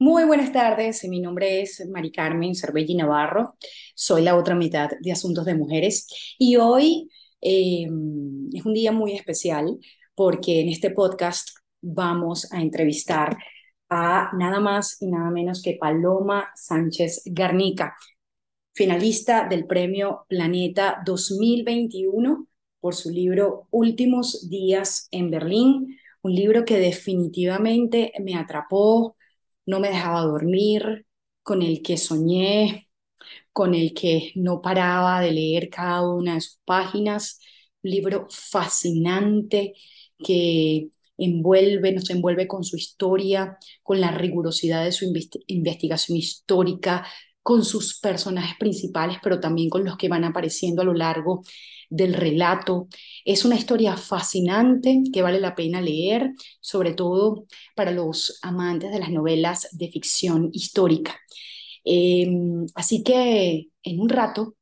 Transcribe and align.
Muy 0.00 0.24
buenas 0.24 0.52
tardes, 0.52 1.02
mi 1.08 1.18
nombre 1.18 1.60
es 1.60 1.84
Mari 1.90 2.12
Carmen 2.12 2.54
Cervelli 2.54 2.94
Navarro, 2.94 3.56
soy 3.96 4.22
la 4.22 4.36
otra 4.36 4.54
mitad 4.54 4.90
de 5.00 5.10
Asuntos 5.10 5.44
de 5.44 5.56
Mujeres 5.56 6.06
y 6.38 6.54
hoy 6.54 7.10
eh, 7.40 7.82
es 8.52 8.64
un 8.64 8.74
día 8.74 8.92
muy 8.92 9.14
especial 9.14 9.76
porque 10.14 10.60
en 10.60 10.68
este 10.68 10.90
podcast 10.90 11.48
vamos 11.80 12.52
a 12.52 12.62
entrevistar 12.62 13.36
a 13.88 14.30
nada 14.36 14.60
más 14.60 15.02
y 15.02 15.08
nada 15.08 15.30
menos 15.30 15.62
que 15.62 15.78
Paloma 15.80 16.48
Sánchez 16.54 17.22
Garnica, 17.26 17.96
finalista 18.74 19.48
del 19.48 19.66
Premio 19.66 20.26
Planeta 20.28 21.02
2021 21.04 22.46
por 22.78 22.94
su 22.94 23.10
libro 23.10 23.66
Últimos 23.72 24.48
días 24.48 25.08
en 25.10 25.32
Berlín, 25.32 25.98
un 26.22 26.34
libro 26.36 26.64
que 26.64 26.78
definitivamente 26.78 28.12
me 28.20 28.36
atrapó, 28.36 29.16
no 29.68 29.80
me 29.80 29.90
dejaba 29.90 30.22
dormir, 30.22 31.06
con 31.44 31.62
el 31.62 31.82
que 31.82 31.96
soñé, 31.98 32.88
con 33.52 33.74
el 33.74 33.94
que 33.94 34.32
no 34.36 34.62
paraba 34.62 35.20
de 35.20 35.32
leer 35.32 35.70
cada 35.70 36.02
una 36.08 36.34
de 36.34 36.40
sus 36.40 36.60
páginas. 36.64 37.40
Un 37.82 37.90
libro 37.90 38.26
fascinante 38.30 39.74
que 40.18 40.88
envuelve, 41.18 41.92
nos 41.92 42.10
envuelve 42.10 42.46
con 42.48 42.64
su 42.64 42.76
historia, 42.76 43.58
con 43.82 44.00
la 44.00 44.10
rigurosidad 44.12 44.84
de 44.84 44.92
su 44.92 45.06
investigación 45.46 46.18
histórica, 46.18 47.06
con 47.48 47.64
sus 47.64 47.98
personajes 47.98 48.58
principales, 48.58 49.16
pero 49.22 49.40
también 49.40 49.70
con 49.70 49.82
los 49.82 49.96
que 49.96 50.10
van 50.10 50.22
apareciendo 50.22 50.82
a 50.82 50.84
lo 50.84 50.92
largo 50.92 51.42
del 51.88 52.12
relato. 52.12 52.88
Es 53.24 53.46
una 53.46 53.56
historia 53.56 53.96
fascinante 53.96 55.02
que 55.10 55.22
vale 55.22 55.40
la 55.40 55.54
pena 55.54 55.80
leer, 55.80 56.32
sobre 56.60 56.92
todo 56.92 57.46
para 57.74 57.90
los 57.90 58.38
amantes 58.42 58.92
de 58.92 58.98
las 58.98 59.08
novelas 59.10 59.66
de 59.72 59.90
ficción 59.90 60.50
histórica. 60.52 61.18
Em, 61.84 62.66
así 62.74 63.02
que 63.02 63.68
en 63.82 63.98
un 63.98 64.10
rato, 64.10 64.54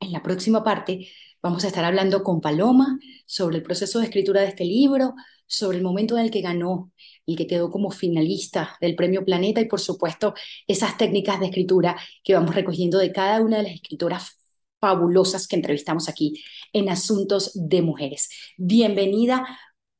en 0.00 0.10
la 0.10 0.20
próxima 0.20 0.64
parte, 0.64 1.06
vamos 1.40 1.62
a 1.62 1.68
estar 1.68 1.84
hablando 1.84 2.24
con 2.24 2.40
Paloma 2.40 2.98
sobre 3.24 3.58
el 3.58 3.62
proceso 3.62 4.00
de 4.00 4.06
escritura 4.06 4.40
de 4.40 4.48
este 4.48 4.64
libro, 4.64 5.14
sobre 5.46 5.78
el 5.78 5.84
momento 5.84 6.16
en 6.16 6.24
el 6.24 6.30
que 6.30 6.40
ganó 6.40 6.92
y 7.24 7.36
que 7.36 7.46
quedó 7.46 7.70
como 7.70 7.90
finalista 7.90 8.76
del 8.80 8.94
Premio 8.94 9.24
Planeta 9.24 9.60
y 9.60 9.66
por 9.66 9.80
supuesto 9.80 10.34
esas 10.66 10.96
técnicas 10.96 11.40
de 11.40 11.46
escritura 11.46 11.96
que 12.22 12.34
vamos 12.34 12.54
recogiendo 12.54 12.98
de 12.98 13.12
cada 13.12 13.40
una 13.40 13.58
de 13.58 13.62
las 13.64 13.72
escritoras 13.72 14.40
fabulosas 14.80 15.48
que 15.48 15.56
entrevistamos 15.56 16.08
aquí 16.08 16.42
en 16.72 16.88
Asuntos 16.88 17.52
de 17.54 17.82
Mujeres. 17.82 18.28
Bienvenida 18.56 19.44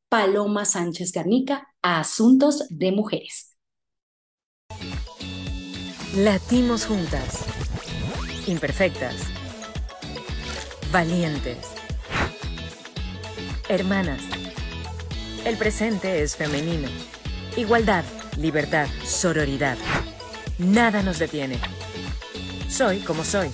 Paloma 0.08 0.64
Sánchez 0.64 1.12
Garnica 1.12 1.68
a 1.82 2.00
Asuntos 2.00 2.66
de 2.68 2.92
Mujeres. 2.92 3.56
Latimos 6.16 6.86
juntas, 6.86 7.44
imperfectas, 8.46 9.16
valientes, 10.90 11.58
hermanas. 13.68 14.35
El 15.46 15.56
presente 15.56 16.24
es 16.24 16.34
femenino. 16.34 16.88
Igualdad, 17.56 18.02
libertad, 18.36 18.88
sororidad. 19.04 19.78
Nada 20.58 21.04
nos 21.04 21.20
detiene. 21.20 21.60
Soy 22.68 22.98
como 22.98 23.22
soy. 23.22 23.50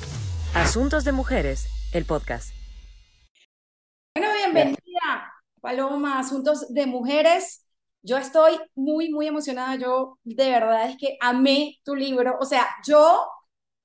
Asuntos 0.54 1.04
de 1.04 1.12
Mujeres, 1.12 1.66
el 1.92 2.06
podcast. 2.06 2.54
Bueno, 4.16 4.32
bienvenida, 4.34 5.34
Paloma, 5.60 6.18
Asuntos 6.18 6.72
de 6.72 6.86
Mujeres. 6.86 7.66
Yo 8.00 8.16
estoy 8.16 8.58
muy, 8.74 9.10
muy 9.10 9.26
emocionada. 9.26 9.76
Yo 9.76 10.18
de 10.24 10.50
verdad 10.50 10.88
es 10.88 10.96
que 10.96 11.18
amé 11.20 11.78
tu 11.84 11.94
libro. 11.94 12.38
O 12.40 12.46
sea, 12.46 12.68
yo 12.86 13.20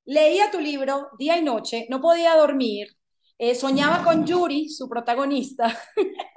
leía 0.05 0.49
tu 0.49 0.61
libro 0.61 1.09
día 1.19 1.37
y 1.37 1.43
noche, 1.43 1.87
no 1.89 1.99
podía 1.99 2.37
dormir. 2.37 2.87
Eh, 3.37 3.53
soñaba 3.53 4.01
con 4.05 4.25
Yuri, 4.25 4.69
su 4.69 4.87
protagonista. 4.87 5.77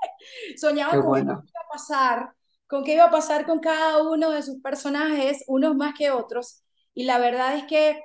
soñaba 0.57 1.01
con 1.01 1.13
qué 1.15 1.21
iba 1.21 1.35
a 1.35 1.73
pasar, 1.73 2.35
con 2.67 2.85
qué 2.85 2.95
iba 2.95 3.05
a 3.05 3.11
pasar 3.11 3.47
con 3.47 3.61
cada 3.61 4.03
uno 4.03 4.31
de 4.31 4.43
sus 4.43 4.61
personajes, 4.61 5.45
unos 5.47 5.77
más 5.77 5.95
que 5.95 6.11
otros. 6.11 6.63
Y 6.95 7.05
la 7.05 7.19
verdad 7.19 7.57
es 7.57 7.65
que 7.65 8.03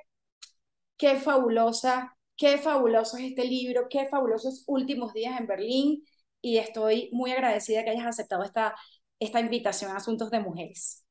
qué 0.96 1.16
fabulosa 1.16 2.16
Qué 2.36 2.58
fabuloso 2.58 3.16
es 3.16 3.24
este 3.24 3.44
libro, 3.44 3.86
qué 3.88 4.06
fabulosos 4.08 4.64
últimos 4.66 5.14
días 5.14 5.40
en 5.40 5.46
Berlín 5.46 6.04
y 6.42 6.58
estoy 6.58 7.08
muy 7.12 7.32
agradecida 7.32 7.82
que 7.82 7.90
hayas 7.90 8.06
aceptado 8.06 8.42
esta, 8.42 8.74
esta 9.18 9.40
invitación 9.40 9.90
a 9.90 9.96
Asuntos 9.96 10.30
de 10.30 10.40
Mujeres. 10.40 11.02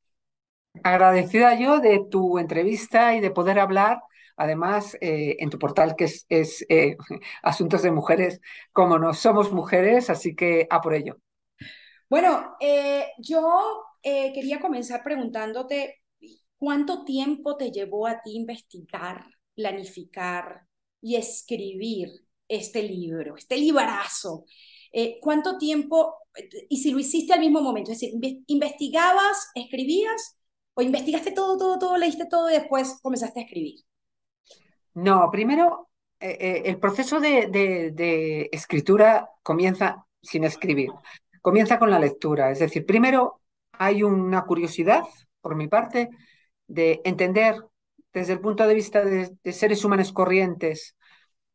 Agradecida 0.84 1.60
yo 1.60 1.80
de 1.80 2.06
tu 2.12 2.38
entrevista 2.38 3.16
y 3.16 3.22
de 3.22 3.32
poder 3.32 3.60
hablar, 3.60 4.02
además, 4.36 4.98
eh, 5.02 5.38
en 5.40 5.50
tu 5.50 5.60
portal 5.60 5.96
que 5.96 6.06
es, 6.06 6.26
es 6.30 6.66
eh, 6.70 6.98
Asuntos 7.44 7.82
de 7.82 7.92
Mujeres, 7.92 8.42
como 8.72 9.00
no 9.00 9.14
somos 9.14 9.52
mujeres, 9.52 10.10
así 10.10 10.36
que 10.36 10.68
a 10.70 10.82
por 10.82 10.94
ello. 10.94 11.18
Bueno, 12.10 12.56
eh, 12.60 13.08
yo 13.18 13.84
quería 14.04 14.60
comenzar 14.60 15.04
preguntándote, 15.04 16.04
¿cuánto 16.58 17.04
tiempo 17.04 17.58
te 17.58 17.72
llevó 17.72 18.06
a 18.06 18.22
ti 18.22 18.36
investigar, 18.36 19.26
planificar, 19.56 20.68
y 21.06 21.18
escribir 21.18 22.10
este 22.48 22.82
libro, 22.82 23.36
este 23.38 23.58
librazo? 23.58 24.46
Eh, 24.92 25.20
¿Cuánto 25.22 25.60
tiempo, 25.60 26.16
y 26.68 26.78
si 26.78 26.90
lo 26.90 26.98
hiciste 26.98 27.32
al 27.32 27.42
mismo 27.42 27.62
momento, 27.62 27.92
es 27.92 28.00
decir, 28.00 28.20
investigabas, 28.48 29.52
escribías, 29.54 30.36
o 30.74 30.82
investigaste 30.82 31.32
todo, 31.32 31.58
todo, 31.58 31.78
todo, 31.78 31.98
leíste 31.98 32.26
todo 32.26 32.50
y 32.50 32.54
después 32.54 32.98
comenzaste 33.04 33.40
a 33.40 33.44
escribir? 33.44 33.82
No, 34.96 35.30
primero, 35.30 35.90
eh, 36.20 36.38
eh, 36.40 36.62
el 36.66 36.80
proceso 36.80 37.20
de, 37.20 38.50
escritura 38.52 39.30
comienza 39.44 40.06
sin 40.22 40.46
escribir, 40.46 40.92
comienza 41.42 41.78
con 41.78 41.92
la 41.92 42.00
lectura, 42.00 42.50
es 42.52 42.60
decir, 42.60 42.86
primero 42.86 43.42
hay 43.74 44.04
una 44.04 44.46
curiosidad 44.46 45.04
por 45.42 45.56
mi 45.56 45.68
parte 45.68 46.10
de 46.68 47.02
entender 47.04 47.62
desde 48.14 48.34
el 48.34 48.40
punto 48.40 48.66
de 48.68 48.74
vista 48.74 49.04
de, 49.04 49.38
seres 49.52 49.84
humanos 49.84 50.14
corrientes 50.14 50.96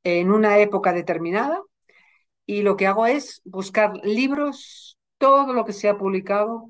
en 0.05 0.31
una 0.31 0.59
época 0.59 0.93
determinada 0.93 1.63
y 2.47 2.63
lo 2.63 2.77
que 2.77 2.87
hago 2.87 3.07
es 3.07 3.41
buscar 3.45 3.97
libros, 4.05 4.99
todo 5.19 5.53
lo 5.55 5.65
que 5.65 5.73
se 5.73 5.89
ha 5.89 5.99
publicado 5.99 6.69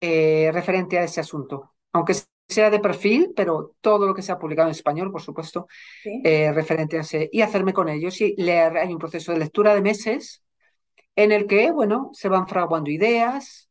eh, 0.00 0.50
referente 0.52 0.98
a 0.98 1.04
ese 1.04 1.20
asunto, 1.20 1.74
aunque 1.92 2.14
sea 2.48 2.70
de 2.70 2.78
perfil, 2.78 3.32
pero 3.34 3.74
todo 3.80 4.06
lo 4.06 4.14
que 4.14 4.22
se 4.22 4.32
ha 4.32 4.38
publicado 4.38 4.68
en 4.68 4.72
español, 4.72 5.10
por 5.10 5.22
supuesto, 5.22 5.66
eh, 6.04 6.52
referente 6.52 6.96
a 6.98 7.00
ese, 7.00 7.28
y 7.32 7.42
hacerme 7.42 7.72
con 7.72 7.88
ellos 7.88 8.20
y 8.20 8.34
leer. 8.36 8.76
Hay 8.78 8.92
un 8.92 8.98
proceso 8.98 9.32
de 9.32 9.38
lectura 9.38 9.74
de 9.74 9.82
meses 9.82 10.42
en 11.16 11.32
el 11.32 11.46
que, 11.46 11.70
bueno, 11.72 12.10
se 12.12 12.28
van 12.28 12.46
fraguando 12.46 12.90
ideas, 12.90 13.68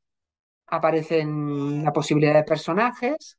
aparecen 0.68 1.84
la 1.84 1.94
posibilidad 1.94 2.34
de 2.34 2.44
personajes, 2.44 3.38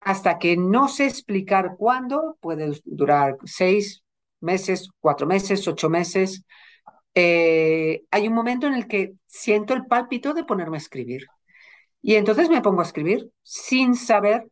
hasta 0.00 0.38
que 0.38 0.56
no 0.56 0.88
sé 0.88 1.06
explicar 1.06 1.74
cuándo, 1.76 2.38
puede 2.40 2.80
durar 2.84 3.36
seis 3.44 4.02
meses, 4.40 4.88
cuatro 5.00 5.26
meses, 5.26 5.66
ocho 5.66 5.90
meses. 5.90 6.44
Eh, 7.14 8.02
hay 8.10 8.28
un 8.28 8.34
momento 8.34 8.68
en 8.68 8.74
el 8.74 8.86
que 8.86 9.14
siento 9.26 9.74
el 9.74 9.86
pálpito 9.86 10.34
de 10.34 10.44
ponerme 10.44 10.76
a 10.76 10.78
escribir. 10.78 11.26
Y 12.00 12.14
entonces 12.14 12.48
me 12.48 12.62
pongo 12.62 12.80
a 12.80 12.84
escribir 12.84 13.28
sin 13.42 13.96
saber 13.96 14.46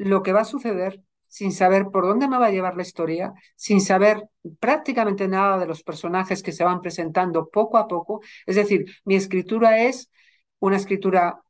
lo 0.00 0.22
que 0.22 0.32
va 0.32 0.40
a 0.40 0.44
suceder, 0.44 1.02
sin 1.28 1.52
saber 1.52 1.86
por 1.92 2.06
dónde 2.06 2.26
me 2.26 2.38
va 2.38 2.46
a 2.46 2.50
llevar 2.50 2.74
la 2.74 2.82
historia, 2.82 3.32
sin 3.54 3.80
saber 3.80 4.28
prácticamente 4.58 5.28
nada 5.28 5.58
de 5.58 5.66
los 5.66 5.82
personajes 5.82 6.42
que 6.42 6.52
se 6.52 6.64
van 6.64 6.80
presentando 6.80 7.50
poco 7.50 7.76
a 7.76 7.86
poco. 7.86 8.20
Es 8.46 8.56
decir, 8.56 8.86
mi 9.04 9.14
escritura 9.14 9.82
es 9.82 10.10
una 10.58 10.76
escritura, 10.76 11.42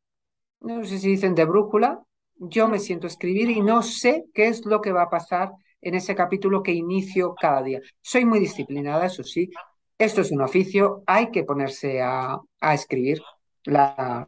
no 0.60 0.84
sé 0.84 0.98
si 0.98 1.10
dicen 1.10 1.34
de 1.34 1.44
brújula, 1.44 2.02
yo 2.34 2.68
me 2.68 2.80
siento 2.80 3.06
a 3.06 3.10
escribir 3.10 3.50
y 3.50 3.60
no 3.62 3.82
sé 3.82 4.24
qué 4.34 4.48
es 4.48 4.66
lo 4.66 4.80
que 4.80 4.92
va 4.92 5.03
a 5.03 5.10
pasar 5.10 5.53
en 5.80 5.94
ese 5.94 6.14
capítulo 6.14 6.62
que 6.62 6.72
inicio 6.72 7.34
cada 7.34 7.62
día. 7.62 7.80
Soy 8.00 8.24
muy 8.24 8.41
disciplinada, 8.41 9.06
eso 9.06 9.22
sí. 9.22 9.50
Esto 9.96 10.22
es 10.22 10.32
un 10.32 10.42
oficio, 10.42 11.03
hay 11.06 11.30
que 11.30 11.44
ponerse 11.44 12.00
a, 12.03 12.41
escribir. 12.60 13.22
La, 13.64 14.26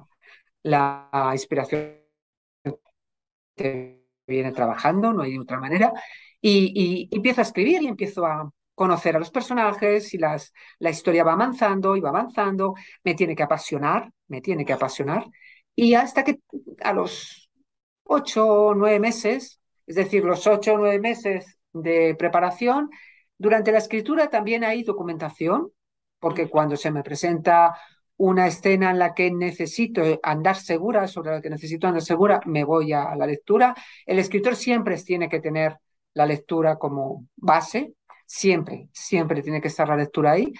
la 0.62 1.30
inspiración 1.32 1.98
viene 4.32 4.52
trabajando, 4.52 5.12
no 5.12 5.22
hay 5.22 5.38
otra 5.38 5.58
manera. 5.60 5.92
Y, 6.40 7.08
empiezo 7.12 7.40
a 7.40 7.44
escribir 7.44 7.82
y 7.82 7.86
empiezo 7.88 8.26
a 8.26 8.50
conocer 8.74 9.16
a 9.16 9.18
los 9.18 9.30
personajes 9.30 10.12
y 10.14 10.18
las, 10.18 10.52
la 10.78 10.90
historia 10.90 11.24
va 11.24 11.34
avanzando 11.34 11.96
y 11.96 12.00
va 12.00 12.10
avanzando. 12.10 12.74
Me 13.04 13.14
tiene 13.14 13.36
que 13.36 13.44
apasionar, 13.44 14.10
me 14.28 14.40
tiene 14.40 14.64
que 14.64 14.72
apasionar. 14.72 15.26
Y 15.74 15.94
hasta 15.94 16.24
que 16.24 16.40
a 16.82 16.92
los 16.92 17.50
ocho 18.04 18.46
o 18.46 18.74
nueve 18.74 18.98
meses, 19.00 19.60
es 19.86 19.96
decir, 19.96 20.24
los 20.24 20.46
ocho 20.46 20.74
o 20.74 20.78
nueve 20.78 20.98
meses 20.98 21.58
de 21.72 22.14
preparación. 22.18 22.90
Durante 23.38 23.72
la 23.72 23.78
escritura 23.78 24.28
también 24.28 24.64
hay 24.64 24.82
documentación, 24.82 25.70
porque 26.18 26.48
cuando 26.48 26.76
se 26.76 26.90
me 26.90 27.02
presenta 27.02 27.74
una 28.22 28.46
escena 28.46 28.92
en 28.92 29.00
la 29.00 29.14
que 29.14 29.32
necesito 29.32 30.20
andar 30.22 30.54
segura, 30.54 31.08
sobre 31.08 31.32
la 31.32 31.42
que 31.42 31.50
necesito 31.50 31.88
andar 31.88 32.02
segura, 32.02 32.40
me 32.46 32.62
voy 32.62 32.92
a, 32.92 33.16
la 33.16 33.26
lectura. 33.26 33.74
El 34.06 34.20
escritor 34.20 34.54
siempre 34.54 34.96
tiene 34.98 35.28
que 35.28 35.40
tener 35.40 35.76
la 36.14 36.24
lectura 36.24 36.76
como 36.76 37.26
base, 37.34 37.94
siempre, 38.24 38.88
siempre 38.92 39.42
tiene 39.42 39.60
que 39.60 39.66
estar 39.66 39.88
la 39.88 39.96
lectura 39.96 40.32
ahí. 40.32 40.52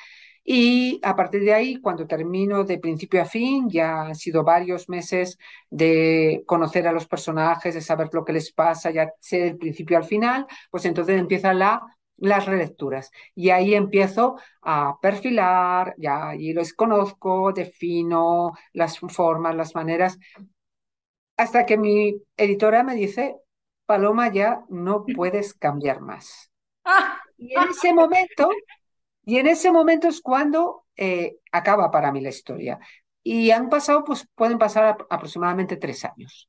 Y 0.45 0.99
a 1.05 1.15
partir 1.15 1.43
de 1.45 1.55
ahí, 1.55 1.81
cuando 1.81 2.05
termino 2.05 2.65
de 2.65 2.79
principio 2.79 3.23
a 3.23 3.27
fin, 3.27 3.71
ya 3.71 4.07
han 4.07 4.17
sido 4.17 4.43
varios 4.43 4.89
meses 4.89 5.39
de 5.71 6.43
conocer 6.47 6.89
a 6.89 6.93
los 6.93 7.07
personajes, 7.07 7.75
de 7.75 7.81
saber 7.81 8.09
lo 8.13 8.25
que 8.25 8.33
les 8.33 8.53
pasa, 8.53 8.91
ya 8.91 9.13
sé 9.21 9.39
del 9.39 9.57
principio 9.57 9.97
al 9.97 10.05
final, 10.05 10.47
pues 10.69 10.85
entonces 10.85 11.17
empieza 11.17 11.55
la 11.55 11.81
las 12.23 12.47
relecturas. 12.47 13.11
Y 13.35 13.51
ahí 13.51 13.75
empiezo 13.75 14.37
a 14.63 14.99
perfilar, 15.03 15.95
ya 15.99 16.29
allí 16.29 16.53
los 16.53 16.73
conozco, 16.73 17.53
defino 17.53 18.53
las 18.73 18.99
formas, 18.99 19.57
las 19.57 19.75
maneras, 19.75 20.19
hasta 21.37 21.67
que 21.67 21.77
mi 21.77 22.15
editora 22.37 22.85
me 22.85 22.95
dice, 22.95 23.37
Paloma, 23.87 24.33
ya 24.33 24.65
no 24.69 25.05
puedes 25.17 25.53
cambiar 25.55 26.01
más. 26.01 26.51
Ah. 26.85 27.21
Y 27.37 27.55
en 27.55 27.69
ese 27.69 27.93
momento, 27.93 28.49
y 29.25 29.39
en 29.39 29.49
ese 29.49 29.73
momento 29.73 30.07
es 30.07 30.21
cuando 30.21 30.87
eh, 30.97 31.39
acaba 31.51 31.91
para 31.91 32.13
mí 32.13 32.21
la 32.21 32.29
historia. 32.29 32.79
Y 33.25 33.51
han 33.51 33.69
pasado, 33.69 34.05
pues 34.05 34.29
pueden 34.37 34.59
pasar 34.59 34.97
aproximadamente 35.11 35.77
tres 35.77 36.05
años. 36.05 36.49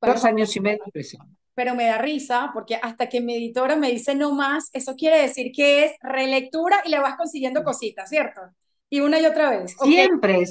Dos 0.00 0.24
años 0.24 0.56
y 0.56 0.60
medio, 0.60 0.84
tres 0.90 1.18
años 1.20 1.36
pero 1.56 1.74
me 1.74 1.86
da 1.86 1.96
risa 1.96 2.50
porque 2.52 2.76
hasta 2.76 3.08
que 3.08 3.22
mi 3.22 3.34
editora 3.34 3.76
me 3.76 3.90
dice 3.90 4.14
no 4.14 4.32
más, 4.32 4.68
eso 4.74 4.94
quiere 4.94 5.22
decir 5.22 5.50
que 5.52 5.86
es 5.86 5.92
relectura 6.02 6.82
y 6.84 6.90
le 6.90 7.00
vas 7.00 7.16
consiguiendo 7.16 7.64
cositas, 7.64 8.10
¿cierto? 8.10 8.42
Y 8.90 9.00
una 9.00 9.18
y 9.18 9.24
otra 9.24 9.50
vez. 9.50 9.74
Siempre. 9.82 10.44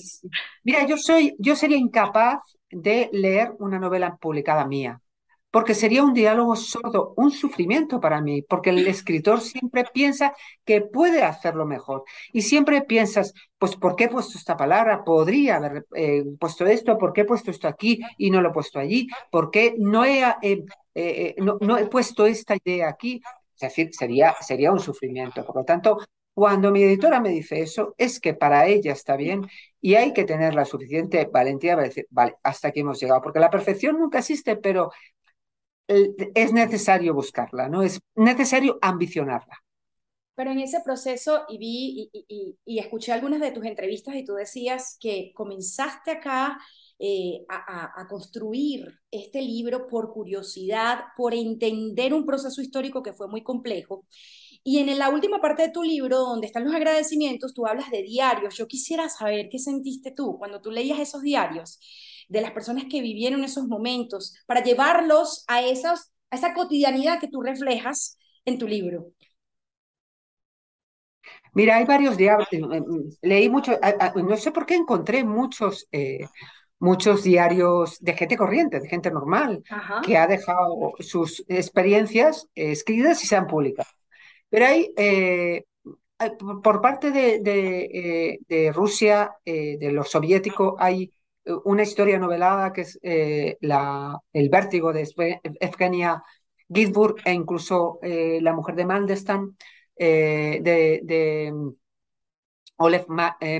Mira, 0.63 0.85
yo 0.87 0.97
soy, 0.97 1.35
yo 1.37 1.55
sería 1.55 1.77
incapaz 1.77 2.39
de 2.71 3.09
leer 3.13 3.51
una 3.59 3.77
novela 3.77 4.17
publicada 4.17 4.65
mía 4.65 4.99
porque 5.55 5.73
sería 5.73 6.03
un 6.03 6.13
diálogo 6.13 6.53
sordo, 6.57 7.13
un 7.15 7.31
sufrimiento 7.31 8.01
para 8.01 8.19
mí, 8.19 8.41
porque 8.41 8.71
el 8.71 8.85
escritor 8.87 9.39
siempre 9.39 9.85
piensa 9.85 10.33
que 10.65 10.81
puede 10.81 11.23
hacerlo 11.23 11.65
mejor. 11.65 12.03
Y 12.33 12.41
siempre 12.41 12.81
piensas, 12.81 13.33
pues, 13.57 13.77
¿por 13.77 13.95
qué 13.95 14.03
he 14.03 14.09
puesto 14.09 14.37
esta 14.37 14.57
palabra? 14.57 15.05
Podría 15.05 15.55
haber 15.55 15.85
eh, 15.95 16.25
puesto 16.37 16.65
esto, 16.65 16.97
¿por 16.97 17.13
qué 17.13 17.21
he 17.21 17.25
puesto 17.25 17.51
esto 17.51 17.69
aquí 17.69 18.01
y 18.17 18.31
no 18.31 18.41
lo 18.41 18.49
he 18.49 18.51
puesto 18.51 18.79
allí? 18.79 19.07
¿Por 19.31 19.49
qué 19.49 19.75
no 19.77 20.03
he, 20.03 20.23
eh, 20.41 20.65
eh, 20.93 21.35
no, 21.37 21.77
he 21.77 21.85
puesto 21.85 22.25
esta 22.25 22.57
idea 22.61 22.89
aquí? 22.89 23.21
Es 23.53 23.61
decir, 23.61 23.91
sería, 23.93 24.35
sería 24.41 24.73
un 24.73 24.81
sufrimiento. 24.81 25.45
Por 25.45 25.55
lo 25.55 25.63
tanto, 25.63 25.99
cuando 26.33 26.69
mi 26.69 26.83
editora 26.83 27.21
me 27.21 27.29
dice 27.29 27.61
eso, 27.61 27.95
es 27.97 28.19
que 28.19 28.33
para 28.33 28.67
ella 28.67 28.91
está 28.91 29.15
bien 29.15 29.47
y 29.79 29.95
hay 29.95 30.11
que 30.11 30.25
tener 30.25 30.53
la 30.53 30.65
suficiente 30.65 31.29
valentía 31.31 31.75
para 31.75 31.87
decir, 31.87 32.07
vale, 32.09 32.35
hasta 32.43 32.67
aquí 32.67 32.81
hemos 32.81 32.99
llegado, 32.99 33.21
porque 33.21 33.39
la 33.39 33.49
perfección 33.49 33.97
nunca 33.97 34.19
existe, 34.19 34.57
pero 34.57 34.91
es 35.87 36.53
necesario 36.53 37.13
buscarla, 37.13 37.69
¿no? 37.69 37.83
Es 37.83 37.99
necesario 38.15 38.77
ambicionarla. 38.81 39.65
Pero 40.35 40.51
en 40.51 40.59
ese 40.59 40.81
proceso, 40.83 41.43
y 41.47 41.57
vi 41.57 42.09
y, 42.65 42.79
escuché 42.79 43.13
algunas 43.13 43.39
de 43.39 43.51
tus 43.51 43.65
entrevistas 43.65 44.15
y 44.15 44.25
tú 44.25 44.33
decías 44.33 44.97
que 44.99 45.31
comenzaste 45.33 46.11
acá 46.11 46.59
eh, 46.99 47.45
a, 47.47 48.05
construir 48.09 48.85
este 49.11 49.41
libro 49.41 49.87
por 49.87 50.11
curiosidad, 50.11 51.05
por 51.15 51.33
entender 51.33 52.13
un 52.13 52.25
proceso 52.25 52.61
histórico 52.61 53.01
que 53.01 53.13
fue 53.13 53.29
muy 53.29 53.43
complejo. 53.43 54.05
Y 54.61 54.79
en 54.79 54.97
la 54.97 55.09
última 55.09 55.39
parte 55.39 55.63
de 55.63 55.71
tu 55.71 55.83
libro, 55.83 56.17
donde 56.17 56.47
están 56.47 56.65
los 56.65 56.73
agradecimientos, 56.73 57.53
tú 57.53 57.65
hablas 57.67 57.89
de 57.91 58.01
diarios. 58.01 58.57
Yo 58.57 58.67
quisiera 58.67 59.07
saber 59.09 59.47
qué 59.49 59.59
sentiste 59.59 60.11
tú 60.11 60.37
cuando 60.37 60.59
tú 60.59 60.71
leías 60.71 60.99
esos 60.99 61.21
diarios 61.21 61.79
de 62.29 62.41
las 62.41 62.51
personas 62.51 62.85
que 62.89 63.01
vivieron 63.01 63.43
esos 63.43 63.67
momentos, 63.67 64.35
para 64.45 64.63
llevarlos 64.63 65.43
a, 65.47 65.61
esas, 65.61 66.11
a 66.29 66.35
esa 66.35 66.53
cotidianidad 66.53 67.19
que 67.19 67.27
tú 67.27 67.41
reflejas 67.41 68.17
en 68.45 68.57
tu 68.57 68.67
libro. 68.67 69.11
Mira, 71.55 71.77
hay 71.77 71.85
varios 71.85 72.17
diarios, 72.17 72.47
eh, 72.51 72.59
eh, 72.59 72.81
leí 73.21 73.49
mucho, 73.49 73.79
no 74.15 74.37
sé 74.37 74.51
por 74.51 74.65
qué 74.65 74.75
encontré 74.75 75.23
muchos, 75.23 75.87
eh, 75.91 76.27
muchos 76.79 77.23
diarios 77.23 77.97
de 78.01 78.13
gente 78.13 78.35
corriente, 78.35 78.81
de 78.81 78.89
gente 78.89 79.09
normal, 79.09 79.63
que 80.05 80.17
ha 80.17 80.27
dejado 80.27 80.93
sus 80.99 81.45
experiencias 81.47 82.49
escritas 82.53 83.23
y 83.23 83.27
sean 83.27 83.47
públicas. 83.47 83.87
Pero 84.49 84.65
hay, 84.65 84.93
por 86.61 86.81
parte 86.81 87.11
de, 87.11 87.39
de 88.45 88.71
Rusia, 88.73 89.31
de 89.45 89.91
lo 89.93 90.03
soviético, 90.03 90.75
hay 90.77 91.11
una 91.63 91.83
historia 91.83 92.19
novelada 92.19 92.73
que 92.73 92.81
es 92.81 92.99
eh, 93.03 93.57
la, 93.61 94.19
El 94.33 94.49
vértigo 94.49 94.93
de 94.93 95.07
Evgenia 95.59 96.23
Gisburg 96.73 97.17
e 97.25 97.33
incluso 97.33 97.99
eh, 98.01 98.39
La 98.41 98.53
mujer 98.53 98.75
de 98.75 98.85
Mandelstam, 98.85 99.55
eh, 99.95 100.59
de, 100.61 101.51
mm, 101.53 101.69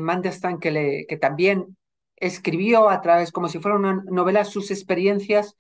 Mandelstam, 0.02 0.60
que, 0.60 0.72
le, 0.72 1.06
que 1.08 1.18
también 1.18 1.78
escribió 2.16 2.90
a 2.90 3.02
través, 3.02 3.32
como 3.32 3.48
si 3.48 3.60
fuera 3.60 3.78
una 3.78 4.04
novela, 4.06 4.46
sus 4.46 4.72
experiencias 4.72 5.56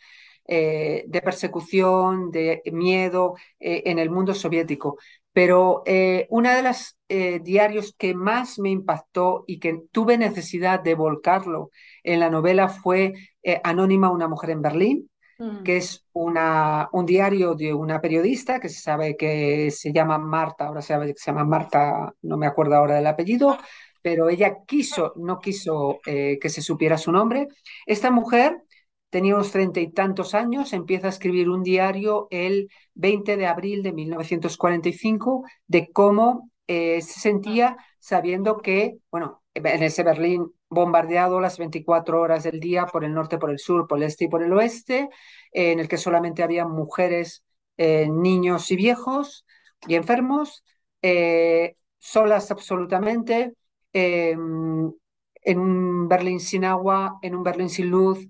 de 0.47 1.21
persecución, 1.23 2.29
de 2.29 2.61
miedo 2.71 3.33
en 3.59 3.97
el 3.97 4.11
mundo 4.11 4.35
soviético. 4.35 4.99
Pero 5.35 5.83
eh, 5.85 6.27
una 6.29 6.55
de 6.55 6.61
las 6.61 6.97
eh, 7.09 7.41
diarios 7.43 7.93
que 7.97 8.13
más 8.13 8.57
me 8.57 8.69
impactó 8.69 9.43
y 9.45 9.59
que 9.59 9.81
tuve 9.91 10.17
necesidad 10.17 10.79
de 10.79 10.95
volcarlo 10.95 11.71
en 12.03 12.21
la 12.21 12.29
novela 12.29 12.69
fue 12.69 13.11
eh, 13.43 13.59
Anónima, 13.65 14.09
una 14.09 14.29
mujer 14.29 14.51
en 14.51 14.61
Berlín, 14.61 15.09
mm. 15.37 15.63
que 15.63 15.75
es 15.75 16.05
una, 16.13 16.87
un 16.93 17.05
diario 17.05 17.53
de 17.53 17.73
una 17.73 17.99
periodista 17.99 18.61
que 18.61 18.69
se 18.69 18.79
sabe 18.79 19.17
que 19.17 19.71
se 19.71 19.91
llama 19.91 20.17
Marta, 20.17 20.67
ahora 20.67 20.81
se 20.81 20.93
sabe 20.93 21.07
que 21.07 21.19
se 21.19 21.31
llama 21.31 21.43
Marta, 21.43 22.13
no 22.21 22.37
me 22.37 22.47
acuerdo 22.47 22.75
ahora 22.75 22.95
del 22.95 23.07
apellido, 23.07 23.57
pero 24.01 24.29
ella 24.29 24.59
quiso, 24.65 25.11
no 25.17 25.39
quiso 25.39 25.99
que 26.05 26.49
se 26.49 26.61
supiera 26.61 26.95
su 26.97 27.11
nombre. 27.11 27.47
Esta 27.87 28.09
mujer 28.11 28.61
tenía 29.15 29.35
unos 29.35 29.51
treinta 29.53 29.79
y 29.79 29.93
tantos 29.93 30.33
años, 30.33 30.73
empieza 30.73 31.07
a 31.07 31.09
escribir 31.09 31.49
un 31.49 31.63
diario 31.63 32.27
el 32.31 32.69
20 32.95 33.37
de 33.37 33.47
abril 33.47 33.81
de 33.81 33.93
1945 33.93 35.45
de 35.67 35.89
cómo 35.93 36.51
eh, 36.67 37.01
se 37.01 37.21
sentía 37.21 37.77
sabiendo 37.97 38.57
que, 38.57 38.97
bueno, 39.09 39.41
en 39.53 39.83
ese 39.83 40.03
Berlín 40.03 40.51
bombardeado 40.67 41.39
las 41.39 41.57
24 41.57 42.19
horas 42.19 42.43
del 42.43 42.59
día 42.59 42.87
por 42.87 43.05
el 43.05 43.13
norte, 43.13 43.37
por 43.37 43.51
el 43.51 43.59
sur, 43.59 43.87
por 43.87 43.99
el 43.99 44.03
este 44.03 44.25
y 44.25 44.27
por 44.27 44.43
el 44.43 44.51
oeste, 44.51 45.07
en 45.53 45.79
el 45.79 45.87
que 45.87 45.95
solamente 45.97 46.43
había 46.43 46.65
mujeres, 46.65 47.45
eh, 47.77 48.09
niños 48.09 48.69
y 48.69 48.75
viejos 48.75 49.45
y 49.87 49.95
enfermos, 49.95 50.65
eh, 51.01 51.77
solas 51.99 52.51
absolutamente, 52.51 53.53
em, 53.93 54.91
en 55.41 55.59
un 55.59 56.09
Berlín 56.09 56.41
sin 56.41 56.65
agua, 56.65 57.17
en 57.21 57.33
un 57.33 57.43
Berlín 57.43 57.69
sin 57.69 57.89
luz, 57.89 58.27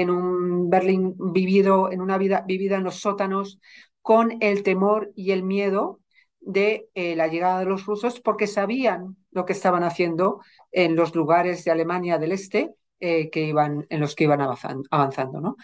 en 0.00 0.10
un 0.10 0.68
Berlín 0.68 1.14
vivido, 1.18 1.90
en 1.90 2.00
una 2.00 2.18
vida 2.18 2.44
vivida 2.46 2.76
en 2.76 2.84
los 2.84 2.96
sótanos, 2.96 3.58
con 4.02 4.36
el 4.40 4.62
temor 4.62 5.10
y 5.14 5.32
el 5.32 5.42
miedo 5.42 6.00
de 6.40 6.88
eh, 6.94 7.16
la 7.16 7.26
llegada 7.26 7.60
de 7.60 7.64
los 7.66 7.86
rusos, 7.86 8.20
porque 8.20 8.46
sabían 8.46 9.16
lo 9.30 9.44
que 9.44 9.52
estaban 9.52 9.82
haciendo 9.82 10.40
en 10.70 10.96
los 10.96 11.14
lugares 11.14 11.64
de 11.64 11.70
Alemania 11.70 12.18
del 12.18 12.32
Este 12.32 12.74
eh, 13.00 13.30
que 13.30 13.42
iban, 13.42 13.86
en 13.88 14.00
los 14.00 14.14
que 14.14 14.24
iban 14.24 14.40
avanzando, 14.40 14.88
avanzando, 14.90 15.40
¿no? 15.40 15.56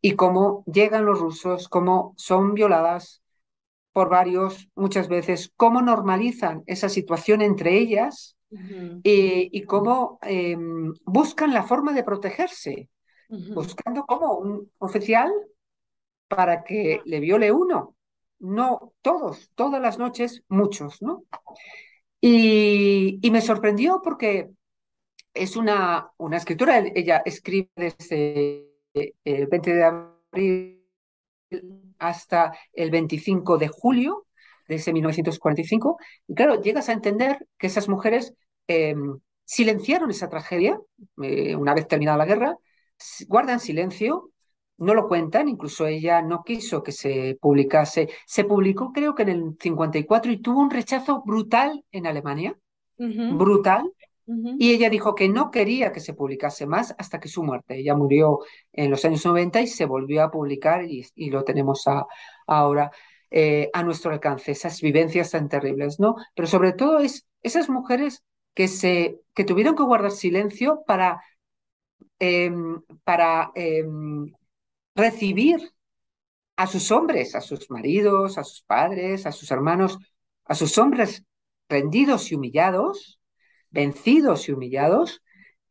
Y 0.00 0.12
cómo 0.12 0.64
llegan 0.66 1.04
los 1.04 1.18
rusos, 1.18 1.68
cómo 1.68 2.14
son 2.16 2.54
violadas 2.54 3.22
por 3.92 4.08
varios, 4.08 4.68
muchas 4.74 5.08
veces, 5.08 5.52
cómo 5.56 5.82
normalizan 5.82 6.62
esa 6.66 6.88
situación 6.88 7.42
entre 7.42 7.76
ellas 7.76 8.36
y 9.02 9.62
cómo 9.62 10.18
em, 10.22 10.92
buscan 11.04 11.52
la 11.52 11.64
forma 11.64 11.92
de 11.92 12.02
protegerse 12.02 12.88
buscando 13.30 14.04
como 14.06 14.34
un 14.34 14.70
oficial 14.78 15.30
para 16.28 16.62
que 16.64 17.00
le 17.04 17.20
viole 17.20 17.52
uno. 17.52 17.96
No 18.38 18.92
todos, 19.02 19.50
todas 19.54 19.80
las 19.80 19.98
noches, 19.98 20.42
muchos, 20.48 21.02
¿no? 21.02 21.24
Y, 22.20 23.20
me 23.30 23.40
sorprendió 23.40 24.00
porque 24.02 24.50
es 25.34 25.56
una, 25.56 26.10
una 26.16 26.36
escritura, 26.36 26.78
ella 26.78 27.22
escribe 27.24 27.70
desde 27.76 28.66
el 29.24 29.46
20 29.46 29.74
de 29.74 29.84
abril 29.84 30.84
hasta 31.98 32.52
el 32.72 32.90
25 32.90 33.58
de 33.58 33.68
julio 33.68 34.26
de 34.68 34.76
ese 34.76 34.92
1945. 34.92 35.98
Y 36.26 36.34
claro, 36.34 36.60
llegas 36.60 36.88
a 36.88 36.92
entender 36.92 37.46
que 37.58 37.66
esas 37.66 37.88
mujeres 37.88 38.34
em, 38.66 39.18
silenciaron 39.44 40.10
esa 40.10 40.28
tragedia 40.28 40.80
eh, 41.22 41.56
una 41.56 41.74
vez 41.74 41.86
terminada 41.88 42.18
la 42.18 42.26
guerra 42.26 42.56
guardan 43.28 43.60
silencio, 43.60 44.30
no 44.80 44.94
lo 44.94 45.08
cuentan, 45.08 45.48
incluso 45.48 45.86
ella 45.86 46.22
no 46.22 46.42
quiso 46.42 46.82
que 46.82 46.92
se 46.92 47.36
publicase. 47.40 48.08
Se 48.26 48.44
publicó 48.44 48.92
creo 48.92 49.14
que 49.14 49.22
en 49.22 49.28
el 49.28 49.56
54 49.60 50.32
y 50.32 50.38
tuvo 50.38 50.60
un 50.60 50.70
rechazo 50.70 51.22
brutal 51.22 51.84
en 51.92 52.06
Alemania, 52.06 52.58
brutal, 52.96 53.92
Y 54.58 54.72
ella 54.72 54.88
dijo 54.88 55.14
que 55.14 55.28
no 55.28 55.50
quería 55.50 55.92
que 55.92 56.00
se 56.00 56.14
publicase 56.14 56.64
más 56.64 56.94
hasta 56.98 57.18
que 57.18 57.28
su 57.28 57.42
muerte. 57.42 57.78
Ella 57.78 57.94
murió 57.94 58.38
en 58.72 58.90
los 58.90 59.04
años 59.04 59.24
90 59.26 59.60
y 59.60 59.66
se 59.66 59.86
volvió 59.86 60.22
a 60.22 60.30
publicar 60.30 60.84
y, 60.84 61.30
lo 61.30 61.42
tenemos 61.44 61.84
ahora 62.46 62.90
eh, 63.30 63.70
a 63.72 63.82
nuestro 63.82 64.12
alcance, 64.12 64.52
esas 64.52 64.80
vivencias 64.80 65.30
tan 65.32 65.48
terribles, 65.48 66.00
¿no? 66.00 66.14
Pero 66.34 66.48
sobre 66.48 66.72
todo 66.72 67.00
es 67.00 67.26
esas 67.42 67.68
mujeres 67.68 68.22
que, 68.54 68.68
se, 68.68 69.20
que 69.34 69.44
tuvieron 69.44 69.74
que 69.76 69.82
guardar 69.82 70.10
silencio 70.10 70.82
para, 70.86 71.20
em, 72.20 72.80
para 73.04 73.50
em, 73.56 74.32
recibir 74.94 75.58
a 76.56 76.66
sus 76.66 76.90
hombres, 76.92 77.34
a 77.34 77.40
sus 77.40 77.70
maridos, 77.70 78.38
a 78.38 78.44
sus 78.44 78.62
padres, 78.62 79.26
a 79.26 79.32
sus 79.32 79.50
hermanos, 79.50 79.98
a 80.44 80.54
sus 80.54 80.76
hombres 80.78 81.24
rendidos 81.68 82.30
y 82.30 82.34
humillados, 82.34 83.18
vencidos 83.70 84.48
y 84.48 84.52
humillados, 84.52 85.22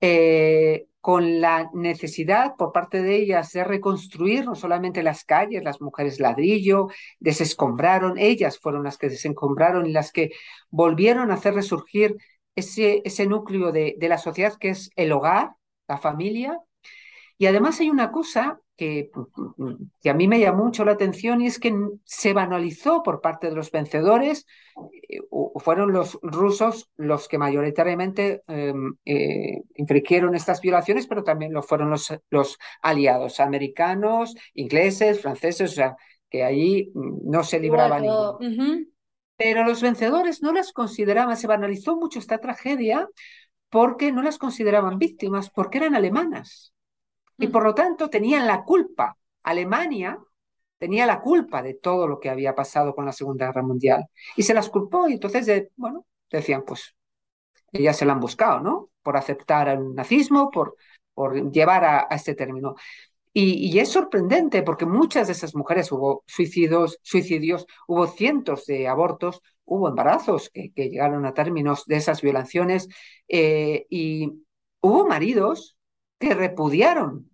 eh, 0.02 0.88
con 1.02 1.42
la 1.42 1.70
necesidad 1.74 2.56
por 2.58 2.72
parte 2.72 3.02
de 3.02 3.16
ellas 3.18 3.52
de 3.52 3.64
reconstruir 3.64 4.46
no 4.46 4.56
solamente 4.56 5.04
las 5.04 5.24
calles, 5.24 5.64
las 5.64 5.80
mujeres 5.82 6.20
ladrillo, 6.20 6.88
desescombraron, 7.20 8.18
ellas 8.18 8.60
fueron 8.60 8.84
las 8.84 8.98
que 8.98 9.10
desescombraron 9.10 9.86
y 9.86 9.92
las 9.92 10.12
que 10.12 10.32
volvieron 10.70 11.32
a 11.32 11.36
hacer 11.36 11.54
resurgir 11.54 12.18
ese, 12.56 13.28
núcleo 13.28 13.72
de 13.72 13.96
la 14.02 14.18
sociedad 14.18 14.58
que 14.60 14.70
es 14.70 14.90
el 14.96 15.12
hogar, 15.12 15.52
la 15.90 15.98
familia. 15.98 16.58
Y 17.38 17.48
además 17.48 17.80
hay 17.80 17.90
una 17.90 18.12
cosa 18.12 18.60
que, 18.78 19.12
que, 20.02 20.10
a 20.10 20.14
mí 20.14 20.28
me 20.28 20.40
llamó 20.40 20.66
mucho 20.66 20.86
la 20.86 20.92
atención 20.94 21.42
y 21.42 21.48
es 21.48 21.60
que 21.60 21.74
se 22.06 22.34
banalizó 22.34 23.02
por 23.02 23.22
parte 23.22 23.50
de 23.50 23.56
los 23.56 23.72
vencedores, 23.72 24.46
eh, 25.10 25.20
fueron 25.56 25.92
los 25.92 26.20
rusos 26.22 26.90
los 26.96 27.28
que 27.28 27.38
mayoritariamente 27.38 28.44
em, 28.48 28.96
eh, 29.06 29.62
infringieron 29.76 30.36
estas 30.36 30.62
violaciones, 30.62 31.08
pero 31.08 31.24
también 31.24 31.54
lo 31.54 31.64
fueron 31.64 31.90
los, 31.90 32.14
los 32.30 32.58
aliados 32.82 33.40
americanos, 33.40 34.36
ingleses, 34.54 35.22
franceses, 35.22 35.72
o 35.72 35.76
sea, 35.76 35.96
que 36.30 36.44
ahí 36.44 36.92
no 36.94 37.44
se 37.44 37.60
libraba 37.60 38.00
ninguno. 38.00 38.38
Pero 39.38 39.64
los 39.64 39.82
vencedores 39.82 40.42
no 40.42 40.52
las 40.52 40.74
consideraban, 40.74 41.38
se 41.38 41.48
banalizó 41.48 41.96
mucho 41.96 42.20
esta 42.20 42.40
tragedia 42.40 43.08
porque 43.70 44.12
no 44.12 44.22
las 44.22 44.38
consideraban 44.38 45.00
víctimas, 45.00 45.50
porque 45.50 45.80
eran 45.80 45.96
alemanas 45.96 46.74
y 47.38 47.48
por 47.48 47.64
lo 47.64 47.74
tanto 47.74 48.10
tenían 48.10 48.46
la 48.46 48.64
culpa. 48.64 49.18
Alemania 49.44 50.20
tenía 50.78 51.06
la 51.06 51.22
culpa 51.22 51.62
de 51.62 51.74
todo 51.74 52.08
lo 52.08 52.20
que 52.20 52.30
había 52.30 52.56
pasado 52.56 52.94
con 52.94 53.06
la 53.06 53.14
Segunda 53.14 53.48
Guerra 53.48 53.64
Mundial 53.64 54.06
y 54.36 54.44
se 54.44 54.54
las 54.54 54.70
culpó 54.70 55.08
y 55.08 55.14
entonces, 55.14 55.70
bueno, 55.76 56.06
decían, 56.30 56.64
pues 56.66 56.96
ellas 57.72 57.98
se 57.98 58.06
la 58.06 58.14
han 58.14 58.20
buscado, 58.20 58.60
¿no? 58.60 58.90
Por 59.02 59.18
aceptar 59.18 59.70
el 59.70 59.94
nazismo, 59.96 60.50
por, 60.52 60.76
por 61.14 61.52
llevar 61.52 61.84
a, 61.86 62.08
este 62.12 62.36
término. 62.36 62.76
Y, 63.32 63.78
es 63.80 63.90
sorprendente 63.90 64.64
porque 64.64 64.86
muchas 64.86 65.28
de 65.28 65.34
esas 65.34 65.56
mujeres 65.56 65.92
hubo 65.92 66.24
suicidios, 66.26 67.00
suicidios 67.04 67.68
hubo 67.88 68.08
cientos 68.08 68.66
de 68.66 68.88
abortos, 68.88 69.42
hubo 69.66 69.88
embarazos 69.88 70.50
que, 70.50 70.72
llegaron 70.76 71.26
a 71.26 71.34
términos 71.34 71.86
de 71.86 71.98
esas 71.98 72.22
violaciones 72.22 72.88
eh, 73.28 73.86
y 73.90 74.44
hubo 74.82 75.08
maridos 75.08 75.78
que 76.20 76.34
repudiaron 76.34 77.30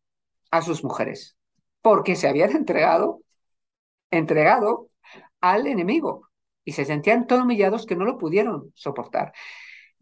a 0.52 0.62
sus 0.62 0.84
mujeres 0.84 1.38
porque 1.86 2.16
se 2.16 2.28
habían 2.28 2.52
entregado, 2.56 3.22
entregado 4.10 4.90
al 5.40 5.68
enemigo 5.68 6.30
y 6.64 6.72
se 6.72 6.84
sentían 6.84 7.28
tan 7.28 7.42
humillados 7.42 7.86
que 7.86 7.96
no 7.96 8.06
lo 8.06 8.18
pudieron 8.18 8.72
soportar. 8.74 9.34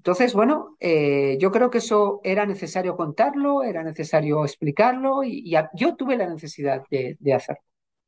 Entonces, 0.03 0.33
bueno, 0.33 0.75
eh, 0.79 1.37
yo 1.39 1.49
creo 1.51 1.69
que 1.69 1.77
eso 1.77 2.19
era 2.23 2.45
necesario 2.45 2.97
contarlo, 2.97 3.63
era 3.63 3.83
necesario 3.83 4.43
explicarlo 4.43 5.23
y, 5.23 5.53
yo 5.75 5.95
tuve 5.95 6.17
la 6.17 6.27
necesidad 6.27 6.83
de, 6.89 7.33
hacerlo. 7.33 7.61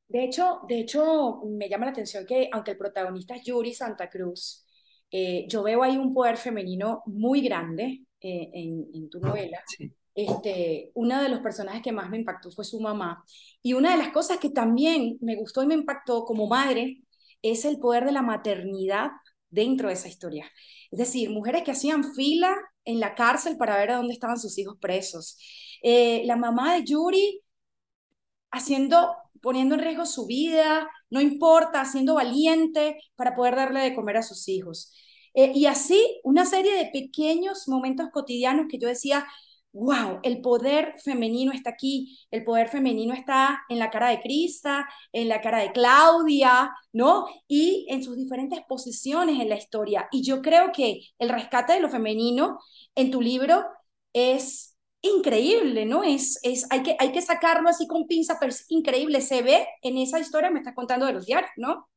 De 0.07 0.25
hecho, 0.25 0.59
de 0.67 0.79
hecho, 0.79 1.41
me 1.45 1.69
llama 1.69 1.85
la 1.85 1.91
atención 1.91 2.25
que 2.25 2.49
aunque 2.51 2.71
el 2.71 2.77
protagonista 2.77 3.35
es 3.35 3.43
Yuri 3.43 3.73
Santa 3.73 4.09
Cruz, 4.09 4.65
eh, 5.09 5.45
yo 5.47 5.63
veo 5.63 5.83
ahí 5.83 5.97
un 5.97 6.13
poder 6.13 6.35
femenino 6.37 7.01
muy 7.05 7.41
grande 7.41 8.03
eh, 8.19 8.49
en, 8.53 8.85
en, 8.93 9.09
tu 9.09 9.19
novela. 9.19 9.63
Sí 9.65 9.89
este, 10.15 10.91
uno 10.93 11.21
de 11.21 11.29
los 11.29 11.41
personajes 11.41 11.83
que 11.83 11.91
más 11.91 12.09
me 12.09 12.17
impactó 12.17 12.49
fue 12.49 12.63
su 12.63 12.79
mamá. 12.79 13.23
Y 13.61 13.73
una 13.73 13.91
de 13.91 13.97
las 13.97 14.13
cosas 14.13 14.37
que 14.39 14.49
también 14.49 15.17
me 15.21 15.35
gustó 15.35 15.61
y 15.61 15.67
me 15.67 15.73
impactó 15.75 16.23
como 16.23 16.47
madre 16.47 17.01
es 17.41 17.65
el 17.65 17.79
poder 17.79 18.05
de 18.05 18.13
la 18.13 18.21
maternidad 18.21 19.11
dentro 19.49 19.87
de 19.87 19.95
esa 19.95 20.07
historia. 20.07 20.49
Es 20.91 20.99
decir, 20.99 21.29
mujeres 21.29 21.63
que 21.63 21.71
hacían 21.71 22.13
fila 22.13 22.55
en 22.85 22.99
la 22.99 23.15
cárcel 23.15 23.57
para 23.57 23.77
ver 23.77 23.91
a 23.91 23.97
dónde 23.97 24.13
estaban 24.13 24.39
sus 24.39 24.57
hijos 24.57 24.77
presos. 24.79 25.37
Eh, 25.81 26.23
la 26.25 26.35
mamá 26.35 26.75
de 26.75 26.83
Yuri 26.83 27.41
haciendo, 28.51 29.15
poniendo 29.41 29.75
en 29.75 29.81
riesgo 29.81 30.05
su 30.05 30.25
vida, 30.25 30.89
no 31.09 31.21
importa, 31.21 31.85
siendo 31.85 32.15
valiente 32.15 32.97
para 33.15 33.35
poder 33.35 33.55
darle 33.55 33.81
de 33.81 33.95
comer 33.95 34.17
a 34.17 34.23
sus 34.23 34.47
hijos. 34.47 34.93
Eh, 35.33 35.51
y 35.53 35.65
así, 35.65 36.21
una 36.23 36.45
serie 36.45 36.73
de 36.77 36.89
pequeños 36.91 37.67
momentos 37.67 38.07
cotidianos 38.11 38.67
que 38.69 38.79
yo 38.79 38.87
decía, 38.87 39.27
wow, 39.75 40.21
el 40.23 40.41
poder 40.41 40.95
femenino 41.03 41.51
está 41.51 41.71
aquí, 41.71 42.17
el 42.31 42.45
poder 42.45 42.69
femenino 42.69 43.13
está 43.13 43.61
en 43.67 43.77
la 43.77 43.91
cara 43.91 44.09
de 44.09 44.21
Crista, 44.21 44.87
en 45.11 45.27
la 45.27 45.41
cara 45.41 45.59
de 45.59 45.73
Claudia, 45.73 46.73
¿no? 46.93 47.27
Y 47.45 47.85
en 47.89 48.01
sus 48.01 48.15
diferentes 48.15 48.61
posiciones 48.69 49.39
en 49.39 49.49
la 49.49 49.57
historia. 49.57 50.07
Y 50.11 50.23
yo 50.23 50.41
creo 50.41 50.71
que 50.71 51.01
el 51.19 51.27
rescate 51.27 51.73
de 51.73 51.81
lo 51.81 51.89
femenino 51.89 52.57
en 52.95 53.11
tu 53.11 53.21
libro 53.21 53.65
es 54.13 54.77
increíble, 55.01 55.85
¿no? 55.85 56.03
Es, 56.03 56.39
es, 56.41 56.65
hay, 56.69 56.81
que, 56.81 56.95
hay 56.97 57.11
que 57.11 57.21
sacarlo 57.21 57.67
así 57.67 57.85
con 57.85 58.07
pinza, 58.07 58.37
pero 58.39 58.51
es 58.51 58.65
increíble, 58.69 59.19
se 59.19 59.41
ve 59.41 59.67
en 59.81 59.97
esa 59.97 60.19
historia, 60.19 60.51
me 60.51 60.59
estás 60.59 60.73
contando 60.73 61.05
de 61.05 61.13
los 61.13 61.25
diarios, 61.25 61.51
¿no? 61.57 61.89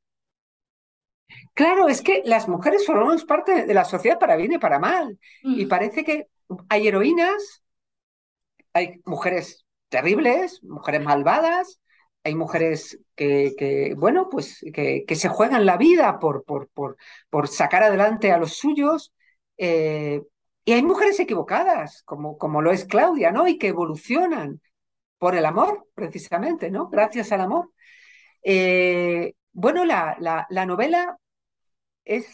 Claro, 1.54 1.88
es 1.88 2.02
que 2.02 2.23
las 2.25 2.49
mujeres 2.49 2.85
formamos 2.85 3.25
parte 3.25 3.66
de 3.66 3.75
la 3.75 3.85
sociedad 3.85 4.18
para 4.18 4.35
bien 4.35 4.52
y 4.52 4.58
para 4.58 4.80
mal. 4.80 5.18
Y 5.42 5.66
parece 5.66 6.02
que 6.02 6.26
hay 6.68 6.88
heroínas 6.88 7.62
hay 8.78 9.00
mujeres 9.04 9.66
terribles, 9.88 10.62
mujeres 10.62 11.02
malvadas, 11.02 11.80
hay 12.25 12.35
mujeres 12.35 13.00
que, 13.16 13.94
bueno, 13.97 14.28
pues 14.30 14.61
que, 14.73 15.04
se 15.14 15.28
juegan 15.28 15.66
la 15.66 15.76
vida 15.76 16.18
por, 16.18 16.44
por, 16.44 16.68
por, 17.30 17.49
sacar 17.49 17.82
adelante 17.82 18.32
a 18.32 18.38
los 18.38 18.54
suyos. 18.54 19.12
Eh, 19.56 20.23
y 20.64 20.73
hay 20.73 20.82
mujeres 20.82 21.18
equivocadas, 21.20 22.02
como, 22.04 22.38
como 22.38 22.62
lo 22.62 22.70
es 22.73 22.85
Claudia, 22.85 23.32
¿no? 23.32 23.49
Y 23.49 23.58
que 23.58 23.68
evolucionan 23.68 24.61
por 25.18 25.35
el 25.37 25.47
amor, 25.47 25.88
precisamente, 25.94 26.70
¿no? 26.70 26.88
Gracias 26.88 27.32
al 27.32 27.40
amor. 27.42 27.73
Eh, 28.42 29.35
bueno, 29.52 29.85
la, 29.85 30.16
la 30.50 30.66
novela 30.66 31.18
es 32.04 32.26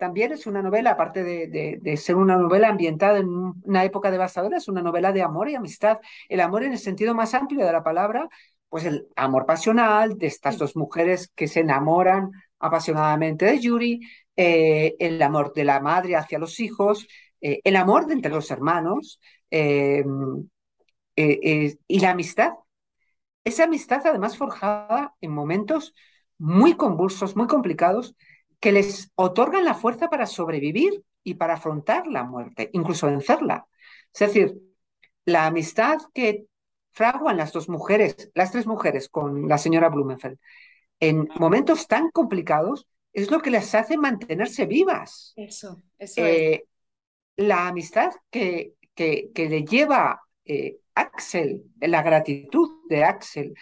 también 0.00 0.32
es 0.32 0.46
una 0.46 0.62
novela, 0.62 0.92
aparte 0.92 1.22
de, 1.22 1.96
ser 1.96 2.16
una 2.16 2.36
novela 2.36 2.68
ambientada 2.68 3.18
en 3.18 3.28
una 3.28 3.84
época 3.84 4.10
devastadora, 4.10 4.56
es 4.56 4.66
una 4.66 4.82
novela 4.82 5.12
de 5.12 5.22
amor 5.22 5.48
y 5.50 5.54
amistad. 5.54 5.98
El 6.28 6.40
amor 6.40 6.64
en 6.64 6.72
el 6.72 6.78
sentido 6.78 7.14
más 7.14 7.34
amplio 7.34 7.64
de 7.64 7.72
la 7.72 7.84
palabra, 7.84 8.28
pues 8.68 8.84
el 8.86 9.08
amor 9.14 9.46
pasional 9.46 10.16
de 10.18 10.26
estas 10.26 10.58
dos 10.58 10.74
mujeres 10.74 11.30
que 11.36 11.46
se 11.46 11.60
enamoran 11.60 12.30
apasionadamente 12.58 13.44
de 13.44 13.60
Yuri, 13.60 14.00
eh, 14.36 14.96
el 14.98 15.20
amor 15.22 15.52
de 15.52 15.64
la 15.64 15.80
madre 15.80 16.16
hacia 16.16 16.38
los 16.38 16.58
hijos, 16.60 17.06
eh, 17.42 17.60
el 17.62 17.76
amor 17.76 18.06
de 18.06 18.14
entre 18.14 18.32
los 18.32 18.50
hermanos 18.50 19.20
eh, 19.50 20.04
y 21.14 22.00
la 22.00 22.10
amistad. 22.10 22.54
Esa 23.44 23.64
amistad 23.64 24.00
además 24.06 24.36
forjada 24.38 25.14
en 25.20 25.32
momentos 25.32 25.94
muy 26.38 26.74
convulsos, 26.74 27.36
muy 27.36 27.46
complicados, 27.46 28.16
que 28.60 28.72
les 28.72 29.10
otorgan 29.14 29.64
la 29.64 29.74
fuerza 29.74 30.08
para 30.08 30.26
sobrevivir 30.26 31.02
y 31.24 31.34
para 31.34 31.54
afrontar 31.54 32.06
la 32.06 32.24
muerte, 32.24 32.70
incluso 32.72 33.06
vencerla. 33.06 33.66
Es 34.12 34.20
decir, 34.20 34.60
la 35.24 35.46
amistad 35.46 35.98
que 36.12 36.46
fraguan 36.92 37.36
las 37.36 37.52
dos 37.52 37.68
mujeres, 37.68 38.30
las 38.34 38.52
tres 38.52 38.66
mujeres 38.66 39.08
con 39.08 39.48
la 39.48 39.58
señora 39.58 39.88
Blumenfeld, 39.88 40.38
en 40.98 41.28
momentos 41.38 41.86
tan 41.88 42.10
complicados, 42.10 42.86
es 43.12 43.30
lo 43.30 43.40
que 43.40 43.50
les 43.50 43.74
hace 43.74 43.96
mantenerse 43.96 44.66
vivas. 44.66 45.32
Eso, 45.36 45.82
eso 45.98 46.20
eh, 46.24 46.64
La 47.36 47.68
amistad 47.68 48.12
que, 48.30 48.74
que, 48.94 49.30
que 49.34 49.48
le 49.48 49.64
lleva 49.64 50.22
eh, 50.44 50.78
Axel, 50.94 51.64
la 51.80 52.02
gratitud 52.02 52.86
de 52.88 53.04
Axel 53.04 53.54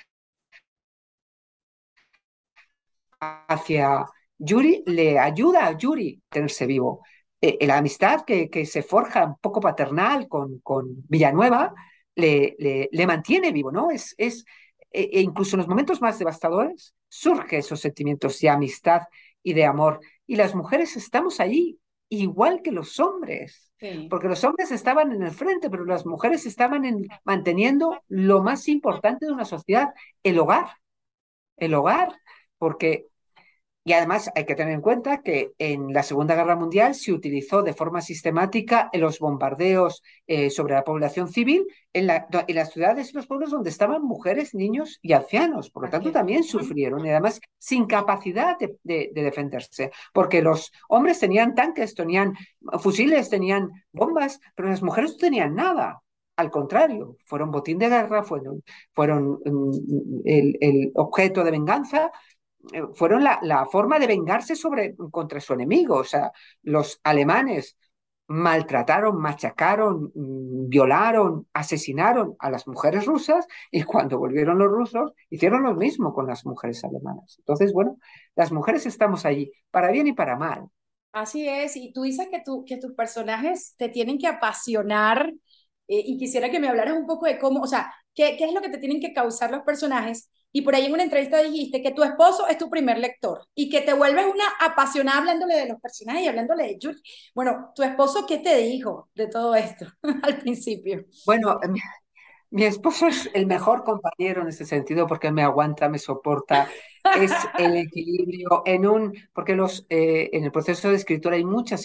hacia 3.21 4.07
Yuri 4.39 4.83
le 4.87 5.19
ayuda 5.19 5.67
a 5.67 5.77
Yuri 5.77 6.23
a 6.31 6.35
tenerse 6.35 6.67
vivo. 6.67 7.03
Eh, 7.41 7.67
la 7.67 7.79
amistad 7.79 8.23
que, 8.25 8.51
que, 8.51 8.67
se 8.67 8.83
forja 8.83 9.25
un 9.25 9.37
poco 9.39 9.61
paternal 9.61 10.29
con, 10.29 10.59
con 10.61 11.05
Villanueva 11.09 11.73
le, 12.17 12.57
le, 12.59 13.07
mantiene 13.07 13.53
vivo, 13.53 13.71
¿no? 13.71 13.91
Es, 13.93 14.15
es, 14.19 14.45
e, 14.91 15.09
e 15.13 15.21
incluso 15.21 15.55
en 15.55 15.59
los 15.59 15.69
momentos 15.69 16.01
más 16.01 16.19
devastadores 16.19 16.95
surge 17.09 17.59
esos 17.59 17.81
sentimientos 17.81 18.41
de 18.41 18.49
amistad 18.49 19.03
y 19.43 19.53
de 19.53 19.65
amor. 19.65 20.01
Y 20.27 20.37
las 20.37 20.55
mujeres 20.55 20.97
estamos 20.97 21.39
allí, 21.39 21.79
igual 22.09 22.61
que 22.63 22.73
los 22.73 22.99
hombres. 22.99 23.73
Porque 24.11 24.27
los 24.27 24.43
hombres 24.43 24.73
estaban 24.73 25.13
en 25.13 25.23
el 25.23 25.31
frente, 25.31 25.71
pero 25.71 25.85
las 25.85 26.05
mujeres 26.05 26.47
estaban 26.47 26.85
en, 26.85 27.07
manteniendo 27.23 28.03
lo 28.09 28.43
más 28.43 28.67
importante 28.67 29.27
de 29.27 29.33
una 29.33 29.45
sociedad, 29.45 29.95
el 30.25 30.41
hogar. 30.41 30.67
El 31.57 31.75
hogar, 31.75 32.21
porque 32.59 33.07
y 33.89 33.95
además 33.95 34.31
hay 34.35 34.45
que 34.45 34.55
tener 34.55 34.75
en 34.75 34.83
cuenta 34.83 35.23
que 35.23 35.53
en 35.57 35.95
la 35.95 36.03
Segunda 36.03 36.35
Guerra 36.35 36.57
Mundial 36.57 36.95
se 36.95 37.11
utilizó 37.11 37.63
de 37.63 37.73
forma 37.73 38.03
sistemática 38.03 38.91
en 38.93 39.01
los 39.01 39.19
bombardeos 39.19 40.03
eh, 40.27 40.51
sobre 40.51 40.75
la 40.75 40.85
población 40.85 41.31
civil 41.31 41.67
en, 41.95 42.07
las 42.07 42.71
ciudades 42.71 43.09
y 43.09 43.17
los 43.17 43.27
pueblos 43.27 43.51
donde 43.51 43.71
estaban 43.71 44.03
mujeres, 44.03 44.55
niños 44.55 44.99
y 45.01 45.15
ancianos. 45.15 45.71
Por 45.71 45.85
lo 45.85 45.89
tanto, 45.89 46.13
también 46.13 46.45
sufrieron 46.45 47.07
y 47.07 47.09
además 47.09 47.41
sin 47.57 47.87
capacidad 47.87 48.59
de, 48.59 49.11
defenderse, 49.15 49.91
porque 50.13 50.43
los 50.43 50.71
hombres 50.91 51.19
tenían 51.19 51.55
tanques, 51.55 51.95
tenían 51.95 52.35
fusiles, 52.81 53.31
tenían 53.31 53.71
bombas, 53.91 54.39
pero 54.55 54.69
las 54.69 54.83
mujeres 54.83 55.13
no 55.13 55.17
tenían 55.17 55.55
nada. 55.55 56.03
Al 56.37 56.51
contrario, 56.51 57.17
fueron 57.25 57.51
botín 57.51 57.79
de 57.79 57.89
guerra, 57.89 58.23
fueron, 58.23 58.63
fueron 58.93 59.41
mm, 59.47 60.21
el 60.27 60.93
objeto 60.95 61.43
de 61.43 61.53
venganza 61.53 62.13
fueron 62.95 63.25
la, 63.25 63.39
la, 63.43 63.67
forma 63.67 63.99
de 63.99 64.07
vengarse 64.07 64.57
sobre, 64.57 64.95
contra 65.11 65.41
su 65.41 65.53
enemigo. 65.53 65.97
O 65.97 66.05
sea, 66.05 66.33
los 66.63 67.01
alemanes 67.05 67.77
maltrataron, 68.29 69.21
machacaron, 69.21 70.13
mm, 70.15 70.69
violaron, 70.69 71.49
asesinaron 71.55 72.37
a 72.39 72.51
las 72.51 72.67
mujeres 72.67 73.07
rusas 73.07 73.47
y 73.71 73.83
cuando 73.83 74.19
volvieron 74.19 74.59
los 74.59 74.69
rusos 74.69 75.13
hicieron 75.31 75.63
lo 75.63 75.75
mismo 75.75 76.13
con 76.13 76.27
las 76.27 76.45
mujeres 76.45 76.85
alemanas. 76.85 77.37
Entonces, 77.39 77.73
bueno, 77.73 77.97
las 78.37 78.53
mujeres 78.53 78.85
estamos 78.87 79.25
allí, 79.25 79.51
para 79.71 79.91
bien 79.91 80.07
y 80.07 80.13
para 80.13 80.37
mal. 80.37 80.69
Así 81.13 81.49
es, 81.49 81.75
y 81.77 81.91
tú 81.93 82.03
dices 82.03 82.29
que, 82.31 82.43
tú, 82.45 82.65
que 82.67 82.77
tus 82.77 82.93
personajes 82.93 83.75
te 83.79 83.89
tienen 83.89 84.19
que 84.19 84.27
apasionar 84.27 85.33
eh, 85.89 86.03
y 86.05 86.19
quisiera 86.19 86.51
que 86.51 86.61
me 86.61 86.69
hablaras 86.69 86.99
un 86.99 87.07
poco 87.07 87.25
de 87.25 87.39
cómo, 87.39 87.61
o 87.61 87.67
sea, 87.67 87.93
qué, 88.15 88.37
qué 88.37 88.45
es 88.45 88.53
lo 88.53 88.61
que 88.61 88.69
te 88.69 88.79
tienen 88.79 89.01
que 89.01 89.15
causar 89.15 89.51
los 89.51 89.63
personajes 89.63 90.31
y 90.53 90.63
por 90.63 90.75
ahí 90.75 90.87
en 90.87 90.95
una 90.95 91.03
entrevista 91.03 91.43
dijiste 91.43 91.83
que 91.83 91.93
tu 91.93 92.03
esposo 92.03 92.47
es 92.49 92.59
tu 92.59 92.71
primer 92.71 92.99
lector 92.99 93.47
y 93.55 93.69
que 93.69 93.83
te 93.83 93.93
vuelves 93.93 94.27
una 94.27 94.45
apasionada 94.61 95.19
hablándole 95.19 95.57
de 95.57 95.69
los 95.69 95.81
personajes 95.81 96.23
y 96.23 96.29
hablándole 96.29 96.65
de 96.65 96.79
Julie. 96.81 97.03
Bueno, 97.35 97.73
¿tu 97.75 97.83
esposo 97.83 98.27
qué 98.27 98.39
te 98.39 98.57
dijo 98.57 99.11
de 99.15 99.29
todo 99.29 99.55
esto 99.55 99.87
al 100.23 100.39
principio? 100.39 101.05
Bueno, 101.27 101.61
mi 102.51 102.65
esposo 102.65 103.09
es 103.09 103.29
el 103.35 103.47
mejor 103.47 103.85
compañero 103.85 104.43
en 104.43 104.49
ese 104.49 104.65
sentido 104.65 105.07
porque 105.07 105.31
me 105.31 105.43
aguanta, 105.43 105.89
me 105.89 105.99
soporta, 105.99 106.69
es 107.17 107.33
el 107.59 107.77
equilibrio 107.77 108.63
en 108.65 108.87
un, 108.87 109.15
porque 109.33 109.55
los, 109.55 109.87
eh, 109.89 110.31
en 110.33 110.45
el 110.45 110.53
proceso 110.53 110.91
de 110.91 110.97
escritura 110.97 111.37
hay 111.37 111.45
muchas 111.45 111.85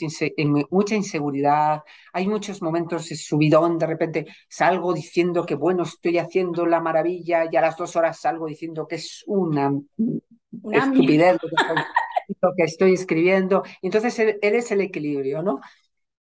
mucha 0.69 0.95
inseguridad, 0.95 1.81
hay 2.11 2.27
muchos 2.27 2.61
momentos 2.61 3.09
de 3.09 3.15
subidón, 3.15 3.77
de 3.77 3.87
repente 3.87 4.27
salgo 4.49 4.93
diciendo 4.93 5.45
que 5.45 5.55
bueno, 5.55 5.83
estoy 5.83 6.17
haciendo 6.17 6.65
la 6.65 6.81
maravilla 6.81 7.47
y 7.51 7.55
a 7.55 7.61
las 7.61 7.77
dos 7.77 7.95
horas 7.95 8.19
salgo 8.19 8.47
diciendo 8.47 8.87
que 8.87 8.95
es 8.95 9.23
una, 9.27 9.71
estupidez 10.71 11.37
lo 12.41 12.53
que, 12.55 12.63
estoy, 12.63 12.93
escribiendo. 12.93 13.63
Entonces 13.81 14.17
él 14.19 14.37
es 14.41 14.71
el 14.71 14.81
equilibrio, 14.81 15.41
¿no? 15.41 15.59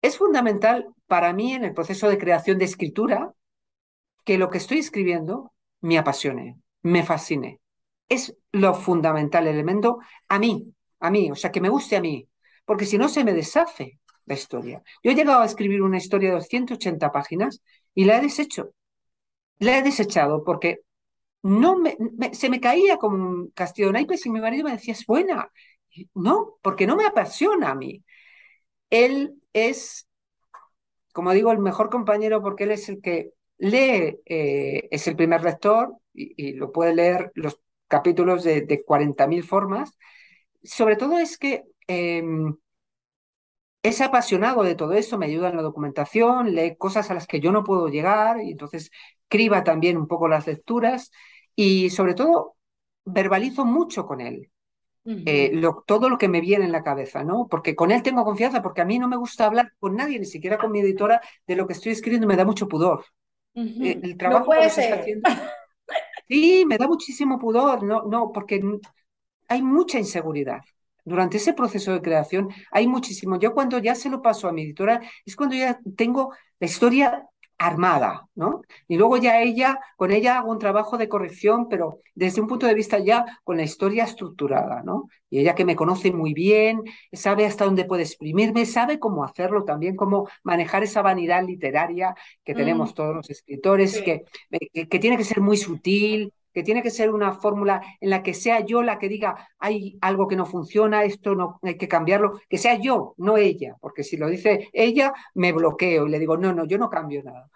Es 0.01 0.17
fundamental 0.17 0.87
para 1.07 1.33
mí 1.33 1.53
en 1.53 1.65
el 1.65 1.73
proceso 1.73 2.09
de 2.09 2.17
creación 2.17 2.57
de 2.57 2.65
escritura 2.65 3.33
que 4.23 4.37
lo 4.37 4.49
que 4.49 4.59
estoy 4.59 4.79
escribiendo 4.79 5.51
me 5.81 5.97
apasione, 5.97 6.59
me 6.81 7.03
fascine. 7.03 7.59
Es 8.09 8.35
lo 8.51 8.73
fundamental, 8.73 9.47
el 9.47 9.53
elemento 9.55 9.99
a 10.27 10.39
mí, 10.39 10.73
a 10.99 11.11
mí, 11.11 11.31
o 11.31 11.35
sea, 11.35 11.51
que 11.51 11.61
me 11.61 11.69
guste 11.69 11.95
a 11.95 12.01
mí, 12.01 12.27
porque 12.65 12.85
si 12.85 12.97
no 12.97 13.07
se 13.07 13.23
me 13.23 13.33
deshace 13.33 13.99
la 14.25 14.35
historia. 14.35 14.83
Yo 15.03 15.11
he 15.11 15.15
llegado 15.15 15.41
a 15.41 15.45
escribir 15.45 15.81
una 15.81 15.97
historia 15.97 16.33
de 16.35 16.41
180 16.41 17.11
páginas 17.11 17.61
y 17.95 18.05
la 18.05 18.17
he 18.17 18.21
deshecho. 18.21 18.73
La 19.59 19.77
he 19.77 19.83
desechado 19.83 20.43
porque 20.43 20.81
no 21.43 21.77
me, 21.77 21.97
se 22.33 22.49
me 22.49 22.59
caía 22.61 22.97
como 22.97 23.15
un 23.17 23.51
castillo 23.51 23.87
de 23.87 23.93
naipes 23.93 24.25
y 24.25 24.29
mi 24.29 24.41
marido 24.41 24.65
me 24.65 24.73
decía, 24.73 24.93
es 24.93 25.05
buena. 25.05 25.51
No, 26.13 26.57
porque 26.61 26.87
no 26.87 26.95
me 26.95 27.05
apasiona 27.05 27.71
a 27.71 27.75
mí. 27.75 28.03
Él 28.89 29.35
es, 29.53 30.07
como 31.13 31.33
digo, 31.33 31.51
el 31.51 31.59
mejor 31.59 31.89
compañero 31.89 32.41
porque 32.41 32.65
él 32.65 32.71
es 32.71 32.89
el 32.89 33.01
que 33.01 33.33
lee, 33.57 34.19
eh, 34.25 34.87
es 34.91 35.07
el 35.07 35.15
primer 35.15 35.43
lector 35.43 35.95
y, 36.13 36.53
lo 36.53 36.71
puede 36.71 36.95
leer 36.95 37.31
los 37.35 37.59
capítulos 37.89 38.43
de, 38.45 38.61
de 38.61 38.85
40.000 38.85 39.43
formas. 39.43 39.97
Sobre 40.63 40.95
todo 40.95 41.19
es 41.19 41.37
que 41.37 41.63
em, 41.87 42.55
es 43.83 44.01
apasionado 44.01 44.63
de 44.63 44.75
todo 44.75 44.93
eso, 44.93 45.17
me 45.17 45.25
ayuda 45.25 45.49
en 45.49 45.55
la 45.55 45.61
documentación, 45.61 46.53
lee 46.53 46.75
cosas 46.77 47.09
a 47.11 47.13
las 47.13 47.27
que 47.27 47.39
yo 47.39 47.51
no 47.51 47.63
puedo 47.63 47.87
llegar 47.87 48.41
y 48.41 48.51
entonces 48.51 48.91
criba 49.27 49.63
también 49.63 49.97
un 49.97 50.07
poco 50.07 50.27
las 50.27 50.47
lecturas 50.47 51.11
y 51.55 51.89
sobre 51.89 52.13
todo 52.13 52.55
verbalizo 53.05 53.65
mucho 53.65 54.05
con 54.05 54.21
él. 54.21 54.51
Eh, 55.25 55.59
todo 55.87 56.07
lo 56.07 56.19
que 56.19 56.27
me 56.27 56.39
viene 56.39 56.65
en 56.65 56.71
la 56.71 56.83
cabeza, 56.83 57.23
¿no? 57.23 57.47
Porque 57.49 57.75
con 57.75 57.89
él 57.89 58.03
tengo 58.03 58.23
confianza, 58.23 58.61
porque 58.61 58.81
a 58.81 58.85
mí 58.85 58.99
no 58.99 59.07
me 59.07 59.17
gusta 59.17 59.47
hablar 59.47 59.73
con 59.79 59.95
nadie, 59.95 60.19
ni 60.19 60.25
siquiera 60.25 60.59
con 60.59 60.71
mi 60.71 60.81
editora, 60.81 61.19
de 61.47 61.55
lo 61.55 61.65
que 61.65 61.73
estoy 61.73 61.93
escribiendo, 61.93 62.27
me 62.27 62.35
da 62.35 62.45
mucho 62.45 62.67
pudor. 62.67 63.05
Eh, 63.55 63.99
el 64.03 64.17
trabajo 64.17 64.51
que 64.51 64.69
se 64.69 64.81
está 64.83 64.99
haciendo. 64.99 65.27
Sí, 66.29 66.63
me 66.67 66.77
da 66.77 66.87
muchísimo 66.87 67.39
pudor, 67.39 67.83
no, 67.83 68.03
no, 68.03 68.31
porque 68.31 68.61
hay 69.49 69.61
mucha 69.63 69.99
inseguridad. 69.99 70.61
Durante 71.05 71.37
ese 71.37 71.53
proceso 71.53 71.93
de 71.93 72.01
creación 72.01 72.49
hay 72.71 72.87
muchísimo. 72.87 73.39
Yo 73.39 73.53
cuando 73.53 73.79
ya 73.79 73.95
se 73.95 74.09
lo 74.09 74.21
paso 74.21 74.47
a 74.47 74.53
mi 74.53 74.63
editora 74.63 75.01
es 75.25 75.35
cuando 75.35 75.55
ya 75.55 75.79
tengo 75.97 76.33
la 76.59 76.67
historia 76.67 77.27
armada, 77.59 78.27
¿no? 78.35 78.61
Y 78.87 78.97
luego 78.97 79.17
ya 79.17 79.41
ella, 79.41 79.79
con 79.97 80.11
ella 80.11 80.39
hago 80.39 80.49
un 80.51 80.59
trabajo 80.59 80.97
de 80.97 81.09
corrección, 81.09 81.67
pero 81.69 81.99
desde 82.15 82.39
un 82.41 82.47
punto 82.47 82.65
de 82.65 82.73
vista 82.73 82.99
ya 82.99 83.25
con 83.43 83.57
la 83.57 83.63
historia 83.63 84.05
estructurada, 84.05 84.81
¿no? 84.81 85.09
Y 85.29 85.39
ella 85.39 85.55
que 85.55 85.65
me 85.65 85.75
conoce 85.75 86.11
muy 86.11 86.33
bien, 86.33 86.81
sabe 87.11 87.45
hasta 87.45 87.65
dónde 87.65 87.83
puede 87.83 88.03
exprimirme, 88.03 88.65
sabe 88.65 88.97
cómo 88.97 89.25
hacerlo 89.25 89.65
también, 89.65 89.97
cómo 89.97 90.29
manejar 90.41 90.83
esa 90.83 91.01
vanidad 91.01 91.43
literaria 91.45 92.15
que 92.45 92.55
tenemos 92.55 92.91
mm. 92.91 92.93
todos 92.93 93.15
los 93.15 93.29
escritores, 93.29 94.01
que, 94.01 94.23
que, 94.73 94.99
tiene 94.99 95.17
que 95.17 95.25
ser 95.25 95.41
muy 95.41 95.57
sutil, 95.57 96.33
que 96.59 96.63
tiene 96.63 96.83
que 96.83 96.89
ser 96.89 97.09
una 97.11 97.31
fórmula 97.31 97.81
en 98.01 98.09
la 98.09 98.21
que 98.21 98.33
sea 98.33 98.65
yo 98.65 98.83
la 98.83 98.99
que 98.99 99.07
diga, 99.07 99.47
hay 99.59 99.97
algo 100.01 100.27
que 100.27 100.35
no 100.35 100.45
funciona, 100.45 101.05
esto 101.05 101.33
no 101.33 101.57
hay 101.63 101.77
que 101.77 101.87
cambiarlo, 101.87 102.41
que 102.49 102.57
sea 102.57 102.77
yo, 102.81 103.13
no 103.17 103.37
ella, 103.37 103.77
porque 103.79 104.03
si 104.03 104.17
lo 104.17 104.27
dice 104.27 104.67
ella, 104.73 105.13
me 105.35 105.53
bloqueo 105.53 106.05
y 106.05 106.09
le 106.09 106.19
digo, 106.19 106.35
no, 106.35 106.53
no, 106.53 106.65
yo 106.65 106.77
no 106.77 106.89
cambio 106.89 107.23
nada. 107.23 107.49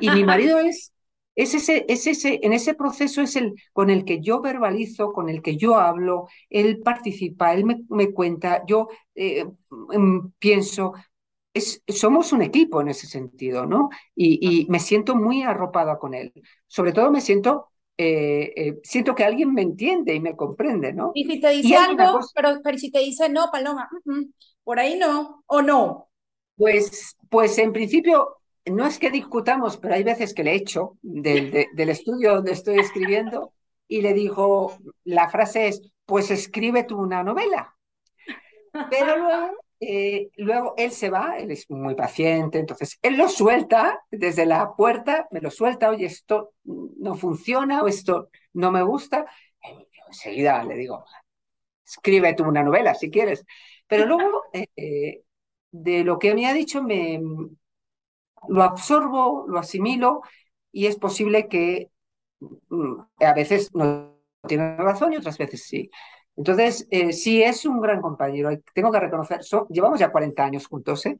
Y 0.00 0.08
mi 0.08 0.24
marido 0.24 0.58
es, 0.60 0.94
es 1.34 1.52
ese, 1.52 1.84
es 1.88 2.06
ese, 2.06 2.40
en 2.42 2.54
ese 2.54 2.72
proceso 2.72 3.20
es 3.20 3.36
el 3.36 3.54
con 3.74 3.90
el 3.90 4.06
que 4.06 4.20
yo 4.22 4.40
verbalizo, 4.40 5.12
con 5.12 5.28
el 5.28 5.42
que 5.42 5.58
yo 5.58 5.76
hablo, 5.76 6.28
él 6.48 6.80
participa, 6.80 7.52
él 7.52 7.66
me, 7.90 8.12
cuenta, 8.12 8.64
yo 8.66 8.88
eh, 9.14 9.44
mm, 9.68 10.30
pienso, 10.38 10.94
es, 11.52 11.82
somos 11.86 12.32
un 12.32 12.40
equipo 12.40 12.80
en 12.80 12.88
ese 12.88 13.06
sentido, 13.06 13.66
¿no? 13.66 13.90
Y, 14.14 14.38
y, 14.40 14.66
me 14.68 14.80
siento 14.80 15.14
muy 15.16 15.42
arropada 15.42 15.98
con 15.98 16.14
él. 16.14 16.32
Sobre 16.66 16.92
todo 16.92 17.10
me 17.10 17.20
siento 17.20 17.68
eh, 18.00 18.52
eh, 18.54 18.78
siento 18.84 19.14
que 19.14 19.24
alguien 19.24 19.52
me 19.52 19.62
entiende 19.62 20.14
y 20.14 20.20
me 20.20 20.36
comprende, 20.36 20.92
¿no? 20.92 21.10
Y 21.14 21.24
si 21.24 21.40
te 21.40 21.50
dice 21.50 21.76
algo, 21.76 22.20
pero, 22.32 22.60
pero, 22.62 22.78
si 22.78 22.92
te 22.92 23.00
dice 23.00 23.28
no, 23.28 23.50
Paloma, 23.50 23.90
por 24.62 24.78
ahí 24.78 24.96
no, 24.96 25.42
o 25.46 25.62
no. 25.62 26.08
Pues, 26.56 27.16
pues 27.28 27.58
en 27.58 27.72
principio 27.72 28.36
no 28.66 28.86
es 28.86 29.00
que 29.00 29.10
discutamos, 29.10 29.78
pero 29.78 29.94
hay 29.94 30.04
veces 30.04 30.32
que 30.32 30.44
le 30.44 30.54
echo 30.54 30.96
del, 31.02 31.66
del 31.72 31.88
estudio 31.88 32.36
donde 32.36 32.52
estoy 32.52 32.78
escribiendo 32.78 33.52
y 33.88 34.02
le 34.02 34.14
digo, 34.14 34.78
la 35.04 35.28
frase 35.28 35.68
es, 35.68 35.82
pues 36.06 36.30
escribe 36.30 36.84
tú 36.84 36.98
una 36.98 37.24
novela. 37.24 37.74
Pero 38.90 39.16
luego 39.16 39.56
eh, 39.80 40.30
luego 40.36 40.74
él 40.76 40.90
se 40.90 41.10
va, 41.10 41.38
él 41.38 41.50
es 41.50 41.70
muy 41.70 41.94
paciente, 41.94 42.58
entonces 42.58 42.98
él 43.02 43.16
lo 43.16 43.28
suelta 43.28 44.00
desde 44.10 44.46
la 44.46 44.74
puerta, 44.74 45.28
me 45.30 45.40
lo 45.40 45.50
suelta, 45.50 45.90
oye, 45.90 46.06
esto 46.06 46.54
no 46.64 47.14
funciona 47.14 47.82
o 47.82 47.88
esto 47.88 48.30
no 48.54 48.72
me 48.72 48.82
gusta. 48.82 49.26
enseguida 50.08 50.64
le 50.64 50.74
digo, 50.76 51.04
escribe 51.86 52.34
tú 52.34 52.44
una 52.44 52.62
novela 52.62 52.94
si 52.94 53.10
quieres. 53.10 53.44
Pero 53.86 54.06
luego, 54.06 54.44
eh, 54.52 55.22
de 55.70 56.04
lo 56.04 56.18
que 56.18 56.34
me 56.34 56.46
ha 56.46 56.52
dicho, 56.54 56.82
me 56.82 57.20
lo 58.48 58.62
absorbo, 58.62 59.46
lo 59.48 59.58
asimilo 59.58 60.22
y 60.72 60.86
es 60.86 60.96
posible 60.96 61.48
que 61.48 61.90
mm, 62.40 63.00
a 63.20 63.32
veces 63.34 63.74
no 63.74 64.18
tiene 64.46 64.76
razón 64.76 65.12
y 65.12 65.16
otras 65.16 65.38
veces 65.38 65.64
sí. 65.64 65.90
Entonces, 66.38 66.86
eh, 66.92 67.12
sí 67.12 67.42
es 67.42 67.64
un 67.66 67.80
gran 67.80 68.00
compañero. 68.00 68.50
Tengo 68.72 68.92
que 68.92 69.00
reconocer, 69.00 69.40
llevamos 69.70 69.98
ya 69.98 70.12
40 70.12 70.44
años 70.44 70.68
juntos. 70.68 71.04
¿eh? 71.06 71.18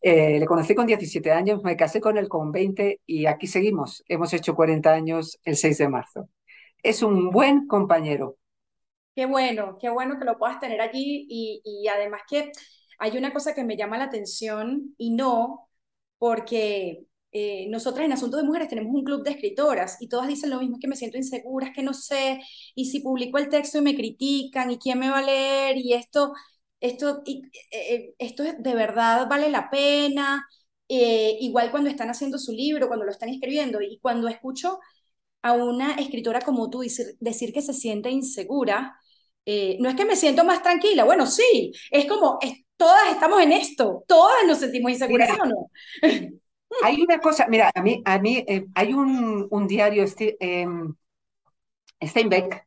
¿eh? 0.00 0.38
le 0.40 0.46
conocí 0.46 0.74
con 0.74 0.86
17 0.86 1.30
años, 1.30 1.62
me 1.62 1.76
casé 1.76 2.00
con 2.00 2.16
él 2.16 2.30
con 2.30 2.50
20 2.50 3.02
y 3.04 3.26
aquí 3.26 3.46
seguimos. 3.46 4.02
Hemos 4.08 4.32
hecho 4.32 4.54
40 4.54 4.90
años 4.90 5.38
el 5.44 5.56
6 5.56 5.76
de 5.78 5.88
marzo. 5.88 6.30
Es 6.82 7.02
un 7.02 7.30
buen 7.30 7.66
compañero. 7.66 8.38
Qué 9.14 9.26
bueno, 9.26 9.76
qué 9.78 9.90
bueno 9.90 10.18
que 10.18 10.24
lo 10.24 10.38
puedas 10.38 10.58
tener 10.60 10.80
allí 10.80 11.26
y, 11.28 11.60
y 11.62 11.86
además 11.88 12.22
que 12.28 12.50
hay 12.98 13.18
una 13.18 13.34
cosa 13.34 13.54
que 13.54 13.64
me 13.64 13.76
llama 13.76 13.98
la 13.98 14.04
atención 14.04 14.94
y 14.96 15.10
no 15.10 15.68
porque 16.16 17.04
eh, 17.36 17.66
nosotras 17.68 18.04
en 18.06 18.12
Asuntos 18.12 18.40
de 18.40 18.46
Mujeres 18.46 18.68
tenemos 18.68 18.94
un 18.94 19.02
club 19.02 19.24
de 19.24 19.32
escritoras 19.32 19.96
y 20.00 20.08
todas 20.08 20.28
dicen 20.28 20.50
lo 20.50 20.60
mismo, 20.60 20.76
es 20.76 20.80
que 20.80 20.86
me 20.86 20.94
siento 20.94 21.18
insegura, 21.18 21.66
es 21.66 21.74
que 21.74 21.82
no 21.82 21.92
sé, 21.92 22.40
y 22.76 22.84
si 22.86 23.00
publico 23.00 23.38
el 23.38 23.48
texto 23.48 23.78
y 23.78 23.82
me 23.82 23.96
critican, 23.96 24.70
y 24.70 24.78
quién 24.78 25.00
me 25.00 25.10
va 25.10 25.18
a 25.18 25.22
leer, 25.22 25.76
y 25.76 25.94
esto, 25.94 26.32
esto, 26.80 27.22
y, 27.26 27.42
eh, 27.72 27.94
eh, 27.94 28.14
esto 28.18 28.44
de 28.44 28.74
verdad 28.74 29.26
vale 29.28 29.50
la 29.50 29.68
pena, 29.68 30.46
igual 30.88 31.72
cuando 31.72 31.90
están 31.90 32.08
haciendo 32.10 32.38
su 32.38 32.52
libro, 32.52 32.86
cuando 32.86 33.04
lo 33.04 33.10
están 33.10 33.28
escribiendo, 33.30 33.80
y 33.82 33.98
cuando 34.00 34.28
escucho 34.28 34.78
a 35.42 35.54
una 35.54 35.94
escritora 35.96 36.40
como 36.40 36.70
tú 36.70 36.80
decir, 36.80 37.16
decir 37.20 37.52
que 37.52 37.62
se 37.62 37.74
siente 37.74 38.10
insegura, 38.10 38.96
no 39.80 39.88
es 39.88 39.96
que 39.96 40.04
me 40.04 40.16
siento 40.16 40.44
más 40.44 40.62
tranquila, 40.62 41.04
bueno, 41.04 41.26
sí, 41.26 41.72
es 41.90 42.06
como, 42.06 42.38
todas 42.76 43.10
estamos 43.12 43.42
en 43.42 43.52
esto, 43.52 44.04
todas 44.06 44.46
nos 44.46 44.58
sentimos 44.58 44.92
inseguras, 44.92 45.30
¿o 45.40 45.46
no? 45.46 45.70
Hay 46.82 47.00
una 47.02 47.18
cosa, 47.20 47.46
mira, 47.48 47.70
a 47.74 47.82
mí, 47.82 48.02
a 48.04 48.18
mí 48.18 48.44
eh, 48.46 48.66
hay 48.74 48.92
un, 48.94 49.66
diario, 49.66 50.02
este, 50.02 50.36
eh, 50.40 50.66
Steinbeck, 52.02 52.66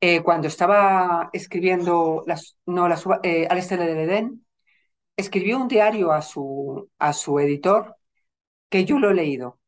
eh, 0.00 0.22
cuando 0.22 0.48
estaba 0.48 1.30
escribiendo 1.32 2.24
las, 2.26 2.56
no, 2.66 2.88
las, 2.88 3.04
eh, 3.22 3.46
Al 3.48 3.58
este 3.58 3.76
del 3.76 4.40
escribió 5.16 5.58
un 5.58 5.68
diario 5.68 6.12
a 6.12 6.22
su, 6.22 6.90
a 6.98 7.12
su 7.12 7.38
editor 7.38 7.96
que 8.70 8.84
yo 8.84 8.98
lo 8.98 9.10
he 9.10 9.14
leído. 9.14 9.60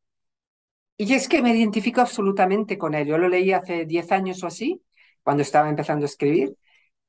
Y 0.97 1.14
es 1.14 1.29
que 1.29 1.43
me 1.43 1.55
identifico 1.57 2.01
absolutamente 2.01 2.79
con 2.79 2.95
él. 2.95 3.07
Yo 3.07 3.19
lo 3.19 3.29
leí 3.29 3.53
hace 3.53 3.85
10 3.85 4.12
años 4.12 4.43
o 4.43 4.47
así, 4.47 4.83
cuando 5.23 5.43
estaba 5.43 5.69
empezando 5.69 6.05
a 6.05 6.07
escribir, 6.07 6.57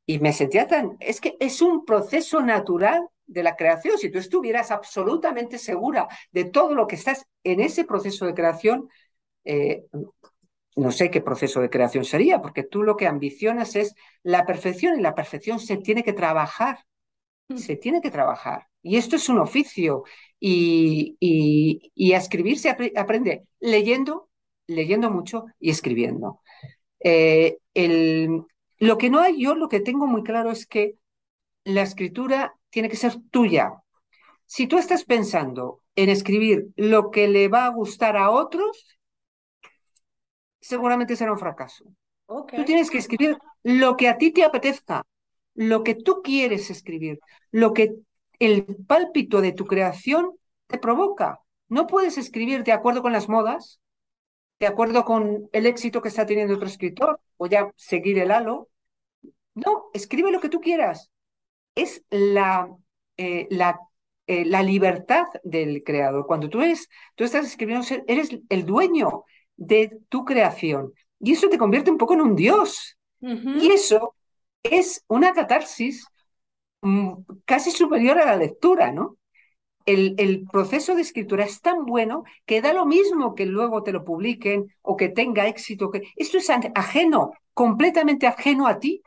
y 0.05 0.19
me 0.19 0.33
sentía 0.33 0.67
tan... 0.67 0.97
Es 0.99 1.21
que 1.21 1.37
es 1.39 1.61
un 1.61 1.85
proceso 1.85 2.41
natural 2.41 3.07
de 3.27 3.43
la 3.43 3.55
creación. 3.55 3.97
Si 3.97 4.09
tú 4.09 4.19
estuvieras 4.19 4.71
absolutamente 4.71 5.57
segura 5.57 6.07
de 6.31 6.45
todo 6.45 6.75
lo 6.75 6.87
que 6.87 6.95
estás 6.95 7.25
en 7.43 7.59
ese 7.59 7.85
proceso 7.85 8.25
de 8.25 8.33
creación, 8.33 8.89
eh, 9.43 9.85
no 10.75 10.91
sé 10.91 11.09
qué 11.09 11.21
proceso 11.21 11.61
de 11.61 11.69
creación 11.69 12.03
sería, 12.03 12.41
porque 12.41 12.63
tú 12.63 12.83
lo 12.83 12.97
que 12.97 13.07
ambicionas 13.07 13.75
es 13.75 13.95
la 14.23 14.45
perfección 14.45 14.99
y 14.99 15.01
la 15.01 15.15
perfección 15.15 15.59
se 15.59 15.77
tiene 15.77 16.03
que 16.03 16.13
trabajar, 16.13 16.79
hmm. 17.47 17.57
se 17.57 17.77
tiene 17.77 18.01
que 18.01 18.11
trabajar. 18.11 18.67
Y 18.81 18.97
esto 18.97 19.15
es 19.15 19.29
un 19.29 19.39
oficio 19.39 20.03
y, 20.39 21.17
y, 21.19 22.13
a 22.13 22.17
escribir 22.17 22.59
se 22.59 22.69
aprende 22.69 23.47
leyendo, 23.59 24.29
leyendo 24.67 25.09
mucho 25.09 25.45
y 25.59 25.71
escribiendo. 25.71 26.41
Eh, 26.99 27.57
el, 27.73 28.43
lo 28.77 28.97
que 28.97 29.09
no 29.09 29.21
hay 29.21 29.41
yo, 29.41 29.55
lo 29.55 29.69
que 29.69 29.79
tengo 29.79 30.05
muy 30.05 30.23
claro 30.23 30.51
es 30.51 30.67
que 30.67 30.97
la 31.63 31.81
escritura 31.81 32.55
tiene 32.75 32.89
que 32.89 32.97
ser 32.97 33.15
tuya. 33.31 33.71
Si 34.45 34.67
tú 34.67 34.77
estás 34.77 35.05
pensando 35.05 35.81
en 35.95 36.09
escribir 36.09 36.67
lo 36.75 37.09
que 37.09 37.29
le 37.29 37.47
va 37.47 37.67
a 37.67 37.69
gustar 37.69 38.17
a 38.17 38.31
otros, 38.31 38.97
seguramente 40.59 41.15
será 41.15 41.31
un 41.31 41.39
fracaso. 41.39 41.85
Tú 42.27 42.65
tienes 42.65 42.91
que 42.91 42.97
escribir 42.97 43.37
lo 43.63 43.95
que 43.95 44.09
a 44.09 44.17
ti 44.17 44.31
te 44.31 44.43
apetezca, 44.43 45.05
lo 45.53 45.85
que 45.85 45.95
tú 45.95 46.21
quieres 46.21 46.69
escribir, 46.69 47.21
lo 47.49 47.71
que 47.71 47.95
el 48.39 48.65
pálpito 48.85 49.39
de 49.39 49.53
tu 49.53 49.65
creación 49.65 50.37
te 50.67 50.77
provoca. 50.77 51.39
No 51.69 51.87
puedes 51.87 52.17
escribir 52.17 52.65
de 52.65 52.73
acuerdo 52.73 53.01
con 53.01 53.13
las 53.13 53.29
modas, 53.29 53.79
de 54.59 54.67
acuerdo 54.67 55.05
con 55.05 55.47
el 55.53 55.65
éxito 55.65 56.01
que 56.01 56.09
está 56.09 56.25
teniendo 56.25 56.55
otro 56.55 56.67
escritor, 56.67 57.21
o 57.37 57.47
ya 57.47 57.71
seguir 57.77 58.19
el 58.19 58.31
halo. 58.31 58.67
No, 59.53 59.85
escribe 59.93 60.29
lo 60.29 60.41
que 60.41 60.49
tú 60.49 60.59
quieras 60.59 61.09
es 61.75 62.03
la, 62.09 62.69
eh, 63.17 63.47
la, 63.51 63.79
eh, 64.27 64.45
la, 64.45 64.63
libertad 64.63 65.25
del 65.43 65.83
creador. 65.83 66.25
Cuando 66.25 66.49
tú, 66.49 66.61
eres, 66.61 66.89
tú 67.15 67.23
estás 67.23 67.45
escribiendo, 67.45 67.85
eres 68.07 68.29
el 68.49 68.65
dueño 68.65 69.25
de 69.57 69.99
tu 70.09 70.25
creación. 70.25 70.93
Y 71.19 71.33
eso 71.33 71.49
te 71.49 71.57
convierte 71.57 71.91
un 71.91 71.97
poco 71.97 72.13
en 72.13 72.21
un 72.21 72.35
dios. 72.35 72.97
Y 73.21 73.71
eso 73.71 74.13
es 74.61 75.03
una 75.07 75.33
catarsis 75.33 76.05
mm, 76.81 77.13
casi 77.43 77.71
superior 77.71 78.19
a 78.19 78.25
la 78.25 78.35
lectura, 78.35 78.91
¿no? 78.91 79.17
El, 79.87 80.15
el, 80.17 80.45
proceso 80.51 80.95
de 80.95 81.01
escritura 81.01 81.43
es 81.43 81.61
tan 81.61 81.85
bueno 81.85 82.23
que 82.45 82.61
da 82.61 82.73
lo 82.73 82.85
mismo 82.85 83.33
que 83.33 83.45
luego 83.45 83.81
te 83.83 83.91
lo 83.91 84.03
publiquen 84.03 84.67
o 84.81 84.95
que 84.95 85.09
tenga 85.09 85.47
éxito. 85.47 85.89
Que... 85.89 86.03
Esto 86.15 86.37
es 86.37 86.49
ajeno, 86.49 87.31
completamente 87.53 88.27
ajeno 88.27 88.67
a 88.67 88.79
ti 88.79 89.01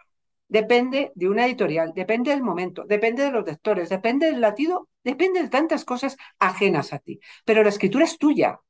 depende 0.49 1.13
de 1.15 1.29
una 1.29 1.47
editorial, 1.47 1.93
depende 1.95 2.31
del 2.31 2.43
momento, 2.43 2.85
depende 2.85 3.23
de 3.23 3.31
los 3.31 3.47
lectores, 3.47 3.89
depende 3.89 4.27
del 4.27 4.41
latido, 4.41 4.89
depende 5.05 5.43
de 5.43 5.49
tantas 5.49 5.85
cosas 5.85 6.17
ajenas 6.39 6.93
a 6.93 6.99
ti. 6.99 7.21
Pero 7.45 7.63
la 7.63 7.69
escritura 7.69 8.05
es 8.05 8.19
tuya. 8.19 8.61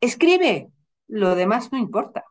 Escribe, 0.00 0.68
lo 1.08 1.34
demás 1.34 1.70
no 1.72 1.78
importa. 1.78 2.24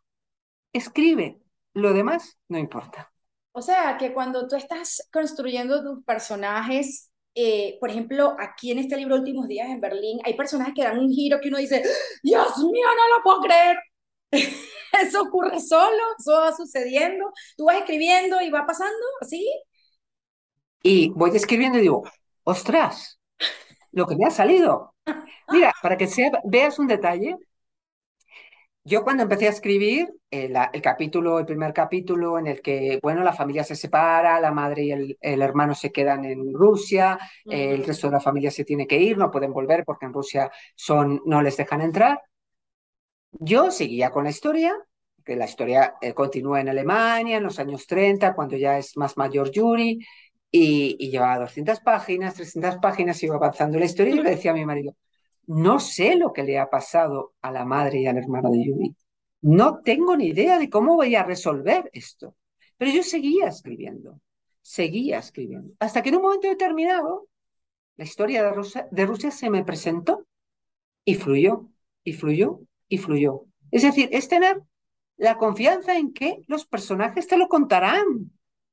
Escribe, 0.73 1.39
lo 1.73 1.93
demás 1.93 2.37
no 2.49 2.57
importa. 2.57 3.11
O 3.51 3.61
sea, 3.61 3.97
que 3.97 4.13
cuando 4.13 4.47
tú 4.47 4.55
estás 4.55 5.07
construyendo 5.13 5.81
tus 5.81 6.03
personajes, 6.03 7.11
eh, 7.35 7.77
por 7.79 7.89
ejemplo, 7.89 8.35
aquí 8.39 8.71
en 8.71 8.79
este 8.79 8.97
libro 8.97 9.15
Últimos 9.15 9.47
Días 9.47 9.69
en 9.69 9.79
Berlín, 9.79 10.19
hay 10.23 10.33
personajes 10.35 10.73
que 10.73 10.83
dan 10.83 10.99
un 10.99 11.09
giro 11.09 11.39
que 11.41 11.49
uno 11.49 11.57
dice, 11.57 11.81
Dios 12.23 12.57
mío, 12.57 12.87
no 12.87 13.17
lo 13.17 13.23
puedo 13.23 13.41
creer. 13.41 13.77
eso 15.01 15.21
ocurre 15.21 15.59
solo, 15.59 16.03
eso 16.17 16.33
va 16.33 16.55
sucediendo, 16.55 17.31
tú 17.57 17.65
vas 17.65 17.77
escribiendo 17.77 18.41
y 18.41 18.49
va 18.49 18.65
pasando 18.65 19.05
así. 19.21 19.47
Y 20.83 21.09
voy 21.09 21.35
escribiendo 21.35 21.77
y 21.79 21.81
digo, 21.81 22.03
ostras, 22.43 23.19
lo 23.91 24.05
que 24.05 24.15
me 24.15 24.25
ha 24.25 24.31
salido. 24.31 24.95
Mira, 25.49 25.73
para 25.81 25.97
que 25.97 26.07
veas 26.45 26.79
un 26.79 26.87
detalle, 26.87 27.35
yo 28.87 29.03
cuando 29.03 29.23
empecé 29.23 29.47
a 29.47 29.49
escribir 29.49 30.13
el, 30.29 30.53
capítulo, 30.83 31.39
el 31.39 31.45
primer 31.47 31.73
capítulo 31.73 32.37
en 32.37 32.45
el 32.45 32.61
que, 32.61 32.99
bueno, 33.01 33.23
la 33.23 33.33
familia 33.33 33.63
se 33.63 33.75
separa, 33.75 34.39
la 34.39 34.51
madre 34.51 34.83
y 34.83 34.91
el, 34.91 35.41
hermano 35.41 35.73
se 35.73 35.91
quedan 35.91 36.23
en 36.23 36.53
Rusia, 36.53 37.17
el 37.45 37.83
resto 37.83 38.07
de 38.07 38.13
la 38.13 38.19
familia 38.19 38.51
se 38.51 38.63
tiene 38.63 38.85
que 38.85 38.99
ir, 38.99 39.17
no 39.17 39.31
pueden 39.31 39.53
volver 39.53 39.83
porque 39.85 40.05
en 40.05 40.13
Rusia 40.13 40.51
son, 40.75 41.19
no 41.25 41.41
les 41.41 41.57
dejan 41.57 41.81
entrar. 41.81 42.21
Yo 43.39 43.71
seguía 43.71 44.11
con 44.11 44.23
la 44.23 44.29
historia, 44.29 44.73
que 45.23 45.35
la 45.35 45.45
historia 45.45 45.95
eh, 46.01 46.13
continúa 46.13 46.61
en 46.61 46.69
Alemania 46.69 47.37
en 47.37 47.43
los 47.43 47.59
años 47.59 47.85
30, 47.87 48.33
cuando 48.33 48.55
ya 48.55 48.77
es 48.77 48.95
más 48.97 49.17
mayor 49.17 49.51
Yuri, 49.51 49.99
y, 50.51 51.09
llevaba 51.09 51.39
200 51.39 51.81
páginas, 51.81 52.35
300 52.35 52.77
páginas, 52.77 53.21
iba 53.23 53.35
avanzando 53.35 53.77
la 53.77 53.85
historia 53.85 54.15
y 54.15 54.19
le 54.19 54.29
decía 54.29 54.51
a 54.51 54.53
mi 54.53 54.65
marido, 54.65 54.95
no 55.47 55.79
sé 55.79 56.15
lo 56.15 56.31
que 56.31 56.43
le 56.43 56.57
ha 56.57 56.69
pasado 56.69 57.33
a 57.41 57.51
la 57.51 57.65
madre 57.65 57.99
y 57.99 58.07
al 58.07 58.17
hermano 58.17 58.49
de 58.51 58.63
Yuri, 58.63 58.95
no 59.41 59.81
tengo 59.81 60.15
ni 60.15 60.27
idea 60.27 60.57
de 60.57 60.69
cómo 60.69 60.95
voy 60.95 61.15
a 61.15 61.23
resolver 61.23 61.89
esto, 61.93 62.35
pero 62.77 62.91
yo 62.91 63.03
seguía 63.03 63.47
escribiendo, 63.47 64.21
seguía 64.61 65.19
escribiendo, 65.19 65.73
hasta 65.79 66.01
que 66.01 66.09
en 66.09 66.15
un 66.15 66.21
momento 66.21 66.47
determinado 66.47 67.27
la 67.97 68.05
historia 68.05 68.43
de 68.43 68.51
Rusia, 68.51 68.87
de 68.91 69.05
Rusia 69.05 69.31
se 69.31 69.49
me 69.49 69.63
presentó 69.65 70.25
y 71.03 71.15
fluyó, 71.15 71.69
y 72.03 72.13
fluyó, 72.13 72.61
y 72.87 72.97
fluyó. 72.97 73.43
Es 73.71 73.83
decir, 73.83 74.09
es 74.11 74.27
tener 74.27 74.61
la 75.17 75.37
confianza 75.37 75.97
en 75.97 76.13
que 76.13 76.41
los 76.47 76.65
personajes 76.65 77.27
te 77.27 77.37
lo 77.37 77.47
contarán. 77.47 78.31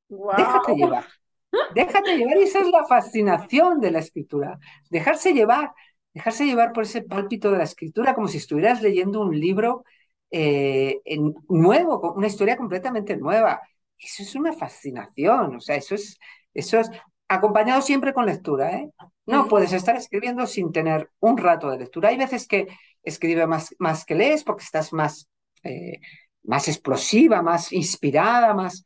Déjate 0.09 0.75
llevar. 0.75 1.07
Déjate 1.75 2.17
llevar 2.17 2.37
y 2.39 2.43
esa 2.43 2.61
es 2.61 2.69
la 2.69 2.87
fascinación 2.87 3.81
de 3.81 3.91
la 3.91 3.99
escritura. 3.99 4.59
Dejarse 4.91 5.33
llevar, 5.33 5.73
dejarse 6.15 6.47
llevar 6.47 6.73
por 6.73 6.85
ese 6.85 7.03
pálpito 7.03 7.51
de 7.51 7.59
la 7.59 7.65
escritura 7.65 8.15
como 8.15 8.29
si 8.29 8.39
estuvieras 8.39 8.83
leyendo 8.83 9.21
un 9.21 9.39
libro 9.39 9.85
eh, 10.31 11.01
nuevo, 11.49 12.15
una 12.15 12.27
historia 12.27 12.57
completamente 12.57 13.17
nueva. 13.17 13.61
Eso 13.99 14.23
es 14.23 14.35
una 14.35 14.53
fascinación, 14.53 15.57
o 15.57 15.61
sea, 15.61 15.77
eso 15.77 15.95
es, 15.95 16.19
eso 16.55 16.81
es 16.81 16.91
acompañado 17.29 17.83
siempre 17.83 18.13
con 18.13 18.27
lectura, 18.27 18.73
¿eh? 18.73 18.91
No 19.27 19.47
puedes 19.47 19.73
estar 19.73 19.95
escribiendo 19.95 20.47
sin 20.47 20.73
tener 20.73 21.11
un 21.21 21.39
rato 21.39 21.71
de 21.71 21.79
lectura. 21.79 22.09
Hay 22.09 22.17
veces 22.17 22.49
que 22.49 22.67
escribe 23.03 23.47
más, 23.47 23.75
más 23.79 24.05
que 24.05 24.15
lees 24.15 24.45
porque 24.45 24.65
estás 24.65 24.93
más, 24.93 25.29
eh, 25.63 26.01
más 26.45 26.69
explosiva, 26.69 27.43
más 27.43 27.73
inspirada, 27.73 28.55
más... 28.55 28.85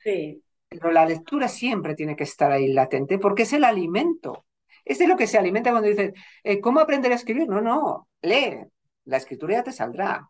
Pero 0.68 0.90
la 0.90 1.06
lectura 1.06 1.48
siempre 1.48 1.94
tiene 1.94 2.16
que 2.16 2.24
estar 2.24 2.50
ahí 2.50 2.72
latente 2.72 3.18
porque 3.18 3.44
es 3.44 3.52
el 3.52 3.64
alimento. 3.64 4.46
Es 4.84 4.98
de 4.98 5.06
lo 5.06 5.16
que 5.16 5.26
se 5.26 5.38
alimenta 5.38 5.70
cuando 5.70 5.88
dices, 5.88 6.12
eh, 6.42 6.60
¿cómo 6.60 6.80
aprender 6.80 7.12
a 7.12 7.16
escribir? 7.16 7.48
No, 7.48 7.60
no, 7.60 8.08
lee. 8.22 8.64
La 9.04 9.18
escritura 9.18 9.54
ya 9.54 9.64
te 9.64 9.72
saldrá. 9.72 10.28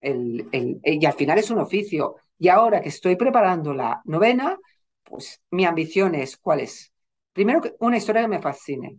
El, 0.00 0.48
el, 0.52 0.80
y 0.82 1.04
al 1.04 1.12
final 1.12 1.38
es 1.38 1.50
un 1.50 1.58
oficio. 1.58 2.16
Y 2.38 2.48
ahora 2.48 2.80
que 2.80 2.88
estoy 2.88 3.16
preparando 3.16 3.74
la 3.74 4.00
novena, 4.04 4.58
pues 5.02 5.42
mi 5.50 5.64
ambición 5.66 6.14
es, 6.14 6.36
¿cuál 6.38 6.60
es? 6.60 6.92
Primero, 7.32 7.60
una 7.80 7.96
historia 7.98 8.22
que 8.22 8.28
me 8.28 8.40
fascine 8.40 8.98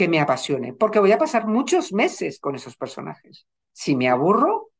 que 0.00 0.08
me 0.08 0.18
apasione, 0.18 0.72
porque 0.72 0.98
voy 0.98 1.12
a 1.12 1.18
pasar 1.18 1.46
muchos 1.46 1.92
meses 1.92 2.40
con 2.40 2.54
esos 2.54 2.74
personajes. 2.74 3.46
Si 3.70 3.94
me 3.96 4.08
aburro, 4.08 4.70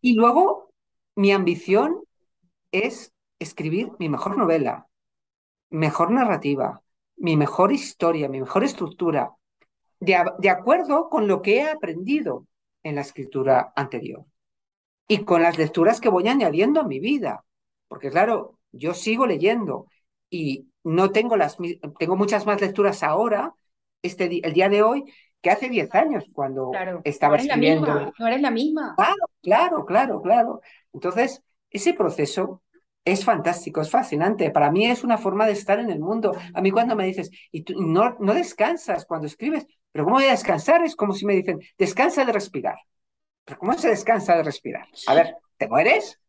y 0.00 0.16
luego 0.16 0.72
mi 1.14 1.30
ambición 1.30 2.02
es 2.72 3.12
escribir 3.38 3.92
mi 4.00 4.08
mejor 4.08 4.36
novela, 4.36 4.88
mejor 5.70 6.10
narrativa, 6.10 6.82
mi 7.16 7.36
mejor 7.36 7.70
historia, 7.70 8.28
mi 8.28 8.40
mejor 8.40 8.64
estructura, 8.64 9.36
de, 10.00 10.50
acuerdo 10.50 11.08
con 11.08 11.28
lo 11.28 11.40
que 11.40 11.58
he 11.58 11.70
aprendido 11.70 12.44
en 12.82 12.96
la 12.96 13.02
escritura 13.02 13.72
anterior 13.76 14.24
y 15.06 15.18
con 15.18 15.42
las 15.42 15.58
lecturas 15.58 16.00
que 16.00 16.08
voy 16.08 16.26
añadiendo 16.26 16.80
a 16.80 16.88
mi 16.88 16.98
vida. 16.98 17.44
Porque 17.86 18.10
claro, 18.10 18.58
yo 18.72 18.94
sigo 18.94 19.28
leyendo 19.28 19.86
y 20.28 20.72
no 20.82 21.12
tengo 21.12 21.36
las 21.36 21.56
tengo 22.00 22.16
muchas 22.16 22.46
más 22.46 22.60
lecturas 22.60 23.04
ahora, 23.04 23.54
este 24.06 24.46
el 24.46 24.52
día 24.52 24.68
de 24.68 24.82
hoy, 24.82 25.04
que 25.40 25.50
hace 25.50 25.68
10 25.68 25.94
años 25.94 26.24
cuando 26.32 26.72
estaba 27.04 27.36
escribiendo. 27.36 28.12
no 28.18 28.26
eres 28.26 28.40
la 28.40 28.50
misma. 28.50 28.94
Claro, 28.96 29.30
claro, 29.42 29.86
claro, 29.86 30.22
claro. 30.22 30.60
Entonces, 30.92 31.42
ese 31.70 31.94
proceso 31.94 32.62
es 33.04 33.24
fantástico, 33.24 33.80
es 33.80 33.90
fascinante. 33.90 34.50
Para 34.50 34.70
mí 34.72 34.86
es 34.86 35.04
una 35.04 35.16
forma 35.16 35.46
de 35.46 35.52
estar 35.52 35.78
en 35.78 35.90
el 35.90 36.00
mundo. 36.00 36.32
A 36.52 36.60
mí 36.60 36.72
cuando 36.72 36.96
me 36.96 37.06
dices, 37.06 37.30
y 37.52 37.62
tú 37.62 37.80
no, 37.80 38.16
no 38.18 38.34
descansas 38.34 39.06
cuando 39.06 39.28
escribes, 39.28 39.66
pero 39.92 40.04
¿cómo 40.04 40.16
voy 40.16 40.26
a 40.26 40.32
descansar? 40.32 40.84
Es 40.84 40.96
como 40.96 41.12
si 41.12 41.24
me 41.24 41.34
dicen, 41.34 41.60
descansa 41.78 42.24
de 42.24 42.32
respirar. 42.32 42.76
¿Pero 43.44 43.60
cómo 43.60 43.74
se 43.74 43.88
descansa 43.88 44.36
de 44.36 44.42
respirar? 44.42 44.88
A 45.06 45.14
ver, 45.14 45.36
¿te 45.56 45.68
mueres? 45.68 46.20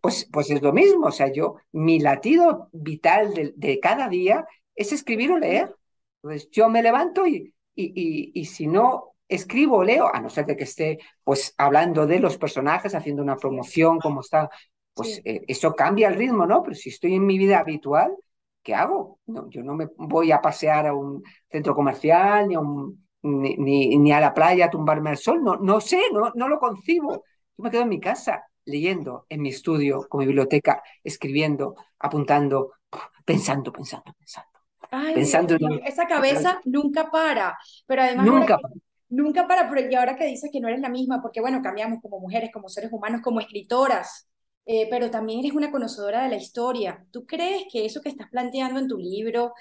Pues, 0.00 0.26
pues 0.32 0.50
es 0.50 0.62
lo 0.62 0.72
mismo. 0.72 1.08
O 1.08 1.12
sea, 1.12 1.30
yo, 1.30 1.56
mi 1.72 2.00
latido 2.00 2.70
vital 2.72 3.34
de, 3.34 3.52
de 3.54 3.78
cada 3.78 4.08
día 4.08 4.46
es 4.74 4.92
escribir 4.92 5.32
o 5.32 5.38
leer. 5.38 5.76
Entonces 6.22 6.48
yo 6.50 6.68
me 6.68 6.82
levanto 6.82 7.26
y, 7.26 7.54
y, 7.74 8.30
y, 8.34 8.44
si 8.44 8.66
no 8.66 9.14
escribo 9.28 9.78
o 9.78 9.84
leo, 9.84 10.14
a 10.14 10.20
no 10.20 10.28
ser 10.30 10.46
de 10.46 10.56
que 10.56 10.64
esté 10.64 10.98
pues 11.24 11.54
hablando 11.58 12.06
de 12.06 12.20
los 12.20 12.38
personajes, 12.38 12.94
haciendo 12.94 13.22
una 13.22 13.36
promoción, 13.36 13.98
como 13.98 14.20
está, 14.20 14.48
pues 14.94 15.20
eh, 15.24 15.42
eso 15.48 15.74
cambia 15.74 16.08
el 16.08 16.14
ritmo, 16.14 16.46
¿no? 16.46 16.62
Pero 16.62 16.76
si 16.76 16.90
estoy 16.90 17.14
en 17.14 17.26
mi 17.26 17.38
vida 17.38 17.58
habitual, 17.58 18.14
¿qué 18.62 18.74
hago? 18.74 19.18
No, 19.26 19.48
yo 19.50 19.62
no 19.62 19.74
me 19.74 19.88
voy 19.96 20.32
a 20.32 20.40
pasear 20.40 20.86
a 20.86 20.94
un 20.94 21.22
centro 21.50 21.74
comercial, 21.74 22.48
ni 22.48 22.54
a, 22.54 22.60
un, 22.60 23.06
ni, 23.22 23.56
ni, 23.98 24.12
a 24.12 24.20
la 24.20 24.34
playa 24.34 24.66
a 24.66 24.70
tumbarme 24.70 25.10
al 25.10 25.16
sol, 25.16 25.42
no, 25.42 25.56
no 25.56 25.80
sé, 25.80 26.00
no, 26.12 26.30
no 26.34 26.48
lo 26.48 26.58
concibo. 26.58 27.24
Yo 27.56 27.64
me 27.64 27.70
quedo 27.70 27.82
en 27.82 27.88
mi 27.88 28.00
casa 28.00 28.44
leyendo, 28.64 29.26
en 29.28 29.42
mi 29.42 29.48
estudio, 29.48 30.06
con 30.08 30.20
mi 30.20 30.26
biblioteca, 30.26 30.82
escribiendo, 31.02 31.74
apuntando, 31.98 32.72
pensando, 33.24 33.72
pensando, 33.72 34.12
pensando. 34.18 34.51
Pensando 35.14 35.56
esa 35.84 36.06
cabeza 36.06 36.60
nunca 36.64 37.10
para, 37.10 37.56
pero 37.86 38.02
además 38.02 38.26
nunca 38.26 38.58
para. 38.58 38.74
nunca 39.08 39.46
para, 39.46 39.68
pero 39.68 39.90
y 39.90 39.94
ahora 39.94 40.16
que 40.16 40.26
dices 40.26 40.50
que 40.52 40.60
no 40.60 40.68
eres 40.68 40.80
la 40.80 40.88
misma, 40.88 41.22
porque 41.22 41.40
bueno, 41.40 41.62
cambiamos 41.62 42.00
como 42.02 42.20
mujeres, 42.20 42.50
como 42.52 42.68
seres 42.68 42.92
humanos, 42.92 43.22
como 43.22 43.40
escritoras, 43.40 44.28
eh, 44.66 44.86
pero 44.90 45.10
también 45.10 45.40
eres 45.40 45.52
una 45.52 45.70
conocedora 45.70 46.22
de 46.24 46.28
la 46.28 46.36
historia. 46.36 47.04
¿Tú 47.10 47.26
crees 47.26 47.64
que 47.70 47.86
eso 47.86 48.00
que 48.00 48.10
estás 48.10 48.28
planteando 48.30 48.78
en 48.80 48.88
tu 48.88 48.98
libro, 48.98 49.54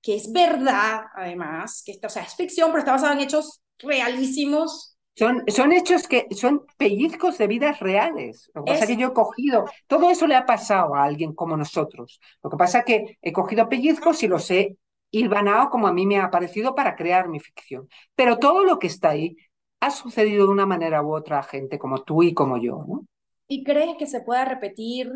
que 0.00 0.16
es 0.16 0.32
verdad, 0.32 1.02
además, 1.14 1.82
que 1.84 1.98
o 2.04 2.08
sea, 2.08 2.24
es 2.24 2.34
ficción, 2.34 2.70
pero 2.70 2.80
está 2.80 2.92
basado 2.92 3.12
en 3.12 3.20
hechos 3.20 3.62
realísimos? 3.78 4.96
Son, 5.14 5.44
son 5.48 5.72
hechos 5.72 6.08
que 6.08 6.26
son 6.30 6.64
pellizcos 6.78 7.36
de 7.36 7.46
vidas 7.46 7.80
reales. 7.80 8.50
Lo 8.54 8.64
que 8.64 8.72
pasa 8.72 8.84
es 8.84 8.90
que 8.90 8.96
yo 8.96 9.08
he 9.08 9.12
cogido, 9.12 9.66
todo 9.86 10.10
eso 10.10 10.26
le 10.26 10.34
ha 10.34 10.46
pasado 10.46 10.94
a 10.94 11.04
alguien 11.04 11.34
como 11.34 11.56
nosotros. 11.56 12.20
Lo 12.42 12.50
que 12.50 12.56
pasa 12.56 12.78
es 12.78 12.84
que 12.84 13.18
he 13.20 13.32
cogido 13.32 13.68
pellizcos 13.68 14.22
y 14.22 14.28
los 14.28 14.50
he 14.50 14.76
hilvanado 15.10 15.68
como 15.68 15.86
a 15.86 15.92
mí 15.92 16.06
me 16.06 16.18
ha 16.18 16.30
parecido 16.30 16.74
para 16.74 16.96
crear 16.96 17.28
mi 17.28 17.40
ficción. 17.40 17.88
Pero 18.14 18.38
todo 18.38 18.64
lo 18.64 18.78
que 18.78 18.86
está 18.86 19.10
ahí 19.10 19.36
ha 19.80 19.90
sucedido 19.90 20.46
de 20.46 20.52
una 20.52 20.64
manera 20.64 21.02
u 21.02 21.14
otra 21.14 21.40
a 21.40 21.42
gente 21.42 21.78
como 21.78 22.02
tú 22.02 22.22
y 22.22 22.32
como 22.32 22.56
yo. 22.56 22.84
¿no? 22.88 23.06
¿Y 23.48 23.64
crees 23.64 23.96
que 23.98 24.06
se 24.06 24.22
pueda 24.22 24.44
repetir 24.44 25.12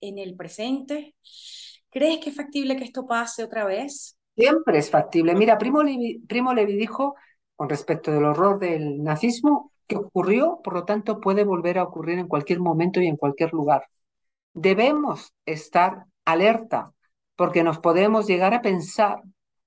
en 0.00 0.18
el 0.18 0.34
presente? 0.34 1.14
¿Crees 1.90 2.20
que 2.20 2.30
es 2.30 2.36
factible 2.36 2.76
que 2.76 2.84
esto 2.84 3.06
pase 3.06 3.44
otra 3.44 3.64
vez? 3.64 4.16
Siempre 4.34 4.78
es 4.78 4.90
factible. 4.90 5.34
Mira, 5.34 5.58
Primo 5.58 5.82
Levi, 5.82 6.20
Primo 6.26 6.54
Levi 6.54 6.76
dijo, 6.76 7.16
con 7.56 7.68
respecto 7.68 8.12
del 8.12 8.24
horror 8.24 8.58
del 8.58 9.02
nazismo, 9.02 9.72
que 9.86 9.96
ocurrió, 9.96 10.60
por 10.62 10.74
lo 10.74 10.84
tanto 10.84 11.20
puede 11.20 11.44
volver 11.44 11.78
a 11.78 11.84
ocurrir 11.84 12.18
en 12.18 12.28
cualquier 12.28 12.60
momento 12.60 13.00
y 13.00 13.06
en 13.06 13.16
cualquier 13.16 13.52
lugar. 13.52 13.86
Debemos 14.52 15.34
estar 15.44 16.04
alerta, 16.24 16.92
porque 17.36 17.62
nos 17.62 17.78
podemos 17.78 18.26
llegar 18.26 18.54
a 18.54 18.62
pensar 18.62 19.22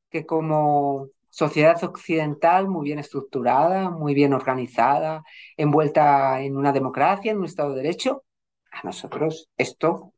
que 0.10 0.26
como 0.26 1.08
sociedad 1.30 1.82
occidental 1.84 2.68
muy 2.68 2.86
bien 2.86 3.00
estructurada, 3.00 3.90
muy 3.90 4.14
bien 4.14 4.34
organizada, 4.34 5.24
envuelta 5.58 6.42
en 6.42 6.58
una 6.58 6.72
democracia, 6.72 7.32
en 7.32 7.40
un 7.40 7.46
Estado 7.46 7.70
de 7.72 7.84
Derecho, 7.84 8.24
a 8.72 8.82
nosotros 8.84 9.50
esto, 9.58 10.14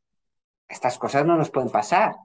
estas 0.68 0.98
cosas 0.98 1.26
no 1.26 1.36
nos 1.36 1.50
pueden 1.50 1.70
pasar. 1.70 2.16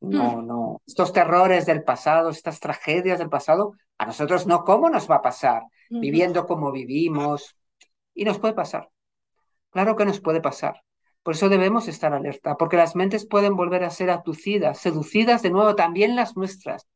No, 0.00 0.36
hmm. 0.36 0.46
no, 0.46 0.82
estos 0.86 1.12
terrores 1.12 1.66
del 1.66 1.82
pasado, 1.82 2.30
estas 2.30 2.58
tragedias 2.60 3.18
del 3.18 3.28
pasado, 3.28 3.74
a 3.98 4.06
nosotros 4.06 4.46
no, 4.46 4.64
¿cómo 4.64 4.88
nos 4.88 5.10
va 5.10 5.16
a 5.16 5.22
pasar? 5.22 5.62
Viviendo 5.90 6.46
como 6.46 6.72
vivimos. 6.72 7.56
Y 8.14 8.24
nos 8.24 8.38
puede 8.38 8.54
pasar. 8.54 8.88
Claro 9.70 9.96
que 9.96 10.04
nos 10.04 10.20
puede 10.20 10.40
pasar. 10.40 10.82
Por 11.22 11.34
eso 11.34 11.48
debemos 11.48 11.86
estar 11.86 12.14
alerta, 12.14 12.56
porque 12.56 12.76
las 12.76 12.96
mentes 12.96 13.26
pueden 13.26 13.54
volver 13.54 13.84
a 13.84 13.90
ser 13.90 14.10
atucidas, 14.10 14.78
seducidas 14.78 15.42
de 15.42 15.50
nuevo, 15.50 15.74
también 15.74 16.16
las 16.16 16.36
nuestras. 16.36 16.86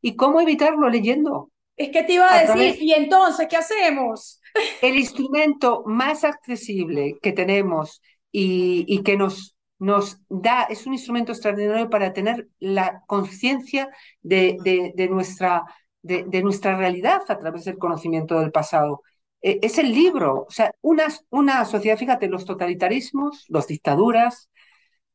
¿Y 0.00 0.14
cómo 0.14 0.40
evitarlo 0.40 0.88
leyendo? 0.88 1.50
Es 1.76 1.90
que 1.90 2.04
te 2.04 2.14
iba 2.14 2.32
a, 2.32 2.44
decir, 2.44 2.82
¿y 2.82 2.92
entonces 2.92 3.46
qué 3.48 3.56
hacemos? 3.56 4.40
El 4.82 4.96
instrumento 4.96 5.82
más 5.86 6.24
accesible 6.24 7.18
que 7.20 7.32
tenemos 7.32 8.00
y, 8.32 9.02
que 9.02 9.16
nos, 9.16 9.56
nos 9.78 10.20
da, 10.28 10.64
es 10.64 10.86
un 10.86 10.94
instrumento 10.94 11.32
extraordinario 11.32 11.88
para 11.90 12.12
tener 12.12 12.48
la 12.58 13.02
conciencia 13.06 13.88
de, 14.22 14.56
de, 14.94 15.08
nuestra, 15.08 15.64
de, 16.02 16.42
nuestra 16.42 16.76
realidad 16.76 17.22
a 17.28 17.38
través 17.38 17.64
del 17.64 17.78
conocimiento 17.78 18.38
del 18.40 18.52
pasado. 18.52 19.02
E, 19.40 19.60
es 19.62 19.78
el 19.78 19.92
libro, 19.92 20.46
o 20.48 20.50
sea, 20.50 20.72
una, 20.80 21.06
una 21.30 21.64
sociedad, 21.64 21.98
fíjate, 21.98 22.28
los 22.28 22.44
totalitarismos, 22.44 23.44
las 23.48 23.66
dictaduras, 23.68 24.50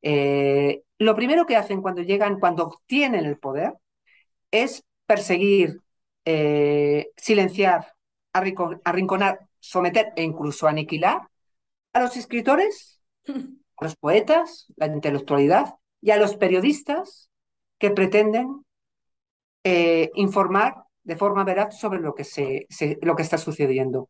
eh, 0.02 0.84
lo 1.00 1.16
primero 1.16 1.46
que 1.46 1.56
hacen 1.58 1.82
cuando 1.82 2.02
llegan, 2.02 2.40
cuando 2.40 2.66
obtienen 2.66 3.26
el 3.26 3.38
poder, 3.38 3.74
es 4.52 4.84
perseguir, 5.06 5.82
eh, 6.26 7.10
silenciar, 7.18 7.94
arrinconar, 8.34 9.48
someter 9.60 10.14
e 10.16 10.24
incluso 10.24 10.68
aniquilar 10.68 11.30
a 11.94 12.00
los 12.02 12.18
escritores, 12.18 13.00
a 13.78 13.86
los 13.86 13.96
poetas, 13.96 14.68
la 14.76 14.88
intelectualidad 14.88 15.76
y 16.02 16.12
a 16.12 16.18
los 16.18 16.36
periodistas 16.36 17.30
que 17.78 17.92
pretenden 17.92 18.64
eh, 19.64 20.12
informar 20.16 20.84
de 21.04 21.16
forma 21.16 21.44
veraz 21.44 21.80
sobre 21.80 22.00
lo 22.00 22.14
que, 22.16 22.24
se, 22.24 22.68
lo 23.02 23.16
que 23.16 23.24
está 23.24 23.38
sucediendo. 23.38 24.10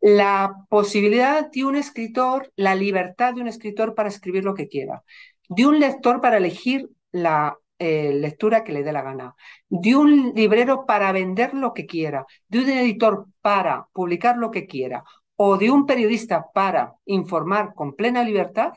La 0.00 0.54
posibilidad 0.68 1.50
de 1.50 1.64
un 1.64 1.76
escritor, 1.76 2.52
la 2.56 2.74
libertad 2.74 3.34
de 3.34 3.40
un 3.40 3.48
escritor 3.48 3.94
para 3.94 4.08
escribir 4.08 4.44
lo 4.44 4.54
que 4.54 4.68
quiera, 4.68 5.02
de 5.48 5.66
un 5.66 5.78
lector 5.80 6.20
para 6.20 6.36
elegir 6.36 6.90
la 7.12 7.56
eh, 7.78 8.12
lectura 8.14 8.64
que 8.64 8.72
le 8.72 8.82
dé 8.82 8.92
la 8.92 9.02
gana, 9.02 9.34
de 9.68 9.96
un 9.96 10.32
librero 10.34 10.86
para 10.86 11.10
vender 11.12 11.54
lo 11.54 11.72
que 11.72 11.86
quiera, 11.86 12.26
de 12.48 12.60
un 12.60 12.68
editor 12.70 13.26
para 13.40 13.88
publicar 13.92 14.36
lo 14.36 14.50
que 14.50 14.66
quiera. 14.66 15.04
O 15.36 15.56
de 15.58 15.70
un 15.70 15.84
periodista 15.84 16.46
para 16.54 16.94
informar 17.06 17.74
con 17.74 17.94
plena 17.96 18.22
libertad, 18.22 18.72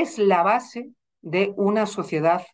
es 0.00 0.18
la 0.18 0.42
base 0.42 0.90
de 1.20 1.52
una 1.56 1.86
sociedad 1.86 2.44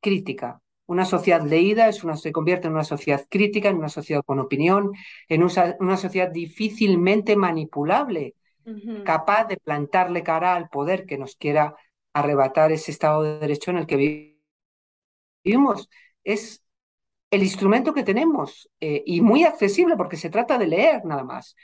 crítica. 0.00 0.60
Una 0.86 1.04
sociedad 1.04 1.42
leída 1.42 1.88
es 1.88 2.04
una, 2.04 2.16
se 2.16 2.32
convierte 2.32 2.66
en 2.66 2.74
una 2.74 2.84
sociedad 2.84 3.24
crítica, 3.30 3.68
en 3.70 3.76
una 3.76 3.88
sociedad 3.88 4.22
con 4.24 4.38
opinión, 4.38 4.92
en 5.28 5.42
una, 5.42 5.96
sociedad 5.96 6.30
difícilmente 6.30 7.36
manipulable, 7.36 8.34
capaz 9.04 9.44
de 9.46 9.56
plantarle 9.56 10.22
cara 10.22 10.54
al 10.54 10.68
poder 10.68 11.06
que 11.06 11.18
nos 11.18 11.36
quiera 11.36 11.74
arrebatar 12.12 12.72
ese 12.72 12.90
Estado 12.90 13.22
de 13.22 13.38
Derecho 13.38 13.70
en 13.70 13.78
el 13.78 13.86
que 13.86 13.96
vivimos 13.96 14.34
vivimos, 15.44 15.88
es 16.24 16.64
el 17.30 17.42
instrumento 17.42 17.92
que 17.92 18.02
tenemos 18.02 18.70
eh, 18.80 19.02
y 19.06 19.20
muy 19.20 19.44
accesible 19.44 19.96
porque 19.96 20.16
se 20.16 20.30
trata 20.30 20.58
de 20.58 20.66
leer 20.66 21.04
nada 21.04 21.24
más. 21.24 21.54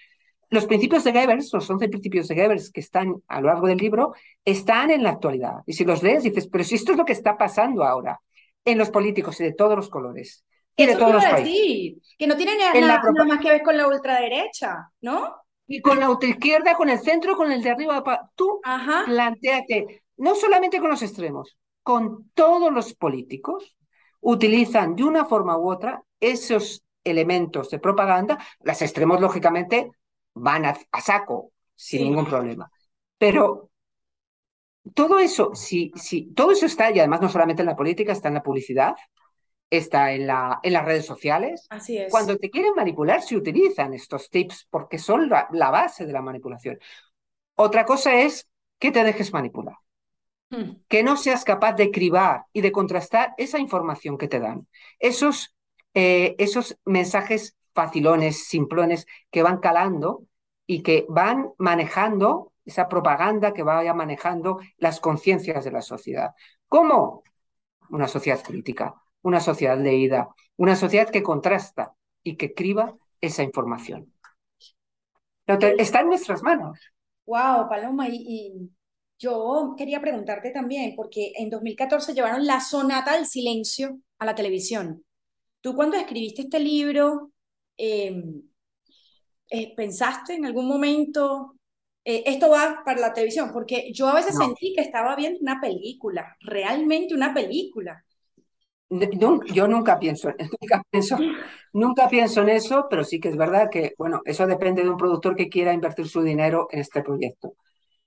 Los 0.51 0.67
principios 0.67 1.05
de 1.05 1.13
Goebbels, 1.13 1.53
los 1.53 1.71
11 1.71 1.89
principios 1.89 2.29
de 2.29 2.35
Goebbels 2.35 2.71
que 2.73 2.81
están 2.81 3.15
a 3.29 3.41
lo 3.41 3.47
largo 3.47 3.69
del 3.69 3.79
libro, 3.79 4.15
están 4.45 4.91
en 4.91 5.03
la 5.03 5.11
actualidad. 5.11 5.63
Y 5.65 5.75
si 5.75 5.85
los 5.85 6.03
lees, 6.03 6.25
dices, 6.25 6.49
pero 6.49 6.65
si 6.65 6.75
esto 6.75 6.93
es 6.93 6.99
lo 6.99 7.05
que 7.05 7.13
está 7.13 7.39
pasando 7.39 7.85
ahora 7.85 8.21
en 8.65 8.77
los 8.77 8.91
políticos 8.91 9.41
y 9.41 9.45
de 9.45 9.53
todos 9.53 9.77
los 9.77 9.89
colores. 9.89 10.45
Y 10.77 10.87
de 10.87 10.97
todos 10.97 11.15
los 11.15 11.25
países. 11.25 12.15
que 12.19 12.27
no 12.27 12.37
tiene 12.37 12.57
nada, 12.57 12.81
nada, 12.81 13.25
más 13.27 13.41
que 13.41 13.51
ver 13.51 13.63
con 13.63 13.77
la 13.77 13.87
ultraderecha, 13.87 14.91
¿no? 15.03 15.37
Y 15.67 15.81
con 15.81 16.01
la 16.01 16.11
ultraizquierda, 16.11 16.75
con 16.75 16.89
el 16.89 16.99
centro, 16.99 17.37
con 17.37 17.53
el 17.53 17.63
de 17.63 17.71
arriba. 17.71 18.03
Tú 18.35 18.61
Ajá. 18.65 19.05
planteate, 19.05 20.03
no 20.17 20.35
solamente 20.35 20.81
con 20.81 20.91
los 20.91 21.03
extremos, 21.03 21.57
con 21.83 22.31
todos 22.35 22.73
los 22.73 22.95
políticos, 22.95 23.77
utilizan 24.21 24.97
de 24.97 25.05
una 25.05 25.25
forma 25.25 25.59
u 25.59 25.71
otra 25.71 26.03
esos 26.19 26.83
elementos 27.05 27.71
de 27.71 27.79
propaganda. 27.79 28.39
Las 28.61 28.83
extremos, 28.83 29.21
lógicamente, 29.21 29.91
van 30.35 30.67
a, 30.67 30.77
saco 31.01 31.53
sin 31.75 32.03
ningún 32.03 32.27
problema. 32.27 32.71
Pero 33.19 33.71
todo 34.95 35.19
eso, 35.19 35.55
si, 35.55 35.93
si, 35.95 36.33
todo 36.33 36.53
eso 36.53 36.67
está, 36.67 36.91
y 36.91 36.99
además 36.99 37.21
no 37.21 37.29
solamente 37.29 37.63
en 37.63 37.67
la 37.67 37.77
política, 37.77 38.13
está 38.13 38.29
en 38.29 38.35
la 38.35 38.43
publicidad, 38.43 38.95
está 39.69 40.13
en, 40.13 40.27
la, 40.27 40.59
en 40.63 40.73
las 40.73 40.85
redes 40.85 41.07
sociales. 41.07 41.67
Así 41.71 41.99
es. 41.99 42.11
Cuando 42.11 42.37
te 42.37 42.51
quieren 42.51 42.75
manipular, 42.75 43.23
se 43.23 43.37
utilizan 43.37 43.95
estos 43.95 44.29
tips 44.31 44.67
porque 44.71 44.99
son 44.99 45.29
la, 45.29 45.49
la 45.53 45.71
base 45.71 46.07
de 46.07 46.13
la 46.13 46.23
manipulación. 46.23 46.79
Otra 47.55 47.85
cosa 47.85 48.21
es 48.21 48.49
que 48.79 48.91
te 48.91 49.05
dejes 49.05 49.33
manipular. 49.33 49.77
Hmm. 50.51 50.83
Que 50.89 51.05
no 51.05 51.17
seas 51.17 51.45
capaz 51.45 51.75
de 51.75 51.93
cribar 51.93 52.47
y 52.53 52.61
de 52.61 52.73
contrastar 52.73 53.35
esa 53.39 53.59
información 53.59 54.19
que 54.19 54.27
te 54.27 54.41
dan. 54.41 54.67
Esos, 54.99 55.55
eh, 55.95 56.35
esos 56.39 56.77
mensajes 56.85 57.57
facilones, 57.75 58.47
simplones, 58.47 59.07
que 59.31 59.43
van 59.43 59.59
calando 59.59 60.25
y 60.67 60.83
que 60.83 61.07
van 61.09 61.51
manejando 61.59 62.53
esa 62.65 62.89
propaganda 62.89 63.53
que 63.53 63.63
vaya 63.63 63.95
manejando 63.95 64.61
las 64.79 65.01
conciencias 65.01 65.65
de 65.65 65.73
la 65.73 65.83
sociedad. 65.83 66.35
¿Cómo? 66.69 67.25
Una 67.91 68.07
sociedad 68.07 68.43
crítica, 68.43 68.95
una 69.23 69.41
sociedad 69.41 69.79
leída, 69.79 70.29
una 70.57 70.77
sociedad 70.77 71.11
que 71.11 71.23
contrasta 71.23 71.95
y 72.23 72.37
que 72.37 72.55
criba 72.55 72.97
esa 73.21 73.43
información. 73.43 74.13
Está 75.47 76.01
en 76.01 76.09
nuestras 76.09 76.43
manos. 76.43 76.79
Wow, 77.27 77.69
Paloma, 77.69 78.09
y, 78.09 78.17
y, 78.17 78.71
yo 79.19 79.75
quería 79.77 80.01
preguntarte 80.01 80.51
también, 80.51 80.95
porque 80.97 81.33
en 81.37 81.51
2014 81.51 82.15
llevaron 82.15 82.47
La 82.47 82.61
Sonata 82.61 83.15
del 83.15 83.27
Silencio 83.27 83.99
a 84.19 84.25
la 84.25 84.35
televisión. 84.35 85.05
Tú 85.61 85.75
cuando 85.75 85.97
escribiste 85.97 86.43
este 86.43 86.59
libro, 86.59 87.31
eh, 87.81 88.43
eh, 89.51 89.75
¿pensaste 89.77 90.35
en 90.35 90.47
algún 90.47 90.69
momento, 90.69 91.57
eh, 92.05 92.23
esto 92.27 92.51
va 92.51 92.83
para 92.85 93.01
la 93.01 93.13
televisión? 93.13 93.51
Porque 93.53 93.93
yo 93.93 94.09
a 94.09 94.15
veces 94.15 94.37
No. 94.37 94.37
sentí 94.37 94.75
que 94.75 94.83
estaba 94.83 95.17
viendo 95.17 95.41
una 95.41 95.61
película, 95.61 96.37
realmente 96.41 97.15
una 97.15 97.35
película. 97.35 98.05
No, 98.91 99.41
yo 99.45 99.69
nunca 99.69 99.99
pienso, 100.01 100.31
nunca 100.61 100.83
pienso, 100.91 101.17
nunca 101.73 102.09
pienso 102.09 102.43
en 102.43 102.49
eso, 102.51 102.87
pero 102.91 103.05
sí 103.05 103.21
que 103.21 103.29
es 103.29 103.37
verdad 103.37 103.71
que, 103.71 103.95
bueno, 103.97 104.21
eso 104.25 104.47
depende 104.49 104.83
de 104.83 104.91
un 104.91 104.97
productor 104.97 105.37
que 105.37 105.49
quiera 105.49 105.73
invertir 105.73 106.09
su 106.09 106.23
dinero 106.23 106.67
en 106.73 106.81
este 106.81 107.03
proyecto. 107.03 107.55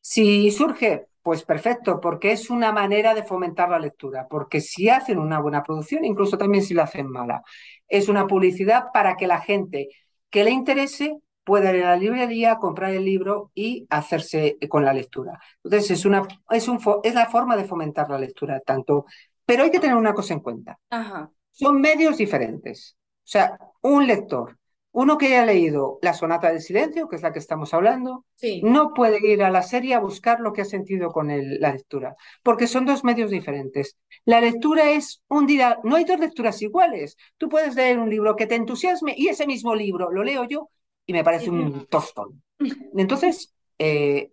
Si 0.01 0.51
surge, 0.51 1.07
pues 1.23 1.43
perfecto, 1.43 1.99
porque 1.99 2.31
es 2.31 2.49
una 2.49 2.71
manera 2.71 3.13
de 3.15 3.23
fomentar 3.23 3.69
la 3.69 3.79
lectura, 3.79 4.27
porque 4.29 4.61
si 4.61 4.89
hacen 4.89 5.17
una 5.17 5.39
buena 5.39 5.63
producción, 5.63 6.05
incluso 6.05 6.37
también 6.37 6.63
si 6.63 6.73
la 6.73 6.83
hacen 6.83 7.09
mala, 7.09 7.43
es 7.87 8.09
una 8.09 8.27
publicidad 8.27 8.87
para 8.93 9.15
que 9.15 9.25
la 9.25 9.39
gente 9.39 9.89
que 10.29 10.43
le 10.43 10.51
interese 10.51 11.17
pueda 11.43 11.75
ir 11.75 11.83
a 11.83 11.91
la 11.91 11.97
librería, 11.97 12.57
comprar 12.57 12.91
el 12.91 13.05
libro 13.05 13.51
y 13.55 13.87
hacerse 13.89 14.57
con 14.69 14.85
la 14.85 14.93
lectura. 14.93 15.39
Entonces, 15.63 15.91
es, 15.91 16.05
una, 16.05 16.27
es, 16.49 16.67
un, 16.67 16.79
es 17.03 17.13
la 17.15 17.25
forma 17.27 17.55
de 17.57 17.65
fomentar 17.65 18.09
la 18.09 18.17
lectura, 18.17 18.59
tanto 18.59 19.05
pero 19.45 19.63
hay 19.63 19.71
que 19.71 19.79
tener 19.79 19.95
una 19.95 20.13
cosa 20.13 20.33
en 20.33 20.39
cuenta. 20.39 20.79
Ajá. 20.89 21.29
Son 21.51 21.79
medios 21.79 22.17
diferentes. 22.17 22.97
O 22.97 23.27
sea, 23.27 23.57
un 23.81 24.07
lector, 24.07 24.57
uno 24.93 25.17
que 25.17 25.27
haya 25.27 25.45
leído 25.45 25.99
La 26.01 26.13
Sonata 26.13 26.51
del 26.51 26.61
Silencio, 26.61 27.07
que 27.09 27.17
es 27.17 27.21
la 27.23 27.33
que 27.33 27.39
estamos 27.39 27.73
hablando, 27.73 28.25
Sí. 28.35 28.61
no 28.63 28.93
puede 28.93 29.19
ir 29.27 29.43
a 29.43 29.51
la 29.51 29.63
serie 29.63 29.95
a 29.95 29.99
buscar 29.99 30.39
lo 30.39 30.53
que 30.53 30.61
ha 30.61 30.65
sentido 30.65 31.11
con 31.11 31.31
el- 31.31 31.59
la 31.59 31.73
lectura, 31.73 32.15
porque 32.43 32.67
son 32.67 32.85
dos 32.85 33.03
medios 33.03 33.31
diferentes. 33.31 33.97
La 34.25 34.39
lectura 34.39 34.91
es 34.91 35.21
un 35.27 35.47
día, 35.47 35.79
no 35.83 35.95
hay 35.97 36.05
dos 36.05 36.19
lecturas 36.19 36.61
iguales. 36.61 37.17
Tú 37.37 37.49
puedes 37.49 37.75
leer 37.75 37.99
un 37.99 38.09
libro 38.09 38.35
que 38.35 38.47
te 38.47 38.55
entusiasme 38.55 39.13
y 39.17 39.27
ese 39.29 39.47
mismo 39.47 39.75
libro 39.75 40.11
lo 40.11 40.23
leo 40.23 40.45
yo 40.45 40.69
y 41.05 41.13
me 41.13 41.23
parece 41.23 41.49
un 41.49 41.85
tostón. 41.87 42.43
Entonces, 42.97 43.53
eh, 43.79 44.31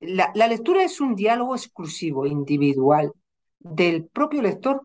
la, 0.00 0.30
la 0.34 0.48
lectura 0.48 0.84
es 0.84 1.00
un 1.00 1.14
diálogo 1.14 1.54
exclusivo, 1.56 2.26
individual, 2.26 3.12
del 3.58 4.06
propio 4.06 4.42
lector 4.42 4.82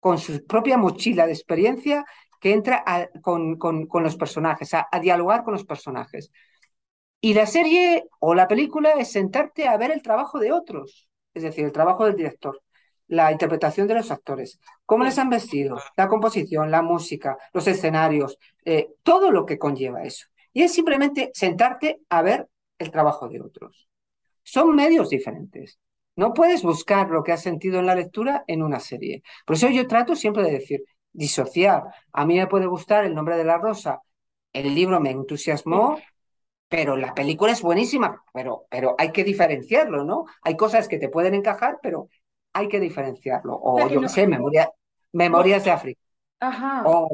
con 0.00 0.18
su 0.18 0.44
propia 0.46 0.78
mochila 0.78 1.26
de 1.26 1.32
experiencia 1.32 2.04
que 2.40 2.52
entra 2.52 2.82
a- 2.86 3.08
con, 3.22 3.56
con- 3.58 3.86
los 4.02 4.16
personajes, 4.16 4.74
a, 4.74 4.88
a 4.90 5.00
dialogar 5.00 5.44
con 5.44 5.54
los 5.54 5.64
personajes. 5.64 6.32
Y 7.20 7.34
la 7.34 7.46
serie 7.46 8.04
o 8.20 8.34
la 8.34 8.48
película 8.48 8.92
es 8.92 9.12
sentarte 9.12 9.68
a 9.68 9.76
ver 9.76 9.90
el 9.90 10.02
trabajo 10.02 10.38
de 10.38 10.52
otros, 10.52 11.08
es 11.34 11.42
decir, 11.42 11.64
el 11.64 11.72
trabajo 11.72 12.06
del 12.06 12.16
director, 12.16 12.62
la 13.08 13.30
interpretación 13.32 13.88
de 13.88 13.94
los 13.94 14.10
actores, 14.10 14.58
cómo 14.86 15.04
les 15.04 15.18
han 15.18 15.28
vestido, 15.30 15.78
la 15.96 16.08
composición, 16.08 16.70
la 16.70 16.82
música, 16.82 17.36
los 17.52 17.66
escenarios, 17.66 18.38
eh, 18.64 18.88
todo 19.02 19.30
lo 19.32 19.44
que 19.46 19.58
conlleva 19.58 20.02
eso. 20.04 20.26
Y 20.52 20.62
es 20.62 20.72
simplemente 20.72 21.30
sentarte 21.34 22.00
a 22.08 22.22
ver 22.22 22.48
el 22.78 22.90
trabajo 22.90 23.28
de 23.28 23.40
otros. 23.42 23.88
Son 24.42 24.74
medios 24.74 25.10
diferentes. 25.10 25.78
No 26.16 26.34
puedes 26.34 26.62
buscar 26.62 27.10
lo 27.10 27.22
que 27.22 27.32
has 27.32 27.42
sentido 27.42 27.78
en 27.80 27.86
la 27.86 27.94
lectura 27.94 28.44
en 28.46 28.62
una 28.62 28.80
serie. 28.80 29.22
Por 29.46 29.56
eso 29.56 29.68
yo 29.70 29.86
trato 29.86 30.16
siempre 30.16 30.42
de 30.44 30.52
decir, 30.52 30.84
disociar. 31.12 31.84
A 32.12 32.26
mí 32.26 32.36
me 32.38 32.46
puede 32.46 32.66
gustar 32.66 33.04
El 33.04 33.14
nombre 33.14 33.36
de 33.36 33.44
la 33.44 33.58
rosa. 33.58 34.00
El 34.52 34.74
libro 34.74 35.00
me 35.00 35.10
entusiasmó, 35.10 35.98
pero 36.68 36.96
la 36.96 37.14
película 37.14 37.52
es 37.52 37.62
buenísima. 37.62 38.24
Pero, 38.32 38.66
pero 38.70 38.94
hay 38.98 39.12
que 39.12 39.24
diferenciarlo, 39.24 40.04
¿no? 40.04 40.26
Hay 40.42 40.56
cosas 40.56 40.88
que 40.88 40.98
te 40.98 41.08
pueden 41.08 41.34
encajar, 41.34 41.78
pero 41.82 42.08
hay 42.52 42.68
que 42.68 42.80
diferenciarlo. 42.80 43.58
O 43.62 43.88
yo 43.88 44.00
no- 44.00 44.08
qué 44.08 44.08
sé, 44.08 44.26
memoria, 44.26 44.70
Memorias 45.12 45.64
de 45.64 45.70
África. 45.72 46.00
Ajá. 46.40 46.94
O 46.94 47.08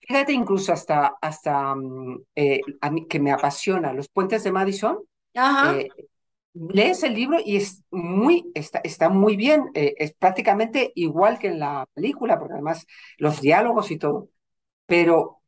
fíjate 0.00 0.32
incluso 0.32 0.72
hasta, 0.72 1.14
hasta 1.20 1.74
mm, 1.74 2.22
eh, 2.36 2.60
a 2.80 2.90
mí 2.90 3.06
que 3.08 3.20
me 3.20 3.32
apasiona, 3.32 3.92
Los 3.92 4.08
puentes 4.08 4.44
de 4.44 4.52
Madison. 4.52 4.98
Ajá. 5.34 5.78
eh, 5.80 5.88
lees 6.72 7.02
el 7.02 7.14
libro 7.14 7.38
y 7.44 7.56
es 7.56 7.82
muy, 7.90 8.50
está, 8.54 8.80
está 8.84 9.08
muy 9.08 9.36
bien, 9.36 9.70
eh, 9.74 9.94
es 9.98 10.14
prácticamente 10.14 10.92
igual 10.94 11.38
que 11.38 11.48
en 11.48 11.60
la 11.60 11.86
película, 11.94 12.38
porque 12.38 12.54
además 12.54 12.86
los 13.18 13.40
diálogos 13.40 13.90
y 13.90 13.98
todo, 13.98 14.30
pero 14.86 15.40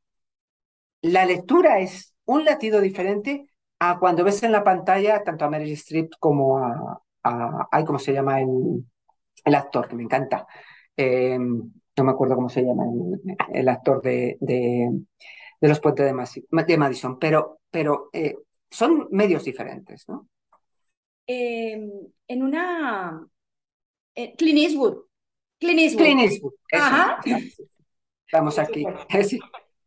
la 1.02 1.24
lectura 1.26 1.80
es 1.80 2.14
un 2.24 2.44
latido 2.44 2.80
diferente 2.80 3.46
a 3.78 3.98
cuando 3.98 4.24
ves 4.24 4.42
en 4.42 4.52
la 4.52 4.64
pantalla 4.64 5.24
tanto 5.24 5.44
a 5.44 5.50
Meryl 5.50 5.72
Streep 5.72 6.12
como 6.18 6.58
a, 6.58 7.02
a 7.24 7.68
ay, 7.70 7.84
¿cómo 7.84 7.98
se 7.98 8.12
llama 8.12 8.40
el, 8.40 8.84
el 9.44 9.54
actor? 9.54 9.88
Que 9.88 9.96
me 9.96 10.02
encanta. 10.04 10.46
Eh, 10.96 11.38
no 11.38 12.04
me 12.04 12.12
acuerdo 12.12 12.34
cómo 12.36 12.48
se 12.48 12.62
llama 12.62 12.84
el, 13.52 13.68
actor 13.68 14.00
de, 14.02 14.38
de, 14.40 14.90
de 15.60 15.68
Los 15.68 15.80
Puentes 15.80 16.06
de 16.06 16.78
Madison, 16.78 17.18
pero, 17.18 17.60
pero 17.70 18.08
eh, 18.12 18.36
son 18.70 19.08
medios 19.10 19.44
diferentes, 19.44 20.08
¿no? 20.08 20.28
Eh, 21.26 21.80
en 22.28 22.42
una... 22.42 23.26
eh, 24.14 24.34
Clint 24.36 24.58
Eastwood. 24.58 24.98
Clint 25.58 25.80
Eastwood. 25.80 26.04
Clint 26.04 26.20
Eastwood, 26.22 26.54
eso, 26.70 26.84
Ajá. 26.84 27.20
Estamos 28.26 28.58
aquí. 28.58 28.86
Sí, 29.24 29.40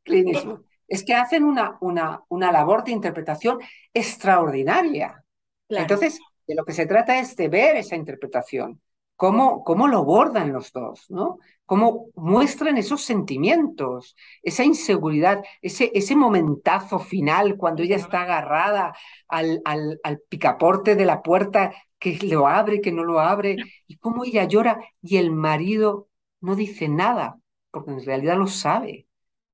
Clint 0.04 0.30
Eastwood. 0.30 0.62
Es 0.88 1.04
que 1.04 1.14
hacen 1.16 1.44
una, 1.44 1.78
una, 1.82 2.22
una 2.30 2.52
labor 2.52 2.84
de 2.84 2.92
interpretación 2.92 3.60
extraordinaria. 3.94 5.24
Claro. 5.68 5.84
Entonces, 5.84 6.20
de 6.46 6.56
lo 6.56 6.66
que 6.66 6.74
se 6.74 6.86
trata 6.86 7.20
es 7.20 7.36
de 7.36 7.48
ver 7.48 7.78
esa 7.78 7.96
interpretación, 7.96 8.82
cómo, 9.16 9.64
cómo 9.64 9.88
lo 9.88 10.04
bordan 10.04 10.54
los 10.54 10.72
dos, 10.72 11.06
¿no? 11.10 11.40
Cómo 11.66 12.08
muestran 12.16 12.78
esos 12.78 13.04
sentimientos, 13.04 14.16
esa 14.42 14.64
inseguridad, 14.66 15.44
ese, 15.62 15.92
ese 15.94 16.16
momentazo 16.16 17.00
final 17.00 17.58
cuando 17.58 17.84
ella 17.84 17.96
está 17.96 18.24
agarrada 18.24 18.94
al, 19.28 19.62
al, 19.66 20.00
al 20.04 20.20
picaporte 20.30 20.96
de 20.96 21.06
la 21.06 21.22
puerta, 21.22 21.74
que 22.00 22.18
lo 22.28 22.48
abre, 22.48 22.82
que 22.82 22.92
no 22.92 23.04
lo 23.04 23.20
abre, 23.20 23.56
y 23.88 23.98
cómo 23.98 24.26
ella 24.26 24.44
llora 24.46 24.80
y 25.02 25.18
el 25.18 25.32
marido 25.32 26.10
no 26.42 26.56
dice 26.56 26.90
nada, 26.90 27.40
porque 27.72 27.92
en 27.92 28.06
realidad 28.06 28.38
lo 28.38 28.48
sabe, 28.48 29.08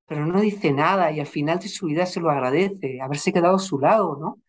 pero 0.07 0.25
no 0.25 0.41
dice 0.41 0.71
nada 0.73 1.11
y 1.11 1.19
al 1.19 1.27
final 1.27 1.59
de 1.59 1.69
su 1.69 1.87
vida 1.87 2.05
se 2.05 2.19
lo 2.21 2.29
agradece, 2.31 3.01
haberse 3.01 3.33
quedado 3.33 3.55
a 3.57 3.59
su 3.59 3.79
lado, 3.79 4.17
¿no? 4.19 4.41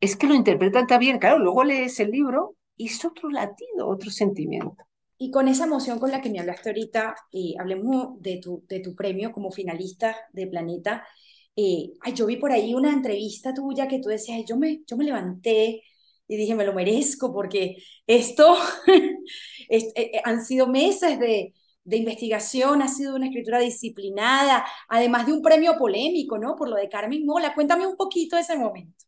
Es 0.00 0.16
que 0.16 0.26
lo 0.26 0.34
interpretan 0.34 0.86
también, 0.86 1.18
claro, 1.18 1.38
luego 1.38 1.64
lees 1.64 1.98
el 2.00 2.10
libro 2.10 2.54
es 2.86 3.04
otro 3.04 3.30
latido, 3.30 3.88
otro 3.88 4.10
sentimiento. 4.10 4.76
Y 5.18 5.30
con 5.32 5.48
esa 5.48 5.64
emoción 5.64 5.98
con 5.98 6.10
la 6.12 6.20
que 6.20 6.30
me 6.30 6.38
hablaste 6.40 6.68
ahorita, 6.70 7.14
eh, 7.32 7.54
hablemos 7.58 8.20
de 8.22 8.38
tu, 8.38 8.64
de 8.68 8.80
tu 8.80 8.94
premio 8.94 9.32
como 9.32 9.50
finalista 9.50 10.16
de 10.32 10.46
Planeta. 10.46 11.04
Eh, 11.56 11.92
ay, 12.02 12.12
yo 12.14 12.26
vi 12.26 12.36
por 12.36 12.52
ahí 12.52 12.74
una 12.74 12.92
entrevista 12.92 13.52
tuya 13.52 13.88
que 13.88 13.98
tú 14.00 14.08
decías, 14.08 14.38
"Ay, 14.38 14.44
yo 14.48 14.56
me, 14.56 14.82
yo 14.86 14.96
me 14.96 15.04
levanté 15.04 15.82
y 16.28 16.36
dije, 16.36 16.54
me 16.54 16.64
lo 16.64 16.72
merezco 16.74 17.32
porque 17.32 17.76
esto 18.06 18.56
es- 19.68 19.84
eh, 19.94 20.10
eh, 20.14 20.20
han 20.24 20.44
sido 20.44 20.66
meses 20.68 21.18
de, 21.18 21.54
de 21.84 21.96
investigación, 21.96 22.82
ha 22.82 22.88
sido 22.88 23.16
una 23.16 23.26
escritura 23.26 23.58
disciplinada, 23.60 24.64
además 24.88 25.26
de 25.26 25.32
un 25.32 25.42
premio 25.42 25.76
polémico, 25.78 26.38
¿no? 26.38 26.54
Por 26.56 26.68
lo 26.68 26.76
de 26.76 26.88
Carmen 26.88 27.24
Mola. 27.26 27.54
Cuéntame 27.54 27.86
un 27.86 27.96
poquito 27.96 28.36
de 28.36 28.42
ese 28.42 28.56
momento. 28.58 29.07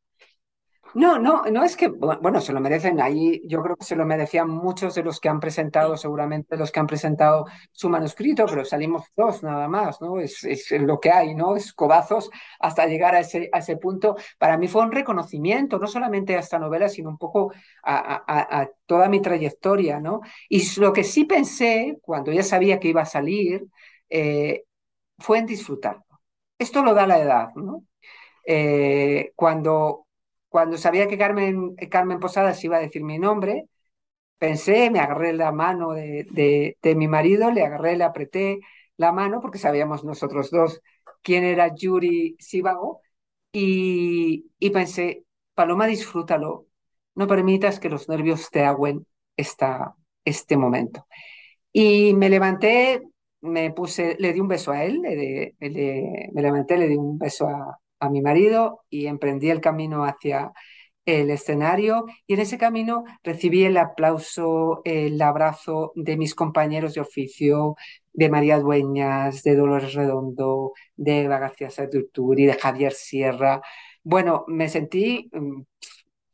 No, 0.94 1.18
no, 1.20 1.42
no 1.44 1.62
es 1.62 1.76
que, 1.76 1.86
bueno, 1.88 2.40
se 2.40 2.52
lo 2.52 2.60
merecen 2.60 3.00
ahí, 3.00 3.40
yo 3.46 3.62
creo 3.62 3.76
que 3.76 3.84
se 3.84 3.94
lo 3.94 4.04
merecían 4.04 4.48
muchos 4.48 4.94
de 4.96 5.04
los 5.04 5.20
que 5.20 5.28
han 5.28 5.38
presentado, 5.38 5.96
seguramente 5.96 6.56
los 6.56 6.72
que 6.72 6.80
han 6.80 6.88
presentado 6.88 7.46
su 7.70 7.88
manuscrito, 7.88 8.44
pero 8.46 8.64
salimos 8.64 9.04
dos 9.16 9.42
nada 9.44 9.68
más, 9.68 10.00
¿no? 10.00 10.18
Es, 10.18 10.42
es 10.44 10.70
lo 10.80 10.98
que 10.98 11.10
hay, 11.12 11.34
¿no? 11.36 11.54
Es 11.54 11.72
cobazos 11.72 12.28
hasta 12.58 12.86
llegar 12.86 13.14
a 13.14 13.20
ese, 13.20 13.48
a 13.52 13.58
ese 13.58 13.76
punto. 13.76 14.16
Para 14.38 14.58
mí 14.58 14.66
fue 14.66 14.82
un 14.82 14.90
reconocimiento, 14.90 15.78
no 15.78 15.86
solamente 15.86 16.34
a 16.36 16.40
esta 16.40 16.58
novela, 16.58 16.88
sino 16.88 17.08
un 17.10 17.18
poco 17.18 17.52
a, 17.84 18.22
a, 18.26 18.60
a 18.62 18.70
toda 18.86 19.08
mi 19.08 19.20
trayectoria, 19.22 20.00
¿no? 20.00 20.20
Y 20.48 20.62
lo 20.80 20.92
que 20.92 21.04
sí 21.04 21.24
pensé, 21.24 21.98
cuando 22.02 22.32
ya 22.32 22.42
sabía 22.42 22.80
que 22.80 22.88
iba 22.88 23.02
a 23.02 23.06
salir, 23.06 23.64
eh, 24.08 24.64
fue 25.18 25.38
en 25.38 25.46
disfrutarlo. 25.46 26.04
Esto 26.58 26.82
lo 26.84 26.94
da 26.94 27.06
la 27.06 27.18
edad, 27.20 27.48
¿no? 27.56 27.84
Eh, 28.44 29.32
cuando 29.36 30.06
cuando 30.50 30.76
sabía 30.78 31.08
que 31.08 31.16
Carmen, 31.16 31.76
Carmen 31.90 32.20
Posadas 32.20 32.62
iba 32.64 32.76
a 32.76 32.80
decir 32.80 33.04
mi 33.04 33.18
nombre, 33.18 33.66
pensé, 34.38 34.90
me 34.90 35.00
agarré 35.00 35.32
la 35.32 35.52
mano 35.52 35.92
de, 35.92 36.76
de, 36.82 36.94
mi 36.96 37.08
marido, 37.08 37.50
le 37.52 37.64
agarré, 37.64 37.96
le 37.96 38.04
apreté 38.04 38.60
la 38.96 39.12
mano, 39.12 39.40
porque 39.40 39.58
sabíamos 39.58 40.04
nosotros 40.04 40.50
dos 40.50 40.80
quién 41.22 41.44
era 41.44 41.74
Yuri 41.74 42.36
Sivago, 42.40 43.00
y, 43.52 44.50
y 44.58 44.70
pensé, 44.70 45.24
Paloma, 45.54 45.86
disfrútalo, 45.86 46.66
no 47.14 47.26
permitas 47.26 47.80
que 47.80 47.90
los 47.90 48.08
nervios 48.08 48.50
te 48.50 48.64
agüen 48.64 49.06
esta, 49.36 49.94
este 50.24 50.56
momento. 50.56 51.06
Y 51.72 52.14
me 52.14 52.30
levanté, 52.30 53.02
me 53.42 53.72
puse, 53.72 54.16
le 54.18 54.32
di 54.32 54.40
un 54.40 54.48
beso 54.48 54.72
a 54.72 54.84
él, 54.84 55.00
le, 55.02 55.54
le, 55.60 56.30
me 56.32 56.42
levanté, 56.42 56.76
le 56.78 56.88
di 56.88 56.96
un 56.96 57.18
beso 57.18 57.48
a, 57.48 57.78
a 58.00 58.08
mi 58.10 58.22
marido 58.22 58.82
y 58.90 59.06
emprendí 59.06 59.50
el 59.50 59.60
camino 59.60 60.04
hacia 60.04 60.52
el 61.06 61.30
escenario 61.30 62.06
y 62.26 62.34
en 62.34 62.40
ese 62.40 62.58
camino 62.58 63.04
recibí 63.22 63.64
el 63.64 63.76
aplauso, 63.76 64.82
el 64.84 65.20
abrazo 65.22 65.92
de 65.94 66.16
mis 66.16 66.34
compañeros 66.34 66.94
de 66.94 67.00
oficio, 67.00 67.76
de 68.12 68.28
María 68.28 68.58
Dueñas, 68.58 69.42
de 69.42 69.56
Dolores 69.56 69.94
Redondo, 69.94 70.72
de 70.96 71.22
Eva 71.22 71.38
García 71.38 71.68
y 71.68 72.46
de 72.46 72.54
Javier 72.54 72.92
Sierra. 72.92 73.62
Bueno, 74.02 74.44
me 74.48 74.68
sentí 74.68 75.30
mm, 75.32 75.62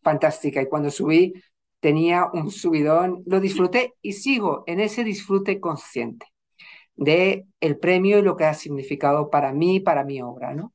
fantástica 0.02 0.62
y 0.62 0.66
cuando 0.68 0.90
subí 0.90 1.34
tenía 1.80 2.26
un 2.32 2.50
subidón, 2.50 3.22
lo 3.26 3.40
disfruté 3.40 3.94
y 4.02 4.12
sigo 4.14 4.64
en 4.66 4.80
ese 4.80 5.04
disfrute 5.04 5.60
consciente 5.60 6.26
de 6.96 7.46
el 7.60 7.78
premio 7.78 8.18
y 8.18 8.22
lo 8.22 8.36
que 8.36 8.44
ha 8.44 8.54
significado 8.54 9.30
para 9.30 9.52
mí, 9.52 9.80
para 9.80 10.04
mi 10.04 10.22
obra, 10.22 10.54
¿no? 10.54 10.72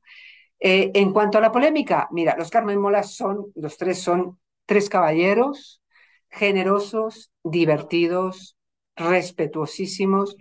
Eh, 0.64 0.92
en 0.94 1.12
cuanto 1.12 1.38
a 1.38 1.40
la 1.40 1.50
polémica, 1.50 2.06
mira, 2.12 2.36
los 2.38 2.48
Carmen 2.50 2.80
Molas 2.80 3.16
son, 3.16 3.50
los 3.56 3.76
tres 3.76 4.00
son 4.00 4.38
tres 4.64 4.88
caballeros, 4.88 5.82
generosos, 6.30 7.32
divertidos, 7.42 8.56
respetuosísimos. 8.94 10.36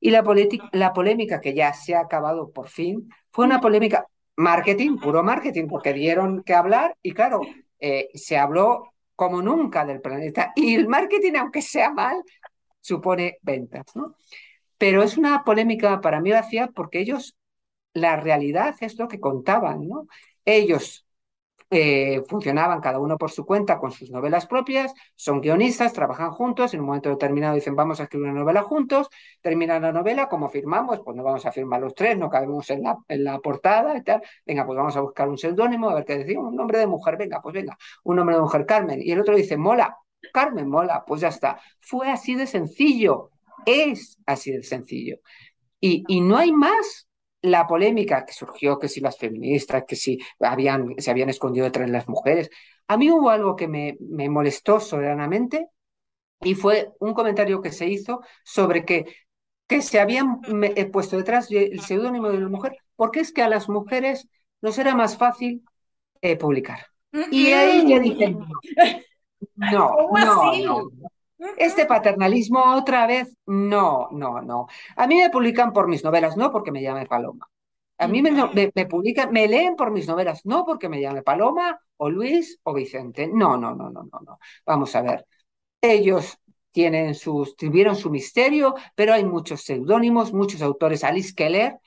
Y 0.00 0.10
la, 0.10 0.24
la 0.72 0.92
polémica 0.94 1.40
que 1.40 1.52
ya 1.54 1.74
se 1.74 1.94
ha 1.94 2.00
acabado 2.00 2.50
por 2.50 2.68
fin 2.68 3.10
fue 3.30 3.44
una 3.44 3.60
polémica 3.60 4.06
marketing, 4.36 4.96
puro 4.96 5.22
marketing, 5.22 5.66
porque 5.68 5.92
dieron 5.92 6.42
que 6.44 6.54
hablar 6.54 6.96
y 7.02 7.12
claro, 7.12 7.40
eh, 7.78 8.08
se 8.14 8.38
habló 8.38 8.94
como 9.16 9.42
nunca 9.42 9.84
del 9.84 10.00
planeta. 10.00 10.52
Y 10.56 10.76
el 10.76 10.88
marketing, 10.88 11.34
aunque 11.34 11.60
sea 11.60 11.90
mal, 11.90 12.22
supone 12.80 13.38
ventas, 13.42 13.84
¿no? 13.94 14.14
Pero 14.78 15.02
es 15.02 15.18
una 15.18 15.44
polémica 15.44 16.00
para 16.00 16.20
mí 16.20 16.30
vacía 16.30 16.68
porque 16.68 17.00
ellos 17.00 17.36
la 17.94 18.16
realidad 18.16 18.74
es 18.80 18.98
lo 18.98 19.08
que 19.08 19.20
contaban, 19.20 19.86
¿no? 19.86 20.06
Ellos 20.44 21.06
eh, 21.70 22.22
funcionaban 22.26 22.80
cada 22.80 22.98
uno 22.98 23.18
por 23.18 23.30
su 23.30 23.44
cuenta 23.44 23.78
con 23.78 23.92
sus 23.92 24.10
novelas 24.10 24.46
propias, 24.46 24.94
son 25.14 25.40
guionistas, 25.42 25.92
trabajan 25.92 26.30
juntos, 26.30 26.72
en 26.72 26.80
un 26.80 26.86
momento 26.86 27.10
determinado 27.10 27.54
dicen 27.54 27.76
vamos 27.76 28.00
a 28.00 28.04
escribir 28.04 28.30
una 28.30 28.40
novela 28.40 28.62
juntos, 28.62 29.08
terminan 29.42 29.82
la 29.82 29.92
novela, 29.92 30.28
como 30.28 30.48
firmamos, 30.48 31.00
pues 31.04 31.14
no 31.14 31.22
vamos 31.22 31.44
a 31.44 31.52
firmar 31.52 31.80
los 31.80 31.94
tres, 31.94 32.16
no 32.16 32.30
cabemos 32.30 32.70
en 32.70 32.84
la, 32.84 32.96
en 33.08 33.22
la 33.22 33.38
portada 33.40 33.96
y 33.98 34.02
tal, 34.02 34.22
venga, 34.46 34.64
pues 34.64 34.76
vamos 34.78 34.96
a 34.96 35.00
buscar 35.00 35.28
un 35.28 35.36
seudónimo, 35.36 35.90
a 35.90 35.94
ver 35.96 36.04
qué 36.06 36.16
decimos, 36.18 36.46
un 36.48 36.56
nombre 36.56 36.78
de 36.78 36.86
mujer, 36.86 37.18
venga, 37.18 37.42
pues 37.42 37.54
venga, 37.54 37.76
un 38.04 38.16
nombre 38.16 38.36
de 38.36 38.42
mujer, 38.42 38.64
Carmen, 38.64 39.00
y 39.02 39.10
el 39.12 39.20
otro 39.20 39.36
dice, 39.36 39.58
mola, 39.58 39.98
Carmen, 40.32 40.68
mola, 40.68 41.04
pues 41.06 41.20
ya 41.20 41.28
está, 41.28 41.60
fue 41.80 42.10
así 42.10 42.34
de 42.34 42.46
sencillo, 42.46 43.30
es 43.66 44.18
así 44.24 44.52
de 44.52 44.62
sencillo. 44.62 45.18
Y, 45.80 46.02
y 46.08 46.20
no 46.22 46.38
hay 46.38 46.50
más 46.50 47.07
la 47.42 47.66
polémica 47.66 48.24
que 48.24 48.32
surgió, 48.32 48.78
que 48.78 48.88
si 48.88 49.00
las 49.00 49.18
feministas, 49.18 49.84
que 49.86 49.96
si 49.96 50.18
habían, 50.40 50.94
se 50.98 51.10
habían 51.10 51.30
escondido 51.30 51.64
detrás 51.66 51.86
de 51.86 51.92
las 51.92 52.08
mujeres, 52.08 52.50
a 52.88 52.96
mí 52.96 53.10
hubo 53.10 53.30
algo 53.30 53.56
que 53.56 53.68
me, 53.68 53.96
me 54.00 54.28
molestó 54.28 54.80
soberanamente 54.80 55.68
y 56.40 56.54
fue 56.54 56.92
un 57.00 57.14
comentario 57.14 57.60
que 57.60 57.72
se 57.72 57.88
hizo 57.88 58.20
sobre 58.44 58.84
que, 58.84 59.06
que 59.66 59.82
se 59.82 60.00
habían 60.00 60.40
eh, 60.76 60.86
puesto 60.86 61.16
detrás 61.16 61.48
del 61.48 61.80
seudónimo 61.80 62.28
de 62.28 62.38
una 62.38 62.48
mujer, 62.48 62.76
porque 62.96 63.20
es 63.20 63.32
que 63.32 63.42
a 63.42 63.48
las 63.48 63.68
mujeres 63.68 64.28
nos 64.60 64.78
era 64.78 64.94
más 64.94 65.16
fácil 65.16 65.64
eh, 66.20 66.36
publicar. 66.36 66.86
Y 67.30 67.48
ahí 67.48 67.88
ya 67.88 67.98
dije, 67.98 68.30
no, 68.30 68.48
no, 70.10 70.10
no, 70.12 70.90
este 71.56 71.86
paternalismo 71.86 72.74
otra 72.76 73.06
vez, 73.06 73.36
no, 73.46 74.08
no, 74.12 74.40
no. 74.42 74.66
A 74.96 75.06
mí 75.06 75.16
me 75.16 75.30
publican 75.30 75.72
por 75.72 75.88
mis 75.88 76.04
novelas, 76.04 76.36
no 76.36 76.50
porque 76.50 76.72
me 76.72 76.82
llame 76.82 77.06
Paloma. 77.06 77.48
A 77.98 78.06
mí 78.06 78.22
me, 78.22 78.30
me, 78.30 78.86
publican, 78.86 79.32
me 79.32 79.48
leen 79.48 79.74
por 79.74 79.90
mis 79.90 80.06
novelas, 80.06 80.44
no 80.44 80.64
porque 80.64 80.88
me 80.88 81.00
llame 81.00 81.22
Paloma 81.22 81.80
o 81.96 82.08
Luis 82.08 82.60
o 82.62 82.72
Vicente. 82.72 83.26
No, 83.26 83.56
no, 83.56 83.74
no, 83.74 83.90
no, 83.90 84.04
no, 84.04 84.20
no. 84.24 84.38
Vamos 84.64 84.94
a 84.94 85.02
ver. 85.02 85.26
Ellos 85.80 86.38
tienen 86.70 87.14
sus, 87.14 87.56
tuvieron 87.56 87.96
su 87.96 88.10
misterio, 88.10 88.74
pero 88.94 89.14
hay 89.14 89.24
muchos 89.24 89.62
seudónimos, 89.62 90.32
muchos 90.32 90.62
autores. 90.62 91.02
Alice 91.02 91.34
Keller 91.34 91.78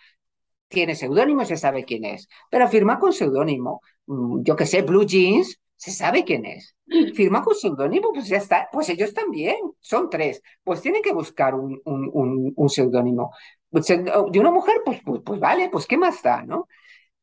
tiene 0.67 0.95
seudónimo, 0.95 1.45
se 1.45 1.57
sabe 1.57 1.85
quién 1.85 2.05
es, 2.05 2.27
pero 2.49 2.67
firma 2.67 2.99
con 2.99 3.13
seudónimo. 3.13 3.81
Mm, 4.07 4.43
yo 4.43 4.55
que 4.57 4.65
sé, 4.65 4.81
Blue 4.81 5.05
Jeans 5.05 5.60
se 5.81 5.89
sabe 5.89 6.23
quién 6.23 6.45
es. 6.45 6.75
Firma 7.15 7.41
con 7.41 7.55
seudónimo, 7.55 8.11
pues 8.13 8.27
ya 8.27 8.37
está. 8.37 8.69
Pues 8.71 8.87
ellos 8.89 9.15
también, 9.15 9.55
son 9.79 10.11
tres. 10.11 10.43
Pues 10.63 10.79
tienen 10.79 11.01
que 11.01 11.11
buscar 11.11 11.55
un, 11.55 11.81
un, 11.85 12.53
un, 12.55 12.69
seudónimo. 12.69 13.31
Pues, 13.67 13.87
de 13.87 14.39
una 14.39 14.51
mujer, 14.51 14.83
pues, 14.85 15.01
pues, 15.03 15.23
pues, 15.25 15.39
vale, 15.39 15.69
pues 15.69 15.87
qué 15.87 15.97
más 15.97 16.21
da, 16.21 16.43
¿no? 16.43 16.67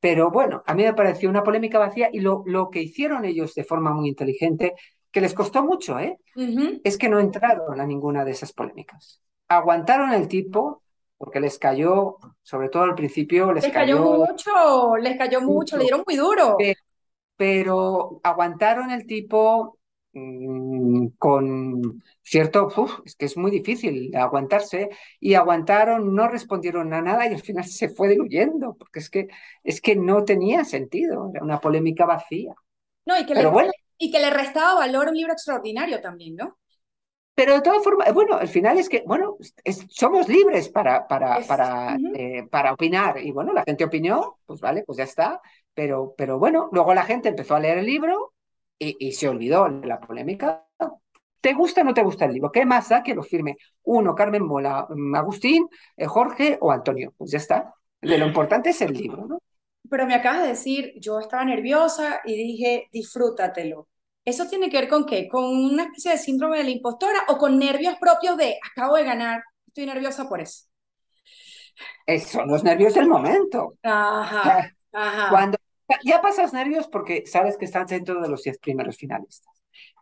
Pero 0.00 0.32
bueno, 0.32 0.64
a 0.66 0.74
mí 0.74 0.82
me 0.82 0.92
pareció 0.92 1.30
una 1.30 1.44
polémica 1.44 1.78
vacía 1.78 2.10
y 2.12 2.18
lo, 2.18 2.42
lo 2.46 2.68
que 2.68 2.82
hicieron 2.82 3.24
ellos 3.24 3.54
de 3.54 3.62
forma 3.62 3.92
muy 3.92 4.08
inteligente, 4.08 4.74
que 5.12 5.20
les 5.20 5.34
costó 5.34 5.62
mucho, 5.62 6.00
¿eh? 6.00 6.18
Es 6.82 6.98
que 6.98 7.08
no 7.08 7.20
entraron 7.20 7.80
a 7.80 7.86
ninguna 7.86 8.24
de 8.24 8.32
esas 8.32 8.52
polémicas. 8.52 9.22
Aguantaron 9.46 10.12
el 10.12 10.26
tipo, 10.26 10.82
porque 11.16 11.38
les 11.38 11.60
cayó, 11.60 12.16
sobre 12.42 12.70
todo 12.70 12.82
al 12.82 12.96
principio, 12.96 13.52
les, 13.52 13.68
cayó, 13.68 14.00
mucho, 14.00 14.96
les 14.96 15.16
cayó 15.16 15.40
mucho, 15.42 15.76
le 15.76 15.84
dieron 15.84 16.02
muy 16.04 16.16
duro 16.16 16.56
pero 17.38 18.20
aguantaron 18.24 18.90
el 18.90 19.06
tipo 19.06 19.78
mm, 20.12 21.06
con 21.18 22.02
cierto, 22.20 22.68
es 23.06 23.14
que 23.14 23.26
es 23.26 23.36
muy 23.36 23.50
difícil 23.50 24.14
aguantarse, 24.14 24.90
y 25.20 25.34
aguantaron, 25.34 26.14
no 26.14 26.28
respondieron 26.28 26.92
a 26.92 27.00
nada 27.00 27.26
y 27.26 27.34
al 27.34 27.40
final 27.40 27.64
se 27.64 27.88
fue 27.88 28.08
diluyendo, 28.08 28.74
porque 28.76 28.98
es 28.98 29.08
que, 29.08 29.28
es 29.64 29.80
que 29.80 29.96
no 29.96 30.24
tenía 30.24 30.64
sentido, 30.64 31.30
era 31.32 31.44
una 31.44 31.60
polémica 31.60 32.04
vacía. 32.04 32.54
No, 33.06 33.18
y 33.18 33.24
que, 33.24 33.34
le, 33.34 33.46
bueno, 33.46 33.70
y 33.96 34.10
que 34.10 34.18
le 34.18 34.30
restaba 34.30 34.74
valor 34.80 35.08
un 35.08 35.14
libro 35.14 35.32
extraordinario 35.32 36.00
también, 36.00 36.36
¿no? 36.36 36.58
Pero 37.38 37.54
de 37.54 37.60
todas 37.62 37.84
formas, 37.84 38.12
bueno, 38.12 38.34
al 38.34 38.48
final 38.48 38.78
es 38.78 38.88
que, 38.88 39.04
bueno, 39.06 39.36
somos 39.90 40.28
libres 40.28 40.68
para, 40.70 41.06
para, 41.06 41.38
para, 41.46 41.96
eh, 42.12 42.48
para 42.50 42.72
opinar. 42.72 43.20
Y 43.20 43.30
bueno, 43.30 43.52
la 43.52 43.62
gente 43.62 43.84
opinó, 43.84 44.40
pues 44.44 44.60
vale, 44.60 44.82
pues 44.84 44.98
ya 44.98 45.04
está. 45.04 45.40
Pero, 45.78 46.12
pero 46.18 46.40
bueno, 46.40 46.68
luego 46.72 46.92
la 46.92 47.04
gente 47.04 47.28
empezó 47.28 47.54
a 47.54 47.60
leer 47.60 47.78
el 47.78 47.86
libro 47.86 48.34
y, 48.80 49.12
se 49.12 49.28
olvidó 49.28 49.68
la 49.68 50.00
polémica. 50.00 50.66
¿Te 51.40 51.54
gusta 51.54 51.82
o 51.82 51.84
no 51.84 51.94
te 51.94 52.02
gusta 52.02 52.24
el 52.24 52.32
libro? 52.32 52.50
¿Qué 52.50 52.66
más 52.66 52.88
da 52.88 53.04
que 53.04 53.14
lo 53.14 53.22
firme 53.22 53.56
uno, 53.84 54.12
Carmen 54.12 54.44
Mola, 54.44 54.88
mm, 54.90 55.14
Agustín, 55.14 55.68
eh, 55.96 56.06
Jorge 56.06 56.58
o 56.60 56.72
Antonio? 56.72 57.14
Pues 57.16 57.30
ya 57.30 57.38
está. 57.38 57.72
De 58.00 58.18
lo 58.18 58.26
importante 58.26 58.70
es 58.70 58.80
el 58.82 58.92
libro, 58.92 59.24
¿no? 59.24 59.38
Pero 59.88 60.04
me 60.04 60.16
acabas 60.16 60.42
de 60.42 60.48
decir, 60.48 60.94
yo 60.96 61.20
estaba 61.20 61.44
nerviosa 61.44 62.22
y 62.24 62.34
dije, 62.34 62.88
disfrútatelo. 62.92 63.86
¿Eso 64.24 64.48
tiene 64.48 64.70
que 64.70 64.80
ver 64.80 64.88
con 64.88 65.06
qué? 65.06 65.28
¿Con 65.28 65.44
una 65.44 65.84
especie 65.84 66.10
de 66.10 66.18
síndrome 66.18 66.58
de 66.58 66.64
la 66.64 66.70
impostora 66.70 67.20
o 67.28 67.38
con 67.38 67.56
nervios 67.56 67.94
propios 68.00 68.36
de 68.36 68.58
acabo 68.68 68.96
de 68.96 69.04
ganar, 69.04 69.44
estoy 69.64 69.86
nerviosa 69.86 70.28
por 70.28 70.40
eso? 70.40 70.64
Son 72.26 72.48
los 72.48 72.64
nervios 72.64 72.94
del 72.94 73.06
momento. 73.06 73.74
Ajá, 73.84 74.72
ajá. 74.92 75.30
Cuando 75.30 75.57
ya 76.04 76.20
pasas 76.20 76.52
nervios 76.52 76.88
porque 76.88 77.24
sabes 77.26 77.56
que 77.56 77.64
estás 77.64 77.88
dentro 77.88 78.20
de 78.20 78.28
los 78.28 78.42
diez 78.42 78.58
primeros 78.58 78.96
finalistas. 78.96 79.52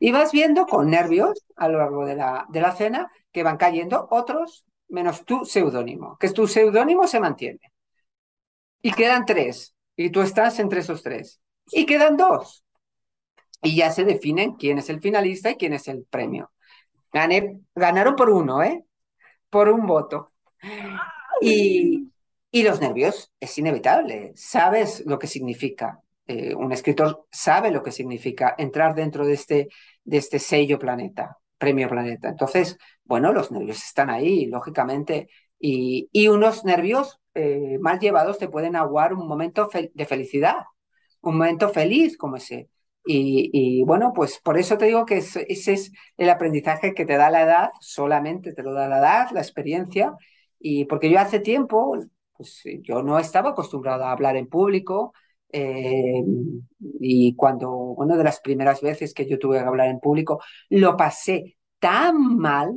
Y 0.01 0.13
vas 0.13 0.33
viendo 0.33 0.67
con 0.67 0.91
nervios 0.91 1.47
a 1.57 1.69
lo 1.69 1.79
largo 1.79 2.07
de 2.07 2.17
la, 2.17 2.47
de 2.49 2.61
la 2.61 2.73
cena 2.73 3.11
que 3.33 3.43
van 3.43 3.57
cayendo 3.57 4.09
otros 4.11 4.65
menos 4.89 5.25
tu 5.25 5.45
seudónimo, 5.45 6.17
que 6.19 6.31
tu 6.31 6.47
seudónimo 6.47 7.07
se 7.07 7.21
mantiene. 7.21 7.61
Y 8.83 8.93
quedan 8.93 9.25
tres, 9.27 9.75
y 9.97 10.11
tú 10.11 10.21
estás 10.23 10.59
entre 10.61 10.81
esos 10.81 11.03
tres. 11.03 11.41
Y 11.71 11.87
quedan 11.87 12.17
dos. 12.17 12.65
y 13.63 13.77
ya 13.77 13.91
se 13.91 14.05
definen 14.05 14.53
quién 14.55 14.79
es 14.79 14.89
el 14.91 15.01
finalista 15.01 15.51
y 15.51 15.57
quién 15.57 15.73
es 15.73 15.89
el 15.89 16.05
premio. 16.05 16.53
Gané, 17.13 17.61
ganaron 17.75 18.17
por 18.17 18.31
uno, 18.31 18.63
¿eh? 18.63 18.85
Por 19.51 19.69
un 19.69 19.87
voto. 19.87 20.33
Y, 21.41 22.11
y 22.57 22.63
los 22.63 22.81
nervios 22.81 23.31
es 23.39 23.59
inevitable. 23.59 24.33
Sabes 24.35 25.05
lo 25.05 25.19
que 25.19 25.27
significa. 25.27 26.01
Eh, 26.27 26.55
un 26.55 26.73
escritor 26.73 27.27
sabe 27.31 27.71
lo 27.71 27.83
que 27.83 27.93
significa 27.93 28.55
entrar 28.57 28.95
dentro 28.95 29.27
de 29.27 29.35
este, 29.35 29.69
de 30.05 30.17
este 30.17 30.39
sello 30.39 30.79
planeta, 30.79 31.37
premio 31.59 31.87
planeta. 31.87 32.31
Entonces, 32.31 32.79
bueno, 33.05 33.35
los 33.35 33.53
nervios 33.53 33.85
están 33.85 34.09
ahí, 34.09 34.47
lógicamente, 34.47 35.29
y, 35.59 36.09
y 36.13 36.29
unos 36.29 36.65
nervios 36.65 37.21
eh, 37.35 37.77
mal 37.79 37.99
llevados 37.99 38.39
te 38.39 38.49
pueden 38.49 38.75
aguar 38.75 39.13
un 39.13 39.29
momento 39.29 39.69
de 39.93 40.07
felicidad, 40.07 40.57
un 41.21 41.37
momento 41.37 41.69
feliz 41.69 42.17
como 42.17 42.37
ese. 42.37 42.71
Y, 43.05 43.85
bueno, 43.85 44.15
pues 44.15 44.41
por 44.43 44.57
eso 44.57 44.79
te 44.79 44.87
digo 44.87 45.05
que 45.05 45.19
ese 45.19 45.45
es 45.47 45.93
el 46.17 46.31
aprendizaje 46.31 46.95
que 46.95 47.05
te 47.05 47.19
da 47.19 47.29
la 47.29 47.43
edad, 47.43 47.71
solamente 47.81 48.55
te 48.55 48.63
lo 48.63 48.73
da 48.73 48.89
la 48.89 48.99
edad, 49.01 49.31
la 49.33 49.41
experiencia. 49.43 50.15
Y 50.59 50.87
porque 50.87 51.11
yo 51.11 51.19
hace 51.21 51.39
tiempo, 51.41 51.99
pues 52.37 52.63
yo 52.83 53.03
no 53.03 53.19
estaba 53.19 53.51
acostumbrado 53.51 54.05
a 54.05 54.13
hablar 54.13 54.37
en 54.37 54.49
público. 54.49 55.13
Eh, 55.53 56.23
y 57.01 57.35
cuando, 57.37 57.71
una 57.73 58.17
de 58.17 58.25
las 58.25 58.41
primeras 58.41 58.81
veces 58.81 59.15
que 59.15 59.27
yo 59.29 59.39
tuve 59.39 59.59
que 59.59 59.65
hablar 59.65 59.89
en 59.89 60.01
público, 60.01 60.41
lo 60.71 60.97
pasé 60.97 61.57
tan 61.79 62.37
mal 62.37 62.77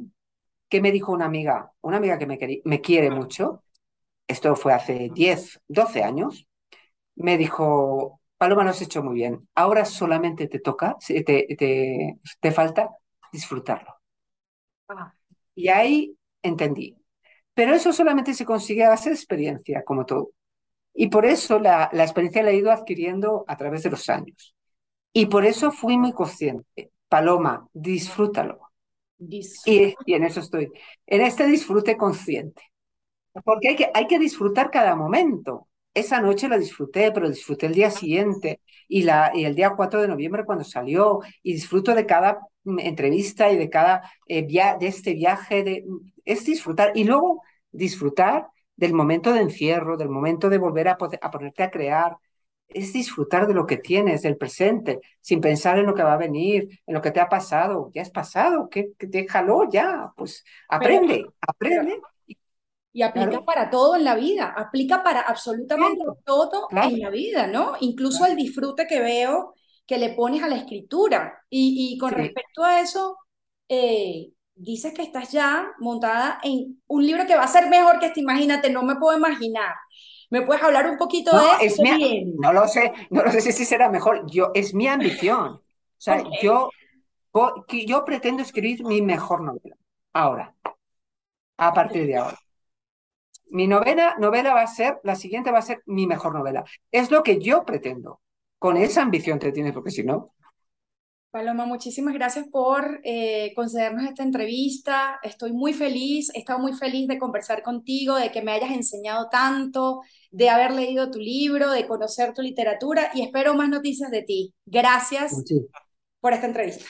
que 0.70 0.82
me 0.82 0.92
dijo 0.92 1.12
una 1.12 1.26
amiga, 1.26 1.72
una 1.82 1.98
amiga 1.98 2.18
que 2.20 2.28
me, 2.28 2.38
me 2.66 2.82
quiere 2.82 3.10
mucho, 3.12 3.64
esto 4.28 4.56
fue 4.56 4.74
hace 4.74 5.10
10, 5.14 5.62
12 5.68 6.04
años, 6.04 6.48
me 7.16 7.38
dijo, 7.38 8.22
Paloma, 8.38 8.64
lo 8.64 8.72
has 8.72 8.82
hecho 8.82 9.04
muy 9.04 9.16
bien. 9.16 9.48
Ahora 9.56 9.86
solamente 9.86 10.48
te 10.48 10.60
toca, 10.60 10.98
te, 11.06 11.24
te, 11.24 12.20
te 12.40 12.52
falta 12.52 12.90
disfrutarlo. 13.32 13.96
Ah. 14.88 15.14
Y 15.56 15.70
ahí 15.70 16.16
entendí. 16.42 16.99
Pero 17.60 17.76
eso 17.76 17.92
solamente 17.92 18.34
se 18.34 18.46
consigue 18.46 18.86
a 18.86 18.90
base 18.90 19.10
de 19.10 19.16
experiencia, 19.16 19.84
como 19.84 20.06
todo. 20.06 20.30
Y 20.94 21.10
por 21.10 21.26
eso 21.26 21.60
la, 21.60 21.90
la 21.92 22.04
experiencia 22.04 22.42
la 22.42 22.52
he 22.52 22.56
ido 22.56 22.72
adquiriendo 22.72 23.44
a 23.50 23.58
través 23.58 23.84
de 23.84 23.90
los 23.90 24.08
años. 24.08 24.56
Y 25.12 25.26
por 25.26 25.46
eso 25.46 25.70
fui 25.70 25.98
muy 25.98 26.14
consciente. 26.14 26.94
Paloma, 27.10 27.68
disfrútalo. 27.74 28.62
Y, 29.20 29.46
y, 29.66 30.14
en 30.14 30.24
eso 30.24 30.40
estoy. 30.40 30.72
En 31.06 31.20
este 31.20 31.48
disfrute 31.48 31.98
consciente. 31.98 32.64
Porque 33.44 33.68
hay 33.68 33.76
que, 33.76 33.92
hay 33.94 34.08
que 34.08 34.20
disfrutar 34.20 34.72
cada 34.72 34.96
momento 34.96 35.68
esa 35.94 36.22
noche 36.22 36.48
la 36.48 36.58
disfruté, 36.58 37.12
pero 37.12 37.30
disfruté 37.30 37.66
el 37.66 37.74
día 37.74 37.92
siguiente 37.92 38.62
y, 38.88 39.04
la, 39.04 39.32
y 39.34 39.46
el 39.46 39.56
día 39.56 39.72
4 39.76 40.02
de 40.02 40.08
noviembre 40.08 40.46
cuando 40.46 40.64
salió 40.64 41.20
y 41.44 41.54
disfruto 41.54 41.96
de 41.96 42.06
cada 42.06 42.40
entrevista 42.64 43.52
y 43.52 43.58
de 43.58 43.70
cada 43.70 44.10
eh, 44.28 44.46
de 44.46 44.88
este 44.88 45.14
viaje, 45.14 45.64
de, 45.64 45.86
es 46.26 46.46
disfrutar 46.46 46.92
y 46.96 47.04
luego 47.04 47.42
disfrutar 47.72 48.48
del 48.76 48.94
momento 48.94 49.34
de 49.34 49.42
encierro, 49.42 49.98
del 49.98 50.10
momento 50.10 50.50
de 50.50 50.58
volver 50.58 50.88
a, 50.88 50.98
a 51.22 51.32
ponerte 51.32 51.64
a 51.64 51.72
crear, 51.72 52.18
es 52.70 52.94
disfrutar 52.94 53.48
de 53.48 53.54
lo 53.54 53.66
que 53.66 53.78
tienes, 53.78 54.22
del 54.22 54.38
presente, 54.38 55.00
sin 55.22 55.42
pensar 55.42 55.80
en 55.80 55.88
lo 55.88 55.96
que 55.96 56.04
va 56.04 56.14
a 56.14 56.18
venir, 56.18 56.70
en 56.86 56.94
lo 56.94 57.02
que 57.02 57.12
te 57.12 57.20
ha 57.20 57.28
pasado, 57.28 57.90
ya 57.94 58.02
es 58.02 58.12
pasado, 58.12 58.70
que, 58.70 58.92
déjalo 59.00 59.70
ya, 59.70 60.12
pues 60.16 60.44
aprende, 60.68 61.26
aprende. 61.42 62.00
y 62.94 63.02
aplica 63.02 63.44
para 63.44 63.70
todo 63.70 63.96
en 63.96 64.04
la 64.04 64.16
vida, 64.16 64.54
aplica 64.56 65.04
para 65.04 65.22
absolutamente 65.22 66.04
todo 66.24 66.68
en 66.72 67.00
la 67.00 67.10
vida, 67.10 67.48
¿no? 67.48 67.74
Incluso 67.80 68.26
el 68.26 68.36
disfrute 68.36 68.86
que 68.88 69.02
veo 69.02 69.56
que 69.90 69.98
le 69.98 70.14
pones 70.14 70.44
a 70.44 70.48
la 70.48 70.56
escritura. 70.56 71.44
Y, 71.50 71.98
con 71.98 72.12
respecto 72.12 72.64
a 72.64 72.80
eso, 72.80 73.18
eh, 73.68 74.30
dices 74.60 74.94
que 74.94 75.02
estás 75.02 75.32
ya 75.32 75.72
montada 75.80 76.40
en 76.44 76.82
un 76.88 77.06
libro 77.06 77.26
que 77.26 77.36
va 77.36 77.44
a 77.44 77.48
ser 77.48 77.70
mejor 77.70 78.00
que 78.00 78.08
este, 78.08 78.20
imagínate, 78.20 78.70
no 78.70 78.84
me 78.84 78.96
puedo 78.98 79.18
imaginar. 79.18 79.74
¿Me 80.30 80.44
puedes 80.44 80.62
hablar 80.62 80.88
un 80.88 80.98
poquito 80.98 81.32
de 81.32 81.66
eso? 81.66 81.82
no 82.38 82.54
lo 82.54 82.68
sé, 82.68 82.94
no 83.10 83.24
lo 83.24 83.32
sé 83.32 83.42
si 83.42 83.66
será 83.66 83.90
mejor. 83.90 84.30
Yo, 84.30 84.52
es 84.54 84.76
mi 84.76 84.88
ambición. 84.88 85.54
O 85.54 85.62
sea, 85.98 86.24
yo, 86.42 86.70
yo 87.86 88.06
pretendo 88.06 88.44
escribir 88.44 88.84
mi 88.84 89.02
mejor 89.02 89.42
novela. 89.42 89.76
Ahora. 90.14 90.54
A 91.58 91.74
partir 91.74 92.06
de 92.06 92.18
ahora. 92.18 92.38
Mi 93.50 93.68
novena 93.68 94.16
novela 94.20 94.54
va 94.54 94.62
a 94.62 94.68
ser, 94.68 95.00
la 95.04 95.16
siguiente 95.16 95.52
va 95.52 95.60
a 95.60 95.64
ser 95.64 95.82
mi 95.88 96.06
mejor 96.06 96.36
novela. 96.36 96.64
Es 96.92 97.10
lo 97.10 97.24
que 97.24 97.40
yo 97.40 97.66
pretendo. 97.66 98.22
Con 98.60 98.78
esa 98.78 99.02
ambición 99.02 99.40
te 99.40 99.52
tienes, 99.52 99.74
porque 99.74 99.90
si 99.90 100.04
no. 100.04 100.34
Paloma, 101.32 101.68
muchísimas 101.68 102.16
gracias 102.16 102.48
por 102.48 103.02
eh, 103.04 103.54
concedernos 103.56 104.04
esta 104.06 104.24
entrevista. 104.24 105.20
Estoy 105.22 105.54
muy 105.54 105.74
feliz, 105.74 106.32
he 106.34 106.40
estado 106.40 106.58
muy 106.58 106.74
feliz 106.74 107.08
de 107.08 107.20
conversar 107.20 107.62
contigo, 107.62 108.16
de 108.16 108.32
que 108.32 108.42
me 108.42 108.52
hayas 108.52 108.72
enseñado 108.72 109.30
tanto, 109.30 110.02
de 110.32 110.50
haber 110.50 110.72
leído 110.72 111.12
tu 111.12 111.20
libro, 111.20 111.70
de 111.70 111.86
conocer 111.86 112.34
tu 112.34 112.42
literatura 112.42 113.12
y 113.14 113.22
espero 113.22 113.54
más 113.54 113.70
noticias 113.70 114.10
de 114.10 114.24
ti. 114.24 114.56
Gracias 114.66 115.36
por 116.20 116.34
esta 116.34 116.48
entrevista. 116.48 116.86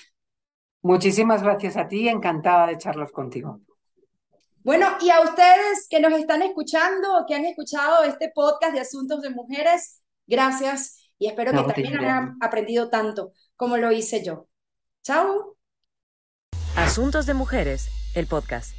Muchísimas 0.84 1.44
gracias 1.44 1.76
a 1.76 1.90
ti, 1.90 2.08
encantada 2.08 2.68
de 2.68 2.78
charlar 2.78 3.12
contigo. 3.12 3.60
Bueno, 4.64 4.88
y 5.02 5.10
a 5.10 5.20
ustedes 5.20 5.86
que 5.90 6.00
nos 6.00 6.14
están 6.14 6.44
escuchando 6.44 7.26
que 7.28 7.36
han 7.36 7.44
escuchado 7.44 8.04
este 8.04 8.32
podcast 8.34 8.74
de 8.74 8.80
Asuntos 8.80 9.22
de 9.22 9.32
Mujeres, 9.32 10.02
gracias 10.28 11.12
y 11.18 11.28
espero 11.28 11.52
que 11.52 11.74
también 11.74 11.98
hayan 11.98 12.38
aprendido 12.40 12.90
tanto 12.90 13.34
como 13.60 13.76
lo 13.76 13.92
hice 13.92 14.24
yo. 14.24 14.48
Chao. 15.04 15.58
Asuntos 16.78 17.26
de 17.26 17.34
Mujeres, 17.34 17.90
el 18.16 18.26
podcast. 18.26 18.79